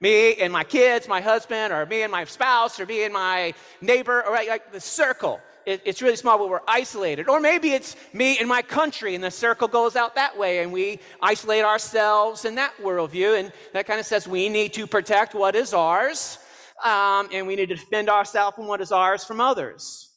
Me 0.00 0.34
and 0.36 0.52
my 0.52 0.64
kids, 0.64 1.08
my 1.08 1.20
husband, 1.20 1.72
or 1.72 1.84
me 1.86 2.02
and 2.02 2.12
my 2.12 2.24
spouse, 2.24 2.78
or 2.80 2.86
me 2.86 3.04
and 3.04 3.12
my 3.12 3.52
neighbor, 3.80 4.22
or 4.22 4.32
like 4.32 4.72
the 4.72 4.80
circle. 4.80 5.40
It, 5.66 5.82
it's 5.84 6.00
really 6.02 6.16
small, 6.16 6.38
but 6.38 6.48
we're 6.48 6.60
isolated. 6.66 7.28
Or 7.28 7.40
maybe 7.40 7.72
it's 7.72 7.96
me 8.12 8.38
and 8.38 8.48
my 8.48 8.62
country, 8.62 9.14
and 9.14 9.22
the 9.22 9.30
circle 9.30 9.68
goes 9.68 9.96
out 9.96 10.14
that 10.14 10.36
way, 10.36 10.62
and 10.62 10.72
we 10.72 11.00
isolate 11.22 11.64
ourselves 11.64 12.44
in 12.44 12.54
that 12.56 12.76
worldview. 12.78 13.38
And 13.38 13.52
that 13.72 13.86
kind 13.86 14.00
of 14.00 14.06
says 14.06 14.26
we 14.26 14.48
need 14.48 14.72
to 14.74 14.86
protect 14.86 15.34
what 15.34 15.54
is 15.54 15.74
ours, 15.74 16.38
um, 16.84 17.28
and 17.32 17.46
we 17.46 17.56
need 17.56 17.68
to 17.68 17.76
defend 17.76 18.08
ourselves 18.08 18.56
and 18.58 18.66
what 18.66 18.80
is 18.80 18.92
ours 18.92 19.24
from 19.24 19.40
others. 19.40 20.10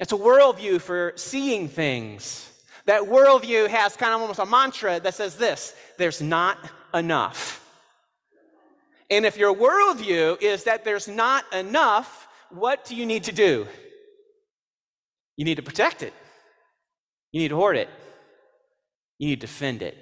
It's 0.00 0.12
a 0.12 0.16
worldview 0.16 0.80
for 0.80 1.12
seeing 1.16 1.68
things. 1.68 2.50
That 2.86 3.02
worldview 3.02 3.68
has 3.68 3.96
kind 3.96 4.12
of 4.12 4.20
almost 4.20 4.38
a 4.38 4.46
mantra 4.46 5.00
that 5.00 5.14
says 5.14 5.36
this 5.36 5.74
there's 5.96 6.20
not 6.20 6.58
enough. 6.92 7.60
And 9.10 9.24
if 9.24 9.36
your 9.36 9.54
worldview 9.54 10.42
is 10.42 10.64
that 10.64 10.84
there's 10.84 11.08
not 11.08 11.44
enough, 11.52 12.26
what 12.50 12.84
do 12.84 12.96
you 12.96 13.06
need 13.06 13.24
to 13.24 13.32
do? 13.32 13.66
You 15.36 15.44
need 15.44 15.56
to 15.56 15.62
protect 15.62 16.02
it, 16.02 16.12
you 17.32 17.40
need 17.40 17.48
to 17.48 17.56
hoard 17.56 17.76
it, 17.76 17.88
you 19.18 19.28
need 19.28 19.40
to 19.40 19.46
defend 19.46 19.82
it. 19.82 19.96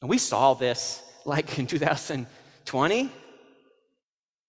And 0.00 0.10
we 0.10 0.18
saw 0.18 0.54
this 0.54 1.02
like 1.24 1.58
in 1.58 1.66
2020 1.66 3.10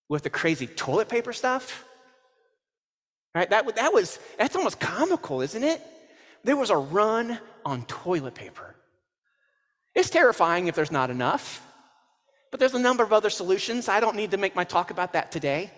with 0.08 0.22
the 0.22 0.30
crazy 0.30 0.66
toilet 0.66 1.08
paper 1.08 1.32
stuff. 1.32 1.84
Right? 3.34 3.48
That, 3.50 3.76
that 3.76 3.92
was, 3.92 4.18
that's 4.38 4.56
almost 4.56 4.80
comical, 4.80 5.42
isn't 5.42 5.62
it? 5.62 5.82
There 6.44 6.56
was 6.56 6.70
a 6.70 6.76
run 6.76 7.38
on 7.64 7.84
toilet 7.84 8.34
paper. 8.34 8.76
It's 9.94 10.10
terrifying 10.10 10.68
if 10.68 10.74
there's 10.74 10.92
not 10.92 11.10
enough, 11.10 11.62
but 12.50 12.60
there's 12.60 12.74
a 12.74 12.78
number 12.78 13.02
of 13.02 13.12
other 13.12 13.30
solutions. 13.30 13.88
I 13.88 14.00
don't 14.00 14.16
need 14.16 14.30
to 14.30 14.36
make 14.36 14.54
my 14.54 14.64
talk 14.64 14.90
about 14.90 15.14
that 15.14 15.32
today. 15.32 15.70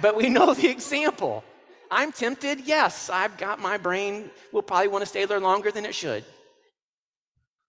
But 0.00 0.16
we 0.16 0.28
know 0.28 0.54
the 0.54 0.68
example. 0.68 1.44
I'm 1.90 2.12
tempted, 2.12 2.60
yes, 2.60 3.10
I've 3.10 3.36
got 3.38 3.60
my 3.60 3.78
brain 3.78 4.30
will 4.52 4.62
probably 4.62 4.88
want 4.88 5.02
to 5.02 5.06
stay 5.06 5.24
there 5.24 5.40
longer 5.40 5.70
than 5.70 5.84
it 5.86 5.94
should. 5.94 6.24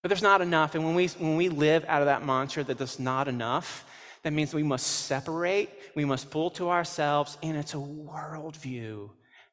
But 0.02 0.10
there's 0.10 0.22
not 0.22 0.42
enough. 0.42 0.76
And 0.76 0.84
when 0.86 0.96
we, 0.96 1.08
when 1.08 1.36
we 1.36 1.50
live 1.50 1.86
out 1.88 2.02
of 2.02 2.06
that 2.06 2.26
mantra 2.26 2.64
that 2.64 2.78
there's 2.78 3.00
not 3.00 3.28
enough, 3.28 3.86
that 4.24 4.34
means 4.34 4.54
we 4.54 4.64
must 4.64 4.86
separate, 4.86 5.70
we 5.96 6.06
must 6.06 6.30
pull 6.30 6.50
to 6.52 6.70
ourselves, 6.70 7.38
and 7.42 7.58
it's 7.58 7.74
a 7.74 7.78
worldview 7.78 9.10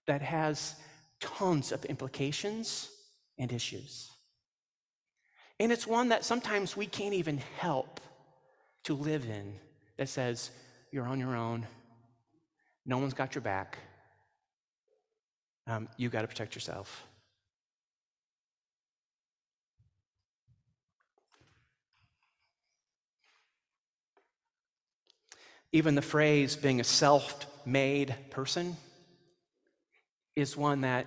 that 0.06 0.22
has 0.22 0.74
tons 1.20 1.72
of 1.72 1.84
implications 1.84 2.90
and 3.38 3.52
issues. 3.52 4.10
And 5.58 5.72
it's 5.72 5.86
one 5.86 6.10
that 6.10 6.24
sometimes 6.24 6.76
we 6.76 6.86
can't 6.86 7.14
even 7.14 7.38
help 7.58 8.00
to 8.84 8.94
live 8.94 9.24
in 9.24 9.54
that 9.96 10.08
says, 10.08 10.50
you're 10.92 11.06
on 11.06 11.18
your 11.18 11.34
own, 11.36 11.66
no 12.84 12.98
one's 12.98 13.14
got 13.14 13.34
your 13.34 13.42
back, 13.42 13.78
um, 15.66 15.88
you 15.96 16.08
got 16.08 16.22
to 16.22 16.28
protect 16.28 16.54
yourself. 16.54 17.04
Even 25.72 25.94
the 25.94 26.02
phrase 26.02 26.56
being 26.56 26.80
a 26.80 26.84
self 26.84 27.46
made 27.66 28.14
person 28.30 28.76
is 30.36 30.56
one 30.56 30.82
that 30.82 31.06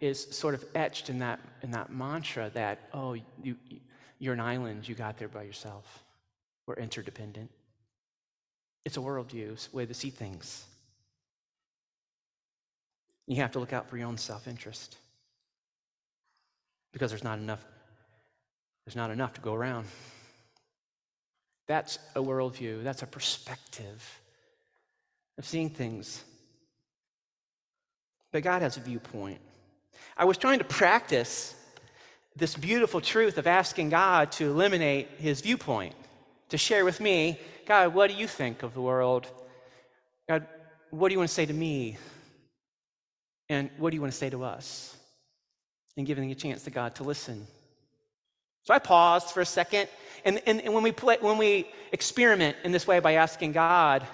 is 0.00 0.26
sort 0.30 0.54
of 0.54 0.64
etched 0.74 1.10
in 1.10 1.18
that, 1.18 1.40
in 1.62 1.72
that 1.72 1.90
mantra 1.90 2.50
that, 2.54 2.78
oh, 2.92 3.14
you, 3.42 3.56
you're 4.18 4.34
an 4.34 4.40
island, 4.40 4.88
you 4.88 4.94
got 4.94 5.18
there 5.18 5.28
by 5.28 5.42
yourself. 5.42 6.04
We're 6.66 6.74
interdependent. 6.74 7.50
It's 8.84 8.96
a 8.96 9.00
worldview, 9.00 9.72
way 9.72 9.86
to 9.86 9.94
see 9.94 10.10
things. 10.10 10.64
You 13.26 13.36
have 13.36 13.52
to 13.52 13.58
look 13.58 13.72
out 13.72 13.88
for 13.88 13.96
your 13.96 14.08
own 14.08 14.18
self 14.18 14.46
interest 14.46 14.96
because 16.92 17.10
there's 17.10 17.24
not 17.24 17.38
enough. 17.38 17.64
There's 18.84 18.96
not 18.96 19.10
enough 19.10 19.34
to 19.34 19.40
go 19.40 19.54
around. 19.54 19.86
That's 21.66 21.98
a 22.14 22.22
worldview, 22.22 22.84
that's 22.84 23.02
a 23.02 23.06
perspective 23.06 24.20
of 25.38 25.44
seeing 25.44 25.70
things. 25.70 26.22
But 28.32 28.42
God 28.42 28.62
has 28.62 28.76
a 28.76 28.80
viewpoint. 28.80 29.40
I 30.16 30.24
was 30.24 30.38
trying 30.38 30.58
to 30.58 30.64
practice 30.64 31.54
this 32.36 32.54
beautiful 32.54 33.00
truth 33.00 33.38
of 33.38 33.46
asking 33.46 33.90
God 33.90 34.30
to 34.32 34.46
eliminate 34.46 35.08
his 35.18 35.40
viewpoint, 35.40 35.94
to 36.50 36.58
share 36.58 36.84
with 36.84 37.00
me, 37.00 37.40
God, 37.66 37.94
what 37.94 38.10
do 38.10 38.16
you 38.16 38.26
think 38.26 38.62
of 38.62 38.74
the 38.74 38.80
world? 38.80 39.26
God, 40.28 40.46
what 40.90 41.08
do 41.08 41.14
you 41.14 41.18
want 41.18 41.28
to 41.28 41.34
say 41.34 41.46
to 41.46 41.52
me? 41.52 41.96
And 43.48 43.70
what 43.78 43.90
do 43.90 43.96
you 43.96 44.00
want 44.00 44.12
to 44.12 44.18
say 44.18 44.30
to 44.30 44.44
us? 44.44 44.96
And 45.96 46.06
giving 46.06 46.30
a 46.30 46.34
chance 46.34 46.64
to 46.64 46.70
God 46.70 46.94
to 46.96 47.04
listen. 47.04 47.46
So 48.64 48.74
I 48.74 48.78
paused 48.78 49.30
for 49.30 49.40
a 49.40 49.46
second. 49.46 49.88
And, 50.24 50.42
and, 50.46 50.60
and 50.60 50.74
when, 50.74 50.82
we 50.82 50.92
play, 50.92 51.18
when 51.20 51.38
we 51.38 51.68
experiment 51.92 52.56
in 52.64 52.72
this 52.72 52.86
way 52.86 52.98
by 52.98 53.12
asking 53.12 53.52
God, 53.52 54.04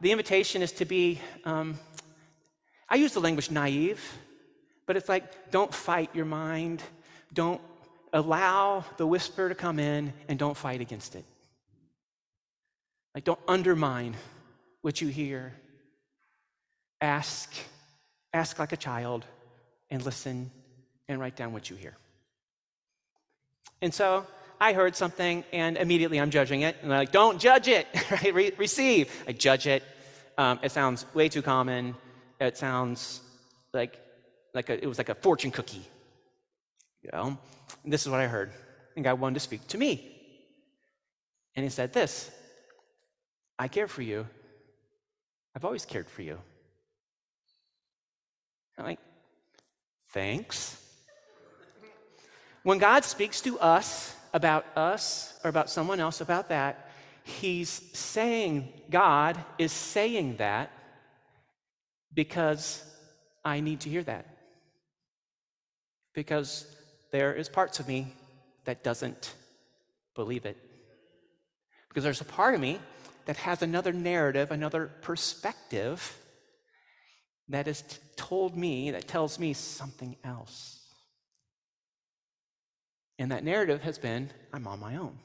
the 0.00 0.12
invitation 0.12 0.62
is 0.62 0.72
to 0.72 0.84
be, 0.84 1.20
um, 1.44 1.78
I 2.88 2.94
use 2.96 3.12
the 3.12 3.20
language 3.20 3.50
naive, 3.50 4.00
but 4.86 4.96
it's 4.96 5.08
like 5.08 5.50
don't 5.50 5.74
fight 5.74 6.10
your 6.14 6.24
mind. 6.24 6.82
Don't 7.34 7.60
allow 8.12 8.84
the 8.96 9.06
whisper 9.06 9.48
to 9.48 9.54
come 9.54 9.78
in 9.78 10.12
and 10.28 10.38
don't 10.38 10.56
fight 10.56 10.80
against 10.80 11.16
it. 11.16 11.24
Like 13.14 13.24
don't 13.24 13.40
undermine 13.48 14.14
what 14.82 15.00
you 15.00 15.08
hear. 15.08 15.52
Ask, 17.00 17.52
ask 18.38 18.58
like 18.58 18.72
a 18.72 18.76
child 18.76 19.24
and 19.90 20.04
listen 20.04 20.50
and 21.08 21.20
write 21.20 21.36
down 21.36 21.52
what 21.52 21.68
you 21.70 21.76
hear. 21.76 21.96
And 23.80 23.92
so 23.92 24.26
I 24.60 24.72
heard 24.72 24.96
something, 24.96 25.44
and 25.52 25.76
immediately 25.76 26.18
I'm 26.18 26.30
judging 26.30 26.62
it. 26.62 26.76
And 26.82 26.92
I'm 26.92 26.98
like, 26.98 27.12
don't 27.12 27.40
judge 27.40 27.68
it, 27.68 27.86
right? 28.10 28.34
Re- 28.34 28.52
receive. 28.56 29.10
I 29.26 29.32
judge 29.32 29.66
it. 29.66 29.82
Um, 30.36 30.58
it 30.62 30.72
sounds 30.72 31.06
way 31.14 31.28
too 31.28 31.42
common. 31.42 31.94
It 32.40 32.56
sounds 32.56 33.20
like, 33.72 33.98
like 34.54 34.68
a, 34.70 34.82
it 34.82 34.86
was 34.86 34.98
like 34.98 35.08
a 35.08 35.14
fortune 35.14 35.50
cookie. 35.50 35.86
You 37.02 37.10
know? 37.12 37.38
And 37.84 37.92
this 37.92 38.02
is 38.02 38.08
what 38.08 38.20
I 38.20 38.26
heard. 38.26 38.50
And 38.96 39.04
God 39.04 39.20
wanted 39.20 39.34
to 39.34 39.40
speak 39.40 39.66
to 39.68 39.78
me. 39.78 40.14
And 41.54 41.64
He 41.64 41.70
said 41.70 41.92
this 41.92 42.30
I 43.58 43.68
care 43.68 43.88
for 43.88 44.02
you. 44.02 44.26
I've 45.54 45.64
always 45.64 45.84
cared 45.84 46.08
for 46.08 46.22
you. 46.22 46.38
I'm 48.78 48.84
like, 48.84 49.00
thanks. 50.10 50.82
When 52.62 52.78
God 52.78 53.04
speaks 53.04 53.40
to 53.42 53.58
us 53.58 54.14
about 54.32 54.64
us 54.76 55.38
or 55.42 55.50
about 55.50 55.70
someone 55.70 56.00
else 56.00 56.20
about 56.20 56.50
that, 56.50 56.90
He's 57.24 57.68
saying, 57.68 58.72
God 58.88 59.36
is 59.58 59.72
saying 59.72 60.36
that 60.36 60.70
because 62.14 62.82
I 63.44 63.60
need 63.60 63.80
to 63.80 63.90
hear 63.90 64.02
that. 64.04 64.26
Because 66.14 66.66
there 67.10 67.34
is 67.34 67.48
parts 67.48 67.80
of 67.80 67.88
me 67.88 68.14
that 68.64 68.82
doesn't 68.82 69.34
believe 70.14 70.46
it. 70.46 70.56
Because 71.88 72.04
there's 72.04 72.20
a 72.20 72.24
part 72.24 72.54
of 72.54 72.60
me 72.60 72.80
that 73.26 73.36
has 73.36 73.62
another 73.62 73.92
narrative, 73.92 74.50
another 74.50 74.90
perspective 75.02 76.16
that 77.48 77.66
has 77.66 77.82
told 78.16 78.56
me, 78.56 78.90
that 78.90 79.08
tells 79.08 79.38
me 79.38 79.52
something 79.52 80.16
else. 80.24 80.80
And 83.18 83.32
that 83.32 83.44
narrative 83.44 83.82
has 83.82 83.98
been 83.98 84.30
I'm 84.52 84.66
on 84.66 84.80
my 84.80 84.96
own. 84.96 85.18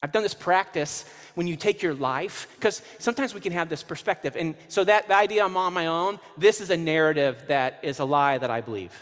I've 0.00 0.12
done 0.12 0.22
this 0.22 0.34
practice 0.34 1.04
when 1.34 1.48
you 1.48 1.56
take 1.56 1.82
your 1.82 1.94
life, 1.94 2.46
because 2.54 2.82
sometimes 2.98 3.34
we 3.34 3.40
can 3.40 3.52
have 3.52 3.68
this 3.68 3.82
perspective. 3.82 4.36
And 4.36 4.54
so 4.68 4.84
that 4.84 5.08
the 5.08 5.16
idea 5.16 5.44
I'm 5.44 5.56
on 5.56 5.72
my 5.72 5.86
own, 5.86 6.20
this 6.36 6.60
is 6.60 6.70
a 6.70 6.76
narrative 6.76 7.42
that 7.48 7.80
is 7.82 7.98
a 7.98 8.04
lie 8.04 8.38
that 8.38 8.50
I 8.50 8.60
believe. 8.60 8.92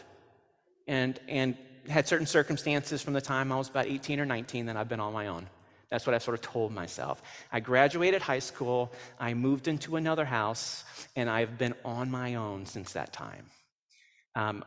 And 0.86 1.20
and 1.28 1.56
had 1.88 2.08
certain 2.08 2.26
circumstances 2.26 3.02
from 3.02 3.12
the 3.12 3.20
time 3.20 3.52
I 3.52 3.56
was 3.56 3.68
about 3.68 3.86
18 3.86 4.20
or 4.20 4.24
19 4.24 4.66
that 4.66 4.76
I've 4.76 4.88
been 4.88 5.00
on 5.00 5.12
my 5.12 5.28
own. 5.28 5.46
That's 5.90 6.06
what 6.06 6.14
I 6.14 6.18
sort 6.18 6.34
of 6.34 6.42
told 6.42 6.72
myself. 6.72 7.22
I 7.52 7.60
graduated 7.60 8.22
high 8.22 8.40
school, 8.40 8.92
I 9.20 9.34
moved 9.34 9.68
into 9.68 9.96
another 9.96 10.24
house, 10.24 10.84
and 11.14 11.30
I've 11.30 11.58
been 11.58 11.74
on 11.84 12.10
my 12.10 12.34
own 12.34 12.66
since 12.66 12.92
that 12.94 13.12
time. 13.12 13.46
Um, 14.34 14.64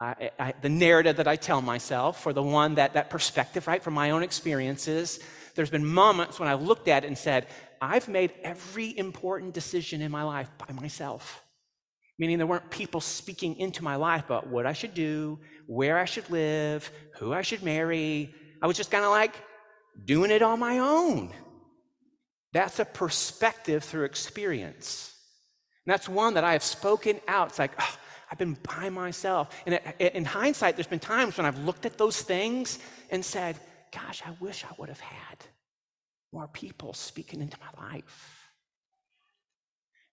I, 0.00 0.30
I, 0.38 0.54
the 0.60 0.68
narrative 0.68 1.16
that 1.16 1.28
I 1.28 1.36
tell 1.36 1.62
myself, 1.62 2.26
or 2.26 2.32
the 2.32 2.42
one 2.42 2.76
that, 2.76 2.94
that 2.94 3.10
perspective, 3.10 3.66
right, 3.66 3.82
from 3.82 3.94
my 3.94 4.10
own 4.10 4.22
experiences, 4.22 5.20
there's 5.54 5.70
been 5.70 5.84
moments 5.84 6.40
when 6.40 6.48
I've 6.48 6.62
looked 6.62 6.88
at 6.88 7.04
it 7.04 7.06
and 7.06 7.18
said, 7.18 7.46
I've 7.80 8.08
made 8.08 8.32
every 8.42 8.96
important 8.96 9.54
decision 9.54 10.00
in 10.00 10.10
my 10.10 10.22
life 10.22 10.48
by 10.58 10.72
myself. 10.74 11.42
Meaning 12.18 12.38
there 12.38 12.46
weren't 12.46 12.70
people 12.70 13.00
speaking 13.00 13.56
into 13.56 13.82
my 13.82 13.96
life 13.96 14.24
about 14.24 14.46
what 14.46 14.66
I 14.66 14.72
should 14.72 14.94
do, 14.94 15.40
where 15.66 15.98
I 15.98 16.04
should 16.04 16.28
live, 16.30 16.90
who 17.16 17.32
I 17.32 17.42
should 17.42 17.62
marry. 17.62 18.34
I 18.60 18.66
was 18.66 18.76
just 18.76 18.90
kind 18.90 19.04
of 19.04 19.10
like 19.10 19.34
doing 20.04 20.30
it 20.30 20.42
on 20.42 20.58
my 20.58 20.78
own. 20.78 21.32
That's 22.52 22.78
a 22.78 22.84
perspective 22.84 23.82
through 23.84 24.04
experience. 24.04 25.14
And 25.86 25.92
that's 25.92 26.08
one 26.08 26.34
that 26.34 26.44
I 26.44 26.52
have 26.52 26.62
spoken 26.62 27.20
out. 27.26 27.48
It's 27.48 27.58
like, 27.58 27.72
oh, 27.78 27.96
I've 28.30 28.38
been 28.38 28.56
by 28.62 28.90
myself. 28.90 29.54
And 29.66 29.80
in 29.98 30.24
hindsight, 30.24 30.76
there's 30.76 30.86
been 30.86 30.98
times 30.98 31.36
when 31.36 31.46
I've 31.46 31.58
looked 31.58 31.86
at 31.86 31.98
those 31.98 32.20
things 32.20 32.78
and 33.10 33.24
said, 33.24 33.58
gosh, 33.92 34.22
I 34.24 34.30
wish 34.40 34.64
I 34.64 34.74
would 34.78 34.88
have 34.88 35.00
had 35.00 35.38
more 36.32 36.48
people 36.48 36.94
speaking 36.94 37.40
into 37.40 37.58
my 37.60 37.90
life. 37.90 38.50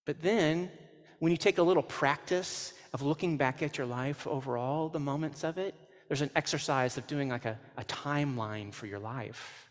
But 0.04 0.20
then, 0.20 0.70
when 1.18 1.30
you 1.32 1.38
take 1.38 1.58
a 1.58 1.62
little 1.62 1.82
practice 1.82 2.74
of 2.92 3.02
looking 3.02 3.36
back 3.36 3.62
at 3.62 3.78
your 3.78 3.86
life 3.86 4.26
over 4.26 4.56
all 4.56 4.88
the 4.88 4.98
moments 4.98 5.44
of 5.44 5.56
it, 5.58 5.74
there's 6.08 6.22
an 6.22 6.30
exercise 6.34 6.98
of 6.98 7.06
doing 7.06 7.28
like 7.28 7.44
a, 7.44 7.58
a 7.76 7.84
timeline 7.84 8.72
for 8.74 8.86
your 8.86 8.98
life. 8.98 9.69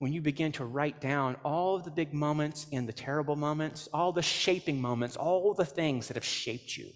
When 0.00 0.14
you 0.14 0.22
begin 0.22 0.50
to 0.52 0.64
write 0.64 1.00
down 1.00 1.36
all 1.44 1.78
the 1.78 1.90
big 1.90 2.14
moments 2.14 2.66
and 2.72 2.88
the 2.88 2.92
terrible 2.92 3.36
moments, 3.36 3.88
all 3.92 4.12
the 4.12 4.22
shaping 4.22 4.80
moments, 4.80 5.14
all 5.14 5.52
the 5.54 5.64
things 5.64 6.08
that 6.08 6.16
have 6.16 6.24
shaped 6.24 6.76
you 6.76 6.88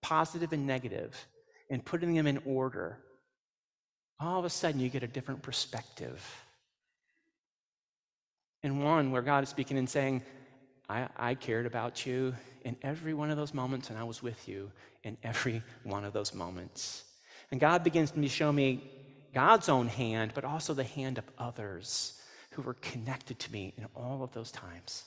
positive 0.00 0.52
and 0.52 0.66
negative, 0.66 1.14
and 1.70 1.84
putting 1.84 2.14
them 2.14 2.26
in 2.26 2.40
order, 2.44 2.98
all 4.18 4.38
of 4.38 4.44
a 4.44 4.50
sudden 4.50 4.80
you 4.80 4.88
get 4.88 5.02
a 5.02 5.06
different 5.06 5.42
perspective. 5.42 6.20
And 8.64 8.82
one 8.82 9.12
where 9.12 9.22
God 9.22 9.44
is 9.44 9.48
speaking 9.48 9.78
and 9.78 9.88
saying, 9.88 10.22
I, 10.88 11.08
I 11.16 11.34
cared 11.34 11.66
about 11.66 12.04
you 12.04 12.34
in 12.64 12.76
every 12.82 13.14
one 13.14 13.30
of 13.30 13.36
those 13.36 13.54
moments, 13.54 13.90
and 13.90 13.98
I 13.98 14.04
was 14.04 14.22
with 14.22 14.48
you 14.48 14.72
in 15.04 15.16
every 15.22 15.62
one 15.84 16.04
of 16.04 16.12
those 16.12 16.34
moments. 16.34 17.04
And 17.50 17.60
God 17.60 17.84
begins 17.84 18.10
to 18.10 18.28
show 18.28 18.52
me 18.52 18.90
God's 19.32 19.68
own 19.68 19.86
hand, 19.86 20.32
but 20.34 20.44
also 20.44 20.74
the 20.74 20.82
hand 20.82 21.18
of 21.18 21.24
others 21.38 22.18
who 22.52 22.62
were 22.62 22.74
connected 22.74 23.38
to 23.40 23.52
me 23.52 23.74
in 23.76 23.86
all 23.94 24.22
of 24.22 24.32
those 24.32 24.50
times. 24.50 25.04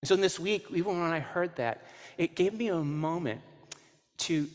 And 0.00 0.08
so, 0.08 0.14
in 0.14 0.20
this 0.20 0.40
week, 0.40 0.66
even 0.70 1.00
when 1.00 1.12
I 1.12 1.20
heard 1.20 1.56
that, 1.56 1.84
it 2.18 2.34
gave 2.34 2.54
me 2.54 2.68
a 2.68 2.78
moment 2.78 3.40
to, 4.18 4.48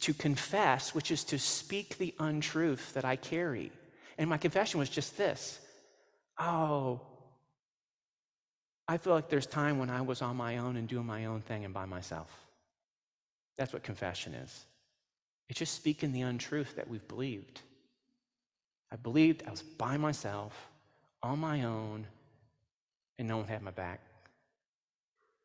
to 0.00 0.14
confess, 0.14 0.94
which 0.94 1.10
is 1.10 1.24
to 1.24 1.38
speak 1.38 1.98
the 1.98 2.14
untruth 2.18 2.94
that 2.94 3.04
I 3.04 3.16
carry. 3.16 3.72
And 4.18 4.30
my 4.30 4.38
confession 4.38 4.78
was 4.78 4.88
just 4.88 5.16
this 5.16 5.60
Oh, 6.38 7.00
I 8.86 8.98
feel 8.98 9.14
like 9.14 9.28
there's 9.28 9.46
time 9.46 9.78
when 9.78 9.90
I 9.90 10.02
was 10.02 10.20
on 10.20 10.36
my 10.36 10.58
own 10.58 10.76
and 10.76 10.88
doing 10.88 11.06
my 11.06 11.26
own 11.26 11.40
thing 11.40 11.64
and 11.64 11.72
by 11.72 11.86
myself. 11.86 12.30
That's 13.56 13.72
what 13.72 13.82
confession 13.82 14.34
is. 14.34 14.64
It's 15.48 15.58
just 15.58 15.74
speaking 15.74 16.12
the 16.12 16.22
untruth 16.22 16.76
that 16.76 16.88
we've 16.88 17.06
believed. 17.06 17.60
I 18.90 18.96
believed 18.96 19.42
I 19.46 19.50
was 19.50 19.62
by 19.62 19.96
myself, 19.96 20.52
on 21.24 21.38
my 21.38 21.64
own, 21.64 22.06
and 23.18 23.26
no 23.26 23.38
one 23.38 23.46
had 23.46 23.62
my 23.62 23.70
back. 23.70 24.00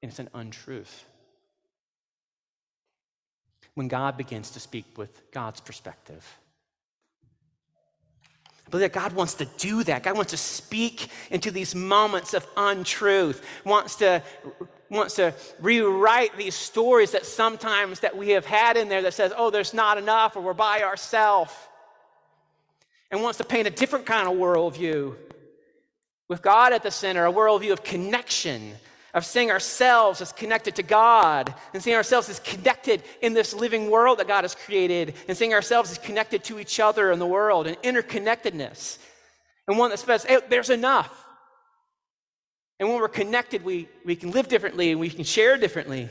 And 0.01 0.09
it's 0.09 0.19
an 0.19 0.29
untruth. 0.33 1.05
When 3.75 3.87
God 3.87 4.17
begins 4.17 4.51
to 4.51 4.59
speak 4.59 4.97
with 4.97 5.31
God's 5.31 5.61
perspective, 5.61 6.25
I 8.67 8.69
believe 8.69 8.91
that 8.91 8.99
God 8.99 9.13
wants 9.13 9.35
to 9.35 9.45
do 9.57 9.83
that. 9.85 10.03
God 10.03 10.15
wants 10.15 10.31
to 10.31 10.37
speak 10.37 11.07
into 11.31 11.49
these 11.49 11.73
moments 11.73 12.33
of 12.33 12.45
untruth, 12.57 13.43
wants 13.63 13.95
to, 13.95 14.21
wants 14.89 15.15
to 15.15 15.33
rewrite 15.61 16.37
these 16.37 16.55
stories 16.55 17.11
that 17.11 17.25
sometimes 17.25 18.01
that 18.01 18.15
we 18.15 18.29
have 18.31 18.45
had 18.45 18.75
in 18.75 18.89
there 18.89 19.01
that 19.01 19.13
says, 19.13 19.31
oh, 19.35 19.49
there's 19.49 19.73
not 19.73 19.97
enough 19.97 20.35
or 20.35 20.41
we're 20.41 20.53
by 20.53 20.81
ourselves. 20.81 21.53
And 23.11 23.23
wants 23.23 23.37
to 23.37 23.43
paint 23.45 23.65
a 23.65 23.71
different 23.71 24.05
kind 24.05 24.27
of 24.27 24.35
worldview 24.35 25.15
with 26.29 26.41
God 26.41 26.71
at 26.71 26.83
the 26.83 26.91
center, 26.91 27.25
a 27.25 27.33
worldview 27.33 27.73
of 27.73 27.83
connection, 27.83 28.73
of 29.15 29.25
seeing 29.25 29.49
ourselves 29.49 30.21
as 30.21 30.31
connected 30.31 30.75
to 30.75 30.83
God 30.83 31.53
and 31.73 31.81
seeing 31.81 31.97
ourselves 31.97 32.29
as 32.29 32.39
connected 32.39 33.03
in 33.21 33.33
this 33.33 33.55
living 33.55 33.89
world 33.89 34.19
that 34.19 34.27
God 34.27 34.43
has 34.43 34.53
created 34.53 35.15
and 35.27 35.35
seeing 35.35 35.53
ourselves 35.53 35.89
as 35.89 35.97
connected 35.97 36.43
to 36.45 36.59
each 36.59 36.79
other 36.79 37.11
in 37.11 37.17
the 37.17 37.25
world 37.25 37.65
and 37.65 37.75
interconnectedness. 37.81 38.99
And 39.67 39.79
one 39.79 39.89
that 39.89 39.97
says, 39.97 40.23
hey, 40.23 40.39
there's 40.49 40.69
enough. 40.69 41.11
And 42.79 42.87
when 42.87 42.99
we're 42.99 43.07
connected, 43.07 43.65
we, 43.65 43.89
we 44.05 44.15
can 44.15 44.29
live 44.31 44.47
differently 44.47 44.91
and 44.91 44.99
we 44.99 45.09
can 45.09 45.23
share 45.23 45.57
differently. 45.57 46.07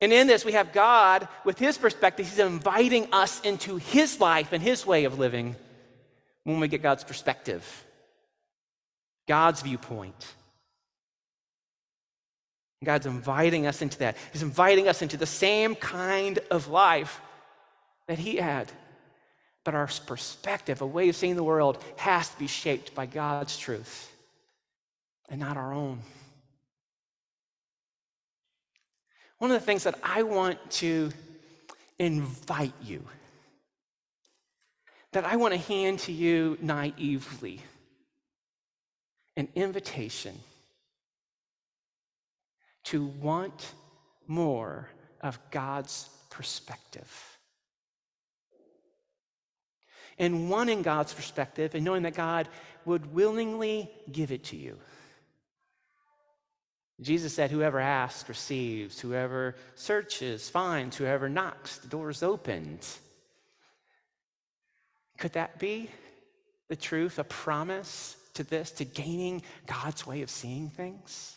And 0.00 0.12
in 0.12 0.28
this, 0.28 0.44
we 0.44 0.52
have 0.52 0.72
God 0.72 1.26
with 1.44 1.58
his 1.58 1.76
perspective. 1.76 2.28
He's 2.28 2.38
inviting 2.38 3.12
us 3.12 3.40
into 3.40 3.78
his 3.78 4.20
life 4.20 4.52
and 4.52 4.62
his 4.62 4.86
way 4.86 5.04
of 5.04 5.18
living 5.18 5.56
when 6.44 6.60
we 6.60 6.68
get 6.68 6.82
God's 6.82 7.04
perspective. 7.04 7.84
God's 9.26 9.62
viewpoint. 9.62 10.34
God's 12.84 13.06
inviting 13.06 13.66
us 13.66 13.82
into 13.82 13.98
that. 13.98 14.16
He's 14.32 14.42
inviting 14.42 14.88
us 14.88 15.02
into 15.02 15.16
the 15.16 15.26
same 15.26 15.74
kind 15.74 16.38
of 16.50 16.68
life 16.68 17.20
that 18.06 18.18
He 18.18 18.36
had. 18.36 18.70
But 19.64 19.74
our 19.74 19.88
perspective, 20.06 20.80
a 20.80 20.86
way 20.86 21.08
of 21.08 21.16
seeing 21.16 21.36
the 21.36 21.42
world, 21.42 21.82
has 21.96 22.30
to 22.30 22.38
be 22.38 22.46
shaped 22.46 22.94
by 22.94 23.06
God's 23.06 23.58
truth 23.58 24.10
and 25.28 25.40
not 25.40 25.56
our 25.56 25.74
own. 25.74 26.00
One 29.38 29.50
of 29.50 29.60
the 29.60 29.64
things 29.66 29.84
that 29.84 29.98
I 30.02 30.22
want 30.22 30.58
to 30.72 31.10
invite 31.98 32.72
you, 32.82 33.04
that 35.12 35.24
I 35.24 35.36
want 35.36 35.54
to 35.54 35.60
hand 35.60 36.00
to 36.00 36.12
you 36.12 36.58
naively, 36.60 37.60
an 39.36 39.48
invitation 39.54 40.34
to 42.84 43.06
want 43.06 43.72
more 44.26 44.88
of 45.20 45.38
God's 45.50 46.08
perspective. 46.30 47.38
And 50.18 50.50
wanting 50.50 50.82
God's 50.82 51.14
perspective 51.14 51.74
and 51.74 51.84
knowing 51.84 52.02
that 52.02 52.14
God 52.14 52.48
would 52.84 53.14
willingly 53.14 53.90
give 54.10 54.32
it 54.32 54.44
to 54.44 54.56
you. 54.56 54.76
Jesus 57.00 57.32
said, 57.32 57.50
Whoever 57.50 57.78
asks 57.78 58.28
receives, 58.28 58.98
whoever 58.98 59.54
searches 59.76 60.48
finds, 60.48 60.96
whoever 60.96 61.28
knocks, 61.28 61.78
the 61.78 61.88
door 61.88 62.10
is 62.10 62.22
opened. 62.22 62.84
Could 65.18 65.32
that 65.32 65.58
be 65.58 65.90
the 66.68 66.76
truth, 66.76 67.18
a 67.18 67.24
promise 67.24 68.16
to 68.34 68.44
this, 68.44 68.70
to 68.72 68.84
gaining 68.84 69.42
God's 69.66 70.06
way 70.06 70.22
of 70.22 70.30
seeing 70.30 70.70
things? 70.70 71.36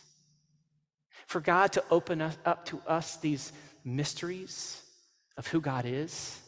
For 1.26 1.40
God 1.40 1.72
to 1.72 1.84
open 1.90 2.22
up 2.22 2.64
to 2.66 2.80
us 2.86 3.16
these 3.16 3.52
mysteries 3.84 4.80
of 5.36 5.46
who 5.46 5.60
God 5.60 5.84
is, 5.84 6.40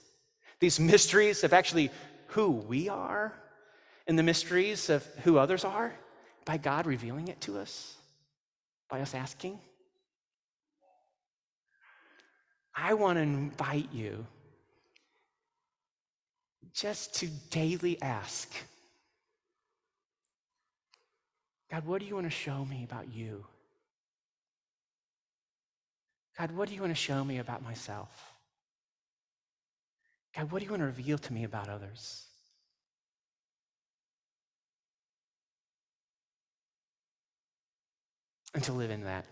these 0.60 0.78
mysteries 0.78 1.42
of 1.42 1.52
actually 1.52 1.90
who 2.28 2.50
we 2.50 2.88
are, 2.88 3.32
and 4.06 4.18
the 4.18 4.22
mysteries 4.22 4.90
of 4.90 5.04
who 5.24 5.38
others 5.38 5.64
are, 5.64 5.94
by 6.44 6.58
God 6.58 6.86
revealing 6.86 7.28
it 7.28 7.40
to 7.42 7.58
us, 7.58 7.96
by 8.88 9.00
us 9.00 9.14
asking. 9.14 9.58
I 12.76 12.94
want 12.94 13.16
to 13.16 13.22
invite 13.22 13.88
you 13.92 14.26
just 16.74 17.14
to 17.16 17.28
daily 17.50 18.00
ask 18.02 18.52
God, 21.70 21.86
what 21.86 22.00
do 22.00 22.06
you 22.06 22.14
want 22.14 22.26
to 22.26 22.30
show 22.30 22.64
me 22.64 22.84
about 22.84 23.12
you? 23.12 23.44
God, 26.38 26.52
what 26.52 26.68
do 26.68 26.74
you 26.74 26.80
want 26.80 26.92
to 26.92 27.00
show 27.00 27.24
me 27.24 27.38
about 27.38 27.64
myself? 27.64 28.32
God, 30.36 30.52
what 30.52 30.60
do 30.60 30.66
you 30.66 30.70
want 30.70 30.82
to 30.82 30.86
reveal 30.86 31.18
to 31.18 31.32
me 31.32 31.42
about 31.42 31.68
others? 31.68 32.26
And 38.54 38.62
to 38.62 38.72
live 38.72 38.92
in 38.92 39.02
that. 39.02 39.26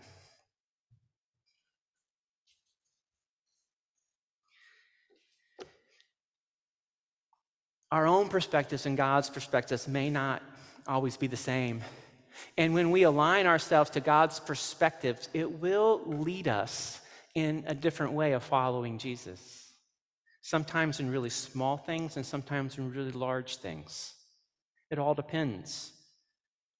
Our 7.93 8.07
own 8.07 8.27
perspectives 8.27 8.87
and 8.87 8.97
God's 8.97 9.29
perspectives 9.29 9.87
may 9.87 10.09
not 10.09 10.41
always 10.87 11.15
be 11.15 11.27
the 11.27 11.37
same. 11.37 11.83
And 12.57 12.73
when 12.73 12.89
we 12.89 13.03
align 13.03 13.45
ourselves 13.45 13.91
to 13.91 13.99
God's 13.99 14.39
perspectives, 14.39 15.29
it 15.31 15.59
will 15.59 16.01
lead 16.03 16.47
us 16.47 16.99
in 17.35 17.63
a 17.67 17.75
different 17.75 18.13
way 18.13 18.31
of 18.31 18.41
following 18.41 18.97
Jesus. 18.97 19.69
Sometimes 20.41 20.99
in 20.99 21.11
really 21.11 21.29
small 21.29 21.77
things 21.77 22.17
and 22.17 22.25
sometimes 22.25 22.79
in 22.79 22.91
really 22.91 23.11
large 23.11 23.57
things. 23.57 24.15
It 24.89 24.97
all 24.97 25.13
depends 25.13 25.91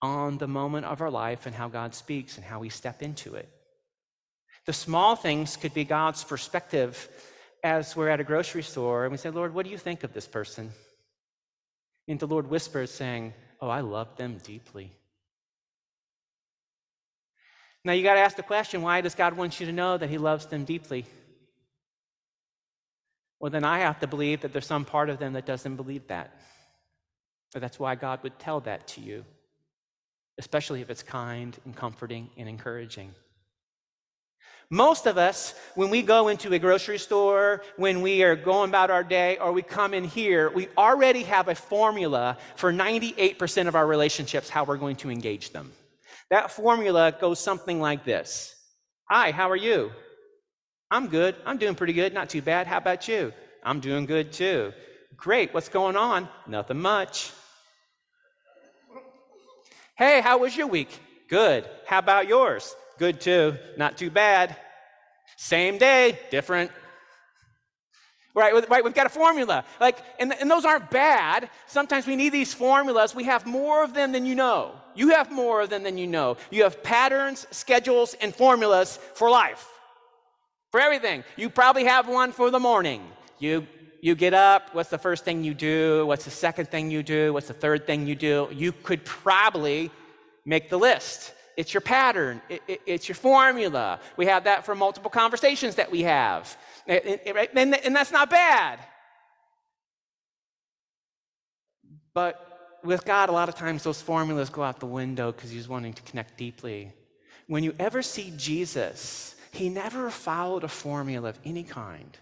on 0.01 0.39
the 0.39 0.47
moment 0.47 0.87
of 0.87 0.99
our 0.99 1.11
life 1.11 1.45
and 1.45 1.53
how 1.53 1.67
God 1.67 1.93
speaks 1.93 2.37
and 2.37 2.43
how 2.43 2.57
we 2.57 2.69
step 2.69 3.03
into 3.03 3.35
it. 3.35 3.47
The 4.65 4.73
small 4.73 5.15
things 5.15 5.57
could 5.57 5.75
be 5.75 5.83
God's 5.83 6.23
perspective 6.23 7.07
as 7.63 7.95
we're 7.95 8.09
at 8.09 8.19
a 8.19 8.23
grocery 8.23 8.63
store 8.63 9.03
and 9.03 9.11
we 9.11 9.19
say, 9.19 9.29
Lord, 9.29 9.53
what 9.53 9.63
do 9.63 9.71
you 9.71 9.77
think 9.77 10.03
of 10.03 10.11
this 10.11 10.27
person? 10.27 10.71
And 12.07 12.19
the 12.19 12.27
Lord 12.27 12.49
whispers, 12.49 12.91
saying, 12.91 13.33
Oh, 13.61 13.69
I 13.69 13.79
love 13.79 14.15
them 14.17 14.39
deeply. 14.43 14.91
Now 17.85 17.93
you 17.93 18.03
got 18.03 18.15
to 18.15 18.19
ask 18.21 18.35
the 18.35 18.43
question 18.43 18.81
why 18.81 19.01
does 19.01 19.15
God 19.15 19.35
want 19.35 19.59
you 19.59 19.65
to 19.65 19.71
know 19.71 19.97
that 19.97 20.09
He 20.09 20.17
loves 20.17 20.45
them 20.45 20.65
deeply? 20.65 21.05
Well, 23.39 23.51
then 23.51 23.65
I 23.65 23.79
have 23.79 23.99
to 23.99 24.07
believe 24.07 24.41
that 24.41 24.53
there's 24.53 24.65
some 24.65 24.85
part 24.85 25.09
of 25.09 25.19
them 25.19 25.33
that 25.33 25.45
doesn't 25.45 25.75
believe 25.75 26.07
that. 26.07 26.39
Or 27.53 27.59
that's 27.59 27.77
why 27.77 27.95
God 27.95 28.23
would 28.23 28.39
tell 28.39 28.61
that 28.61 28.87
to 28.89 29.01
you, 29.01 29.25
especially 30.37 30.81
if 30.81 30.89
it's 30.89 31.03
kind 31.03 31.57
and 31.65 31.75
comforting 31.75 32.29
and 32.37 32.47
encouraging. 32.47 33.13
Most 34.73 35.05
of 35.05 35.19
us, 35.19 35.53
when 35.75 35.91
we 35.91 36.01
go 36.01 36.29
into 36.29 36.51
a 36.51 36.57
grocery 36.57 36.97
store, 36.97 37.61
when 37.77 38.01
we 38.01 38.23
are 38.23 38.35
going 38.35 38.71
about 38.71 38.89
our 38.89 39.03
day, 39.03 39.37
or 39.37 39.51
we 39.51 39.61
come 39.61 39.93
in 39.93 40.03
here, 40.03 40.49
we 40.49 40.67
already 40.75 41.21
have 41.21 41.47
a 41.47 41.53
formula 41.53 42.39
for 42.55 42.73
98% 42.73 43.67
of 43.67 43.75
our 43.75 43.85
relationships, 43.85 44.49
how 44.49 44.63
we're 44.63 44.77
going 44.77 44.95
to 44.95 45.11
engage 45.11 45.51
them. 45.51 45.71
That 46.31 46.49
formula 46.49 47.15
goes 47.21 47.39
something 47.39 47.79
like 47.79 48.03
this 48.03 48.55
Hi, 49.11 49.29
how 49.29 49.51
are 49.51 49.55
you? 49.55 49.91
I'm 50.89 51.07
good. 51.07 51.35
I'm 51.45 51.59
doing 51.59 51.75
pretty 51.75 51.93
good. 51.93 52.11
Not 52.11 52.29
too 52.29 52.41
bad. 52.41 52.65
How 52.65 52.77
about 52.77 53.07
you? 53.07 53.31
I'm 53.61 53.79
doing 53.79 54.07
good 54.07 54.33
too. 54.33 54.73
Great. 55.15 55.53
What's 55.53 55.69
going 55.69 55.95
on? 55.95 56.27
Nothing 56.47 56.81
much. 56.81 57.31
Hey, 59.95 60.19
how 60.19 60.39
was 60.39 60.57
your 60.57 60.65
week? 60.65 60.89
Good. 61.29 61.69
How 61.85 61.99
about 61.99 62.27
yours? 62.27 62.75
Good 63.03 63.19
too. 63.19 63.57
Not 63.75 63.97
too 63.97 64.09
bad. 64.09 64.55
Same 65.35 65.77
day, 65.77 66.17
different. 66.31 66.71
Right, 68.33 68.53
right, 68.69 68.81
we've 68.81 68.93
got 68.93 69.07
a 69.07 69.09
formula. 69.09 69.65
Like, 69.81 69.97
and, 70.21 70.31
and 70.31 70.49
those 70.49 70.63
aren't 70.63 70.89
bad. 70.89 71.49
Sometimes 71.67 72.07
we 72.07 72.15
need 72.15 72.29
these 72.29 72.53
formulas. 72.53 73.13
We 73.13 73.25
have 73.25 73.45
more 73.45 73.83
of 73.83 73.93
them 73.93 74.13
than 74.13 74.25
you 74.25 74.35
know. 74.35 74.71
You 74.95 75.09
have 75.09 75.33
more 75.33 75.59
of 75.59 75.69
them 75.69 75.83
than 75.83 75.97
you 75.97 76.07
know. 76.07 76.37
You 76.49 76.63
have 76.63 76.81
patterns, 76.81 77.45
schedules, 77.51 78.15
and 78.21 78.33
formulas 78.33 78.97
for 79.15 79.29
life. 79.29 79.67
For 80.71 80.79
everything. 80.79 81.25
You 81.35 81.49
probably 81.49 81.83
have 81.83 82.07
one 82.07 82.31
for 82.31 82.51
the 82.51 82.59
morning. 82.59 83.01
You 83.37 83.67
you 83.99 84.15
get 84.15 84.33
up, 84.33 84.73
what's 84.73 84.89
the 84.89 84.97
first 84.97 85.25
thing 85.25 85.43
you 85.43 85.53
do? 85.53 86.05
What's 86.05 86.23
the 86.23 86.31
second 86.31 86.69
thing 86.71 86.89
you 86.89 87.03
do? 87.03 87.33
What's 87.33 87.49
the 87.49 87.53
third 87.53 87.85
thing 87.85 88.07
you 88.07 88.15
do? 88.15 88.47
You 88.53 88.71
could 88.71 89.03
probably 89.03 89.91
make 90.45 90.69
the 90.69 90.79
list. 90.79 91.33
It's 91.55 91.73
your 91.73 91.81
pattern, 91.81 92.41
it- 92.49 92.63
it- 92.67 92.81
it's 92.85 93.07
your 93.07 93.15
formula. 93.15 93.99
We 94.17 94.25
have 94.25 94.45
that 94.45 94.65
for 94.65 94.75
multiple 94.75 95.11
conversations 95.11 95.75
that 95.75 95.91
we 95.91 96.01
have. 96.01 96.57
And, 96.87 97.75
and 97.75 97.95
that's 97.95 98.11
not 98.11 98.29
bad. 98.29 98.79
But 102.13 102.79
with 102.83 103.05
God, 103.05 103.29
a 103.29 103.31
lot 103.31 103.49
of 103.49 103.55
times 103.55 103.83
those 103.83 104.01
formulas 104.01 104.49
go 104.49 104.63
out 104.63 104.79
the 104.79 104.85
window 104.85 105.31
because 105.31 105.49
He's 105.49 105.67
wanting 105.67 105.93
to 105.93 106.01
connect 106.03 106.37
deeply. 106.37 106.91
When 107.47 107.63
you 107.63 107.73
ever 107.79 108.01
see 108.01 108.33
Jesus, 108.37 109.35
He 109.51 109.69
never 109.69 110.09
followed 110.09 110.63
a 110.63 110.67
formula 110.67 111.29
of 111.29 111.39
any 111.45 111.63
kind. 111.63 112.17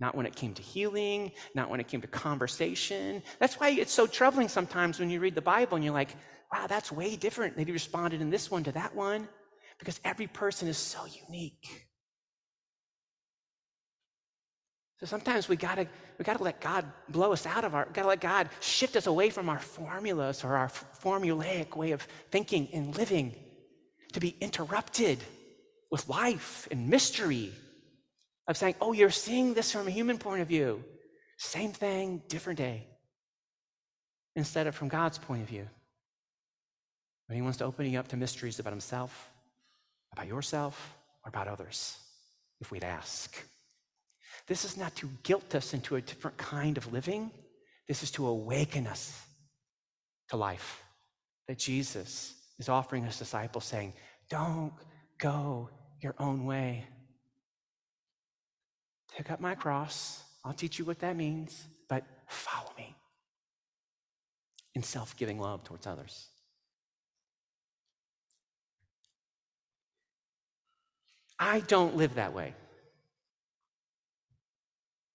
Not 0.00 0.14
when 0.16 0.26
it 0.26 0.34
came 0.34 0.54
to 0.54 0.62
healing, 0.62 1.32
not 1.54 1.70
when 1.70 1.80
it 1.80 1.86
came 1.88 2.00
to 2.00 2.08
conversation. 2.08 3.22
That's 3.38 3.54
why 3.60 3.70
it's 3.70 3.92
so 3.92 4.06
troubling 4.06 4.48
sometimes 4.48 4.98
when 4.98 5.08
you 5.08 5.20
read 5.20 5.34
the 5.36 5.40
Bible 5.40 5.76
and 5.76 5.84
you're 5.84 5.94
like, 5.94 6.16
wow, 6.54 6.66
that's 6.68 6.92
way 6.92 7.16
different. 7.16 7.56
They 7.56 7.64
responded 7.64 8.20
in 8.20 8.30
this 8.30 8.50
one 8.50 8.64
to 8.64 8.72
that 8.72 8.94
one 8.94 9.28
because 9.78 10.00
every 10.04 10.28
person 10.28 10.68
is 10.68 10.76
so 10.76 11.00
unique. 11.26 11.88
So 15.00 15.06
sometimes 15.06 15.48
we 15.48 15.56
gotta 15.56 15.88
we 16.16 16.24
gotta 16.24 16.42
let 16.42 16.60
God 16.60 16.84
blow 17.08 17.32
us 17.32 17.44
out 17.44 17.64
of 17.64 17.74
our 17.74 17.88
gotta 17.92 18.08
let 18.08 18.20
God 18.20 18.48
shift 18.60 18.94
us 18.94 19.06
away 19.08 19.30
from 19.30 19.48
our 19.48 19.58
formulas 19.58 20.44
or 20.44 20.56
our 20.56 20.68
formulaic 20.68 21.76
way 21.76 21.90
of 21.90 22.02
thinking 22.30 22.68
and 22.72 22.96
living 22.96 23.34
to 24.12 24.20
be 24.20 24.36
interrupted 24.40 25.18
with 25.90 26.08
life 26.08 26.68
and 26.70 26.88
mystery 26.88 27.52
of 28.46 28.56
saying, 28.56 28.76
oh, 28.80 28.92
you're 28.92 29.10
seeing 29.10 29.54
this 29.54 29.72
from 29.72 29.88
a 29.88 29.90
human 29.90 30.18
point 30.18 30.42
of 30.42 30.48
view. 30.48 30.84
Same 31.38 31.72
thing, 31.72 32.22
different 32.28 32.58
day. 32.58 32.86
Instead 34.36 34.66
of 34.66 34.74
from 34.74 34.88
God's 34.88 35.18
point 35.18 35.42
of 35.42 35.48
view. 35.48 35.68
When 37.34 37.40
He 37.40 37.42
wants 37.42 37.58
to 37.58 37.64
open 37.64 37.90
you 37.90 37.98
up 37.98 38.06
to 38.08 38.16
mysteries 38.16 38.60
about 38.60 38.72
Himself, 38.72 39.28
about 40.12 40.28
yourself, 40.28 40.96
or 41.24 41.30
about 41.30 41.48
others, 41.48 41.98
if 42.60 42.70
we'd 42.70 42.84
ask. 42.84 43.36
This 44.46 44.64
is 44.64 44.76
not 44.76 44.94
to 44.94 45.08
guilt 45.24 45.52
us 45.56 45.74
into 45.74 45.96
a 45.96 46.00
different 46.00 46.36
kind 46.36 46.76
of 46.76 46.92
living. 46.92 47.32
This 47.88 48.04
is 48.04 48.12
to 48.12 48.28
awaken 48.28 48.86
us 48.86 49.20
to 50.28 50.36
life. 50.36 50.84
That 51.48 51.58
Jesus 51.58 52.34
is 52.60 52.68
offering 52.68 53.04
his 53.04 53.18
disciples, 53.18 53.64
saying, 53.64 53.94
Don't 54.30 54.72
go 55.18 55.70
your 56.00 56.14
own 56.20 56.44
way. 56.44 56.86
Pick 59.16 59.32
up 59.32 59.40
my 59.40 59.56
cross. 59.56 60.22
I'll 60.44 60.52
teach 60.52 60.78
you 60.78 60.84
what 60.84 61.00
that 61.00 61.16
means, 61.16 61.66
but 61.88 62.04
follow 62.28 62.70
me 62.78 62.94
in 64.76 64.84
self 64.84 65.16
giving 65.16 65.40
love 65.40 65.64
towards 65.64 65.88
others. 65.88 66.28
I 71.38 71.60
don't 71.60 71.96
live 71.96 72.14
that 72.14 72.32
way. 72.32 72.54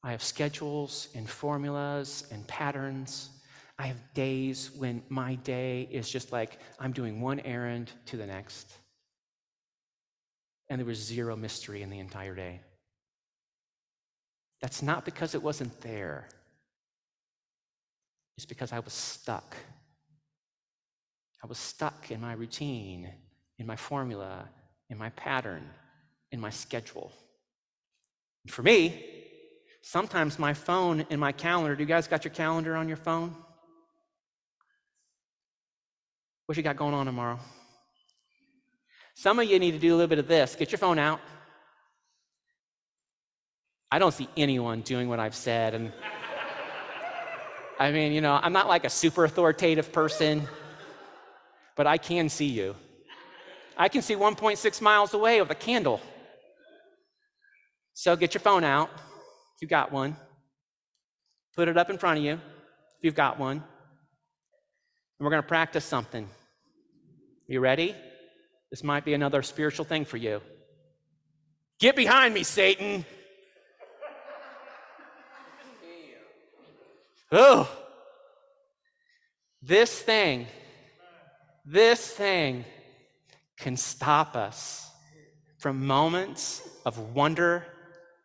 I 0.03 0.11
have 0.11 0.23
schedules 0.23 1.09
and 1.15 1.29
formulas 1.29 2.25
and 2.31 2.47
patterns. 2.47 3.29
I 3.77 3.87
have 3.87 3.97
days 4.13 4.71
when 4.77 5.03
my 5.09 5.35
day 5.35 5.87
is 5.91 6.09
just 6.09 6.31
like 6.31 6.59
I'm 6.79 6.91
doing 6.91 7.21
one 7.21 7.39
errand 7.41 7.91
to 8.07 8.17
the 8.17 8.25
next. 8.25 8.71
And 10.69 10.79
there 10.79 10.85
was 10.85 10.99
zero 10.99 11.35
mystery 11.35 11.81
in 11.81 11.89
the 11.89 11.99
entire 11.99 12.35
day. 12.35 12.61
That's 14.61 14.81
not 14.81 15.05
because 15.05 15.35
it 15.35 15.41
wasn't 15.41 15.79
there, 15.81 16.27
it's 18.37 18.45
because 18.45 18.71
I 18.71 18.79
was 18.79 18.93
stuck. 18.93 19.55
I 21.41 21.47
was 21.47 21.57
stuck 21.57 22.11
in 22.11 22.19
my 22.19 22.33
routine, 22.33 23.09
in 23.57 23.65
my 23.65 23.77
formula, 23.77 24.49
in 24.89 24.97
my 24.97 25.09
pattern, 25.11 25.63
in 26.31 26.39
my 26.39 26.49
schedule. 26.49 27.11
And 28.43 28.51
for 28.51 28.63
me, 28.63 29.05
sometimes 29.81 30.39
my 30.39 30.53
phone 30.53 31.05
and 31.09 31.19
my 31.19 31.31
calendar, 31.31 31.75
do 31.75 31.83
you 31.83 31.87
guys 31.87 32.07
got 32.07 32.23
your 32.23 32.33
calendar 32.33 32.75
on 32.75 32.87
your 32.87 32.97
phone? 32.97 33.35
What 36.45 36.57
you 36.57 36.63
got 36.63 36.77
going 36.77 36.93
on 36.93 37.05
tomorrow? 37.05 37.39
Some 39.15 39.39
of 39.39 39.49
you 39.49 39.59
need 39.59 39.71
to 39.71 39.79
do 39.79 39.89
a 39.89 39.95
little 39.95 40.07
bit 40.07 40.19
of 40.19 40.27
this. 40.27 40.55
Get 40.55 40.71
your 40.71 40.79
phone 40.79 40.97
out. 40.97 41.19
I 43.91 43.99
don't 43.99 44.13
see 44.13 44.29
anyone 44.37 44.81
doing 44.81 45.09
what 45.09 45.19
I've 45.19 45.35
said. 45.35 45.73
And 45.73 45.91
I 47.79 47.91
mean, 47.91 48.11
you 48.11 48.21
know, 48.21 48.39
I'm 48.41 48.53
not 48.53 48.67
like 48.67 48.85
a 48.85 48.89
super 48.89 49.25
authoritative 49.25 49.91
person, 49.91 50.47
but 51.75 51.87
I 51.87 51.97
can 51.97 52.29
see 52.29 52.45
you. 52.45 52.75
I 53.77 53.87
can 53.87 54.01
see 54.01 54.15
1.6 54.15 54.81
miles 54.81 55.13
away 55.13 55.41
with 55.41 55.49
a 55.49 55.55
candle. 55.55 56.01
So 57.99 58.15
get 58.15 58.33
your 58.33 58.39
phone 58.39 58.63
out 58.63 58.89
if 58.95 59.61
you've 59.61 59.69
got 59.69 59.91
one. 59.91 60.15
Put 61.57 61.67
it 61.67 61.77
up 61.77 61.89
in 61.89 61.97
front 61.97 62.17
of 62.17 62.23
you 62.23 62.35
if 62.35 63.03
you've 63.03 63.13
got 63.13 63.37
one. 63.37 63.57
And 63.57 63.63
we're 65.19 65.31
going 65.31 65.41
to 65.41 65.47
practice 65.47 65.83
something. 65.83 66.29
You 67.45 67.59
ready? 67.59 67.93
This 68.71 68.85
might 68.85 69.03
be 69.03 69.13
another 69.15 69.41
spiritual 69.41 69.83
thing 69.83 70.05
for 70.05 70.15
you. 70.15 70.39
Get 71.77 71.97
behind 71.97 72.33
me, 72.33 72.43
Satan. 72.43 73.03
Oh, 77.33 77.69
this 79.61 80.01
thing, 80.01 80.47
this 81.65 82.07
thing 82.07 82.63
can 83.57 83.75
stop 83.75 84.37
us 84.37 84.89
from 85.57 85.85
moments 85.85 86.61
of 86.85 86.97
wonder 87.13 87.65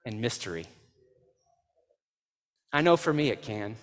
and 0.04 0.20
mystery. 0.20 0.66
I 2.72 2.80
know 2.80 2.96
for 2.96 3.12
me 3.12 3.30
it 3.30 3.42
can. 3.42 3.76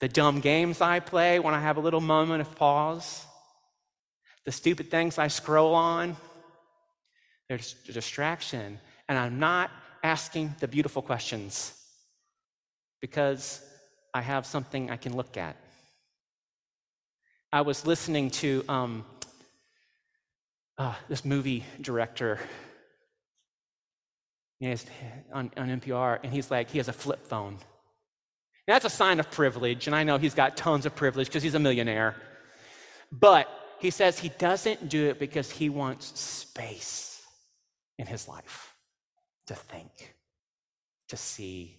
The 0.00 0.08
dumb 0.08 0.40
games 0.40 0.80
I 0.80 1.00
play 1.00 1.38
when 1.38 1.54
I 1.54 1.60
have 1.60 1.76
a 1.76 1.80
little 1.80 2.00
moment 2.00 2.40
of 2.40 2.54
pause, 2.56 3.24
the 4.44 4.52
stupid 4.52 4.90
things 4.90 5.18
I 5.18 5.28
scroll 5.28 5.74
on, 5.74 6.16
there's 7.48 7.76
a 7.88 7.92
distraction. 7.92 8.80
And 9.08 9.18
I'm 9.18 9.38
not 9.38 9.70
asking 10.02 10.54
the 10.58 10.66
beautiful 10.66 11.02
questions 11.02 11.78
because 13.00 13.60
I 14.14 14.22
have 14.22 14.46
something 14.46 14.90
I 14.90 14.96
can 14.96 15.14
look 15.16 15.36
at. 15.36 15.56
I 17.52 17.60
was 17.60 17.86
listening 17.86 18.30
to 18.30 18.64
um, 18.68 19.04
uh, 20.78 20.94
this 21.08 21.24
movie 21.24 21.64
director 21.80 22.38
yes, 24.62 24.86
on, 25.32 25.50
on 25.56 25.80
NPR, 25.80 26.20
and 26.22 26.32
he's 26.32 26.50
like, 26.50 26.70
he 26.70 26.78
has 26.78 26.88
a 26.88 26.92
flip 26.92 27.26
phone. 27.26 27.54
And 27.54 28.74
that's 28.74 28.84
a 28.84 28.90
sign 28.90 29.18
of 29.18 29.28
privilege, 29.30 29.88
and 29.88 29.96
I 29.96 30.04
know 30.04 30.18
he's 30.18 30.34
got 30.34 30.56
tons 30.56 30.86
of 30.86 30.94
privilege 30.94 31.26
because 31.26 31.42
he's 31.42 31.56
a 31.56 31.58
millionaire. 31.58 32.14
But 33.10 33.48
he 33.80 33.90
says 33.90 34.18
he 34.18 34.28
doesn't 34.28 34.88
do 34.88 35.08
it 35.08 35.18
because 35.18 35.50
he 35.50 35.68
wants 35.68 36.18
space 36.18 37.22
in 37.98 38.06
his 38.06 38.28
life 38.28 38.72
to 39.48 39.56
think, 39.56 40.14
to 41.08 41.16
see, 41.16 41.76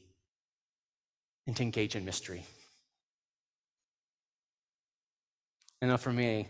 and 1.48 1.56
to 1.56 1.64
engage 1.64 1.96
in 1.96 2.04
mystery. 2.04 2.44
I 5.82 5.86
know 5.86 5.98
for 5.98 6.12
me, 6.12 6.48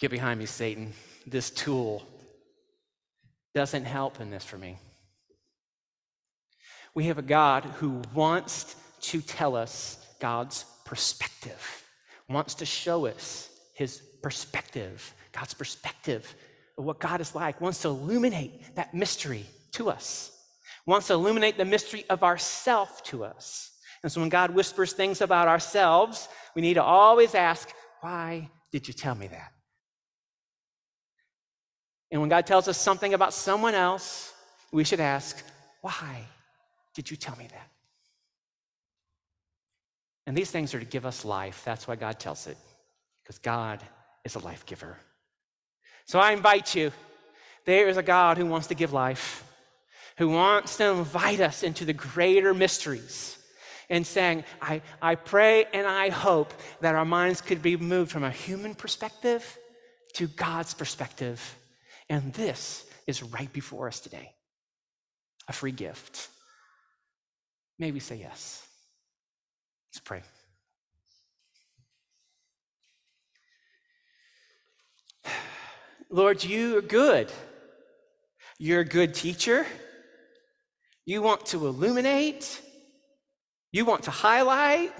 get 0.00 0.10
behind 0.10 0.40
me, 0.40 0.46
Satan. 0.46 0.92
This 1.26 1.50
tool 1.50 2.02
doesn't 3.56 3.86
help 3.86 4.20
in 4.20 4.28
this 4.28 4.44
for 4.44 4.58
me. 4.58 4.76
We 6.94 7.04
have 7.04 7.16
a 7.16 7.22
God 7.22 7.64
who 7.64 8.02
wants 8.12 8.76
to 9.00 9.22
tell 9.22 9.56
us 9.56 9.96
God's 10.20 10.66
perspective, 10.84 11.82
wants 12.28 12.56
to 12.56 12.66
show 12.66 13.06
us 13.06 13.48
his 13.72 14.02
perspective, 14.22 15.14
God's 15.32 15.54
perspective 15.54 16.34
of 16.76 16.84
what 16.84 16.98
God 16.98 17.22
is 17.22 17.34
like, 17.34 17.58
wants 17.62 17.80
to 17.80 17.88
illuminate 17.88 18.74
that 18.74 18.92
mystery 18.92 19.46
to 19.72 19.88
us, 19.88 20.38
wants 20.84 21.06
to 21.06 21.14
illuminate 21.14 21.56
the 21.56 21.64
mystery 21.64 22.04
of 22.10 22.22
ourself 22.22 23.02
to 23.04 23.24
us. 23.24 23.70
And 24.02 24.12
so 24.12 24.20
when 24.20 24.28
God 24.28 24.50
whispers 24.50 24.92
things 24.92 25.22
about 25.22 25.48
ourselves, 25.48 26.28
we 26.54 26.60
need 26.60 26.74
to 26.74 26.82
always 26.82 27.34
ask, 27.34 27.70
Why 28.02 28.50
did 28.70 28.86
you 28.86 28.92
tell 28.92 29.14
me 29.14 29.28
that? 29.28 29.55
And 32.10 32.20
when 32.20 32.30
God 32.30 32.46
tells 32.46 32.68
us 32.68 32.78
something 32.78 33.14
about 33.14 33.34
someone 33.34 33.74
else, 33.74 34.32
we 34.72 34.84
should 34.84 35.00
ask, 35.00 35.42
Why 35.80 36.26
did 36.94 37.10
you 37.10 37.16
tell 37.16 37.36
me 37.36 37.46
that? 37.50 37.68
And 40.26 40.36
these 40.36 40.50
things 40.50 40.74
are 40.74 40.80
to 40.80 40.84
give 40.84 41.06
us 41.06 41.24
life. 41.24 41.62
That's 41.64 41.86
why 41.86 41.96
God 41.96 42.18
tells 42.18 42.46
it, 42.46 42.56
because 43.22 43.38
God 43.38 43.82
is 44.24 44.34
a 44.34 44.40
life 44.40 44.66
giver. 44.66 44.96
So 46.06 46.18
I 46.18 46.32
invite 46.32 46.74
you 46.74 46.92
there 47.64 47.88
is 47.88 47.96
a 47.96 48.02
God 48.02 48.38
who 48.38 48.46
wants 48.46 48.68
to 48.68 48.74
give 48.74 48.92
life, 48.92 49.44
who 50.18 50.28
wants 50.28 50.76
to 50.78 50.90
invite 50.90 51.40
us 51.40 51.62
into 51.62 51.84
the 51.84 51.92
greater 51.92 52.54
mysteries. 52.54 53.38
And 53.88 54.04
saying, 54.04 54.42
I, 54.60 54.82
I 55.00 55.14
pray 55.14 55.66
and 55.72 55.86
I 55.86 56.08
hope 56.08 56.52
that 56.80 56.96
our 56.96 57.04
minds 57.04 57.40
could 57.40 57.62
be 57.62 57.76
moved 57.76 58.10
from 58.10 58.24
a 58.24 58.32
human 58.32 58.74
perspective 58.74 59.56
to 60.14 60.26
God's 60.26 60.74
perspective. 60.74 61.56
And 62.08 62.32
this 62.32 62.86
is 63.06 63.22
right 63.22 63.52
before 63.52 63.88
us 63.88 64.00
today 64.00 64.32
a 65.48 65.52
free 65.52 65.72
gift. 65.72 66.28
May 67.78 67.92
we 67.92 68.00
say 68.00 68.16
yes. 68.16 68.66
Let's 69.90 70.00
pray. 70.00 70.22
Lord, 76.10 76.42
you 76.42 76.78
are 76.78 76.82
good. 76.82 77.30
You're 78.58 78.80
a 78.80 78.84
good 78.84 79.14
teacher. 79.14 79.66
You 81.04 81.22
want 81.22 81.46
to 81.46 81.66
illuminate. 81.66 82.60
You 83.72 83.84
want 83.84 84.04
to 84.04 84.10
highlight. 84.10 84.92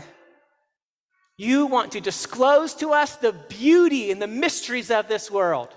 You 1.39 1.67
want 1.67 1.93
to 1.93 2.01
disclose 2.01 2.75
to 2.75 2.93
us 2.93 3.17
the 3.17 3.33
beauty 3.33 4.11
and 4.11 4.21
the 4.21 4.27
mysteries 4.27 4.91
of 4.91 5.09
this 5.09 5.31
world. 5.31 5.69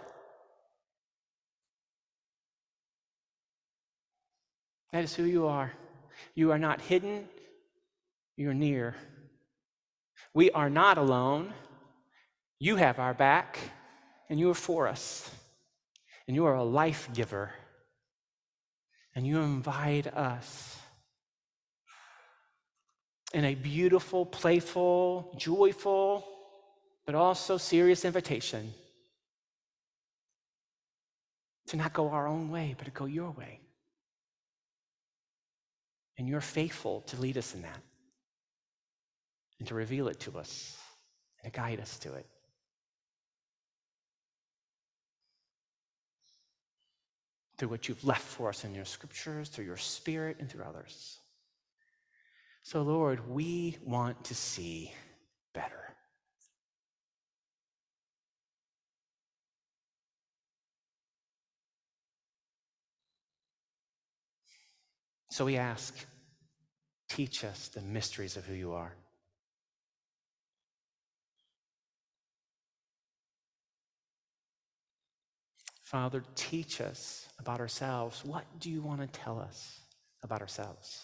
That 4.91 5.03
is 5.03 5.13
who 5.13 5.23
you 5.23 5.47
are. 5.47 5.71
You 6.35 6.51
are 6.51 6.57
not 6.57 6.81
hidden, 6.81 7.27
you're 8.35 8.53
near. 8.53 8.95
We 10.33 10.51
are 10.51 10.69
not 10.69 10.97
alone. 10.97 11.53
You 12.59 12.75
have 12.75 12.99
our 12.99 13.13
back, 13.13 13.57
and 14.29 14.39
you 14.39 14.49
are 14.49 14.55
for 14.55 14.87
us. 14.87 15.29
And 16.27 16.35
you 16.35 16.45
are 16.45 16.55
a 16.55 16.63
life 16.63 17.09
giver. 17.13 17.51
And 19.15 19.25
you 19.25 19.39
invite 19.39 20.07
us 20.07 20.77
in 23.33 23.45
a 23.45 23.55
beautiful, 23.55 24.25
playful, 24.25 25.33
joyful, 25.37 26.25
but 27.05 27.15
also 27.15 27.57
serious 27.57 28.05
invitation 28.05 28.73
to 31.67 31.77
not 31.77 31.93
go 31.93 32.09
our 32.09 32.27
own 32.27 32.49
way, 32.49 32.75
but 32.77 32.85
to 32.85 32.91
go 32.91 33.05
your 33.05 33.31
way. 33.31 33.59
And 36.19 36.27
you're 36.27 36.41
faithful 36.41 36.99
to 37.07 37.21
lead 37.21 37.37
us 37.37 37.55
in 37.55 37.61
that 37.61 37.79
and 39.57 39.67
to 39.69 39.73
reveal 39.73 40.09
it 40.09 40.19
to 40.19 40.37
us 40.37 40.77
and 41.41 41.51
to 41.51 41.57
guide 41.57 41.79
us 41.79 41.97
to 41.99 42.13
it. 42.13 42.25
Through 47.57 47.69
what 47.69 47.87
you've 47.87 48.03
left 48.03 48.21
for 48.21 48.49
us 48.49 48.65
in 48.65 48.75
your 48.75 48.83
scriptures, 48.83 49.47
through 49.47 49.63
your 49.63 49.77
spirit, 49.77 50.35
and 50.41 50.49
through 50.49 50.65
others. 50.65 51.19
So, 52.63 52.81
Lord, 52.81 53.29
we 53.29 53.77
want 53.85 54.25
to 54.25 54.35
see 54.35 54.93
better. 55.53 55.95
So 65.29 65.45
we 65.45 65.55
ask, 65.55 65.95
teach 67.09 67.43
us 67.43 67.67
the 67.67 67.81
mysteries 67.81 68.37
of 68.37 68.45
who 68.45 68.53
you 68.53 68.73
are. 68.73 68.93
Father, 75.81 76.23
teach 76.35 76.81
us 76.81 77.27
about 77.39 77.59
ourselves. 77.59 78.23
What 78.23 78.45
do 78.59 78.69
you 78.69 78.79
want 78.79 79.01
to 79.01 79.07
tell 79.07 79.39
us 79.39 79.79
about 80.21 80.39
ourselves? 80.39 81.03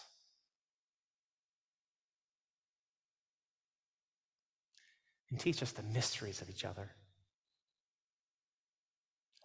And 5.28 5.40
teach 5.40 5.60
us 5.60 5.72
the 5.72 5.82
mysteries 5.82 6.40
of 6.40 6.48
each 6.48 6.64
other. 6.64 6.88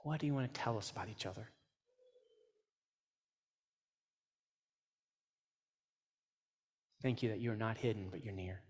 What 0.04 0.20
do 0.20 0.28
you 0.28 0.34
want 0.36 0.54
to 0.54 0.60
tell 0.62 0.78
us 0.78 0.92
about 0.92 1.10
each 1.10 1.26
other? 1.26 1.50
Thank 7.02 7.24
you 7.24 7.30
that 7.30 7.40
you 7.40 7.52
are 7.52 7.56
not 7.56 7.78
hidden, 7.78 8.10
but 8.12 8.24
you're 8.24 8.34
near. 8.34 8.62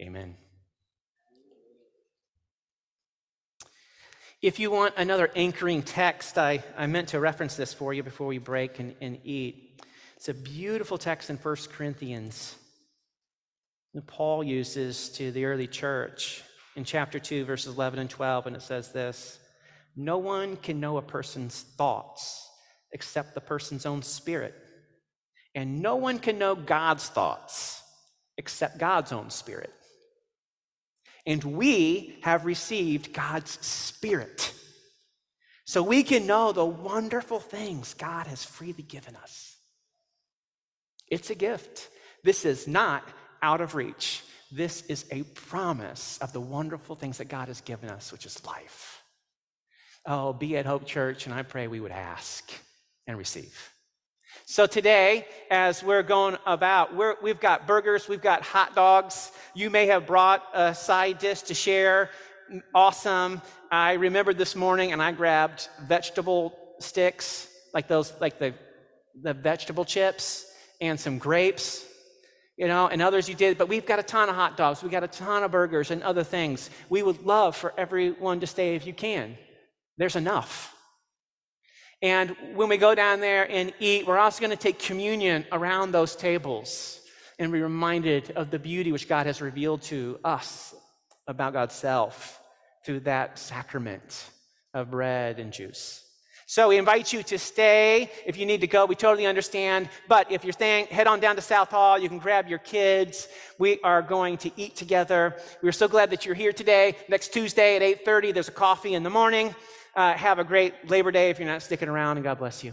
Amen. 0.00 0.36
If 4.40 4.58
you 4.58 4.70
want 4.70 4.94
another 4.96 5.30
anchoring 5.36 5.82
text, 5.82 6.38
I, 6.38 6.64
I 6.76 6.86
meant 6.86 7.08
to 7.10 7.20
reference 7.20 7.56
this 7.56 7.72
for 7.72 7.92
you 7.94 8.02
before 8.02 8.26
we 8.26 8.38
break 8.38 8.80
and, 8.80 8.94
and 9.00 9.18
eat. 9.22 9.82
It's 10.16 10.28
a 10.28 10.34
beautiful 10.34 10.98
text 10.98 11.30
in 11.30 11.36
1 11.36 11.56
Corinthians 11.72 12.56
that 13.94 14.06
Paul 14.06 14.42
uses 14.42 15.10
to 15.10 15.30
the 15.30 15.44
early 15.44 15.66
church 15.66 16.42
in 16.74 16.84
chapter 16.84 17.18
2, 17.18 17.44
verses 17.44 17.74
11 17.74 17.98
and 17.98 18.08
12, 18.08 18.46
and 18.46 18.56
it 18.56 18.62
says 18.62 18.92
this 18.92 19.38
No 19.94 20.18
one 20.18 20.56
can 20.56 20.80
know 20.80 20.96
a 20.96 21.02
person's 21.02 21.62
thoughts 21.62 22.48
except 22.92 23.34
the 23.34 23.40
person's 23.40 23.84
own 23.84 24.02
spirit. 24.02 24.54
And 25.54 25.82
no 25.82 25.96
one 25.96 26.18
can 26.18 26.38
know 26.38 26.54
God's 26.54 27.08
thoughts 27.08 27.82
except 28.38 28.78
God's 28.78 29.12
own 29.12 29.30
spirit. 29.30 29.72
And 31.26 31.42
we 31.44 32.18
have 32.22 32.44
received 32.44 33.12
God's 33.12 33.50
spirit. 33.64 34.54
So 35.64 35.82
we 35.82 36.02
can 36.02 36.26
know 36.26 36.52
the 36.52 36.64
wonderful 36.64 37.38
things 37.38 37.94
God 37.94 38.26
has 38.26 38.44
freely 38.44 38.82
given 38.82 39.14
us. 39.16 39.56
It's 41.08 41.30
a 41.30 41.34
gift. 41.34 41.88
This 42.24 42.44
is 42.44 42.66
not 42.66 43.06
out 43.42 43.60
of 43.60 43.74
reach. 43.74 44.22
This 44.50 44.82
is 44.86 45.04
a 45.10 45.22
promise 45.22 46.18
of 46.18 46.32
the 46.32 46.40
wonderful 46.40 46.96
things 46.96 47.18
that 47.18 47.28
God 47.28 47.48
has 47.48 47.60
given 47.60 47.88
us, 47.88 48.12
which 48.12 48.26
is 48.26 48.44
life. 48.44 49.02
Oh, 50.04 50.32
be 50.32 50.56
at 50.56 50.66
Hope 50.66 50.84
Church, 50.84 51.26
and 51.26 51.34
I 51.34 51.42
pray 51.42 51.68
we 51.68 51.80
would 51.80 51.92
ask 51.92 52.50
and 53.06 53.16
receive. 53.16 53.71
So 54.44 54.66
today, 54.66 55.26
as 55.50 55.82
we're 55.82 56.02
going 56.02 56.36
about, 56.46 56.94
we 57.22 57.30
have 57.30 57.40
got 57.40 57.66
burgers, 57.66 58.08
we've 58.08 58.20
got 58.20 58.42
hot 58.42 58.74
dogs. 58.74 59.32
You 59.54 59.70
may 59.70 59.86
have 59.86 60.06
brought 60.06 60.42
a 60.52 60.74
side 60.74 61.18
dish 61.18 61.42
to 61.42 61.54
share. 61.54 62.10
Awesome. 62.74 63.40
I 63.70 63.94
remembered 63.94 64.36
this 64.36 64.54
morning 64.54 64.92
and 64.92 65.00
I 65.00 65.12
grabbed 65.12 65.68
vegetable 65.86 66.58
sticks, 66.80 67.48
like 67.72 67.88
those, 67.88 68.12
like 68.20 68.38
the, 68.38 68.54
the 69.22 69.32
vegetable 69.32 69.84
chips, 69.84 70.44
and 70.80 70.98
some 70.98 71.18
grapes, 71.18 71.86
you 72.56 72.66
know, 72.66 72.88
and 72.88 73.00
others 73.00 73.28
you 73.28 73.34
did. 73.34 73.56
But 73.56 73.68
we've 73.68 73.86
got 73.86 74.00
a 74.00 74.02
ton 74.02 74.28
of 74.28 74.34
hot 74.34 74.56
dogs, 74.56 74.82
we've 74.82 74.92
got 74.92 75.04
a 75.04 75.08
ton 75.08 75.44
of 75.44 75.50
burgers 75.52 75.90
and 75.90 76.02
other 76.02 76.24
things. 76.24 76.68
We 76.90 77.02
would 77.02 77.24
love 77.24 77.56
for 77.56 77.72
everyone 77.78 78.40
to 78.40 78.46
stay 78.46 78.74
if 78.74 78.86
you 78.86 78.92
can. 78.92 79.38
There's 79.96 80.16
enough. 80.16 80.74
And 82.02 82.36
when 82.54 82.68
we 82.68 82.78
go 82.78 82.94
down 82.96 83.20
there 83.20 83.48
and 83.48 83.72
eat, 83.78 84.06
we're 84.06 84.18
also 84.18 84.40
going 84.40 84.50
to 84.50 84.56
take 84.56 84.80
communion 84.80 85.46
around 85.52 85.92
those 85.92 86.16
tables 86.16 87.00
and 87.38 87.52
be 87.52 87.62
reminded 87.62 88.32
of 88.32 88.50
the 88.50 88.58
beauty 88.58 88.90
which 88.90 89.08
God 89.08 89.26
has 89.26 89.40
revealed 89.40 89.82
to 89.82 90.18
us 90.24 90.74
about 91.28 91.52
God's 91.52 91.74
self 91.74 92.40
through 92.84 93.00
that 93.00 93.38
sacrament 93.38 94.30
of 94.74 94.90
bread 94.90 95.38
and 95.38 95.52
juice. 95.52 96.04
So 96.46 96.68
we 96.68 96.76
invite 96.76 97.12
you 97.12 97.22
to 97.22 97.38
stay. 97.38 98.10
If 98.26 98.36
you 98.36 98.44
need 98.44 98.60
to 98.60 98.66
go, 98.66 98.84
we 98.84 98.94
totally 98.94 99.26
understand. 99.26 99.88
But 100.08 100.30
if 100.30 100.44
you're 100.44 100.52
staying, 100.52 100.86
head 100.86 101.06
on 101.06 101.20
down 101.20 101.36
to 101.36 101.40
South 101.40 101.70
Hall. 101.70 101.98
You 101.98 102.08
can 102.08 102.18
grab 102.18 102.48
your 102.48 102.58
kids. 102.58 103.28
We 103.58 103.80
are 103.82 104.02
going 104.02 104.36
to 104.38 104.50
eat 104.56 104.76
together. 104.76 105.36
We're 105.62 105.72
so 105.72 105.88
glad 105.88 106.10
that 106.10 106.26
you're 106.26 106.34
here 106.34 106.52
today. 106.52 106.96
Next 107.08 107.32
Tuesday 107.32 107.76
at 107.76 107.82
8:30, 108.04 108.34
there's 108.34 108.48
a 108.48 108.52
coffee 108.52 108.94
in 108.94 109.02
the 109.02 109.08
morning. 109.08 109.54
Uh, 109.94 110.14
have 110.14 110.38
a 110.38 110.44
great 110.44 110.88
Labor 110.88 111.10
Day 111.10 111.30
if 111.30 111.38
you're 111.38 111.48
not 111.48 111.62
sticking 111.62 111.88
around, 111.88 112.16
and 112.16 112.24
God 112.24 112.38
bless 112.38 112.64
you. 112.64 112.72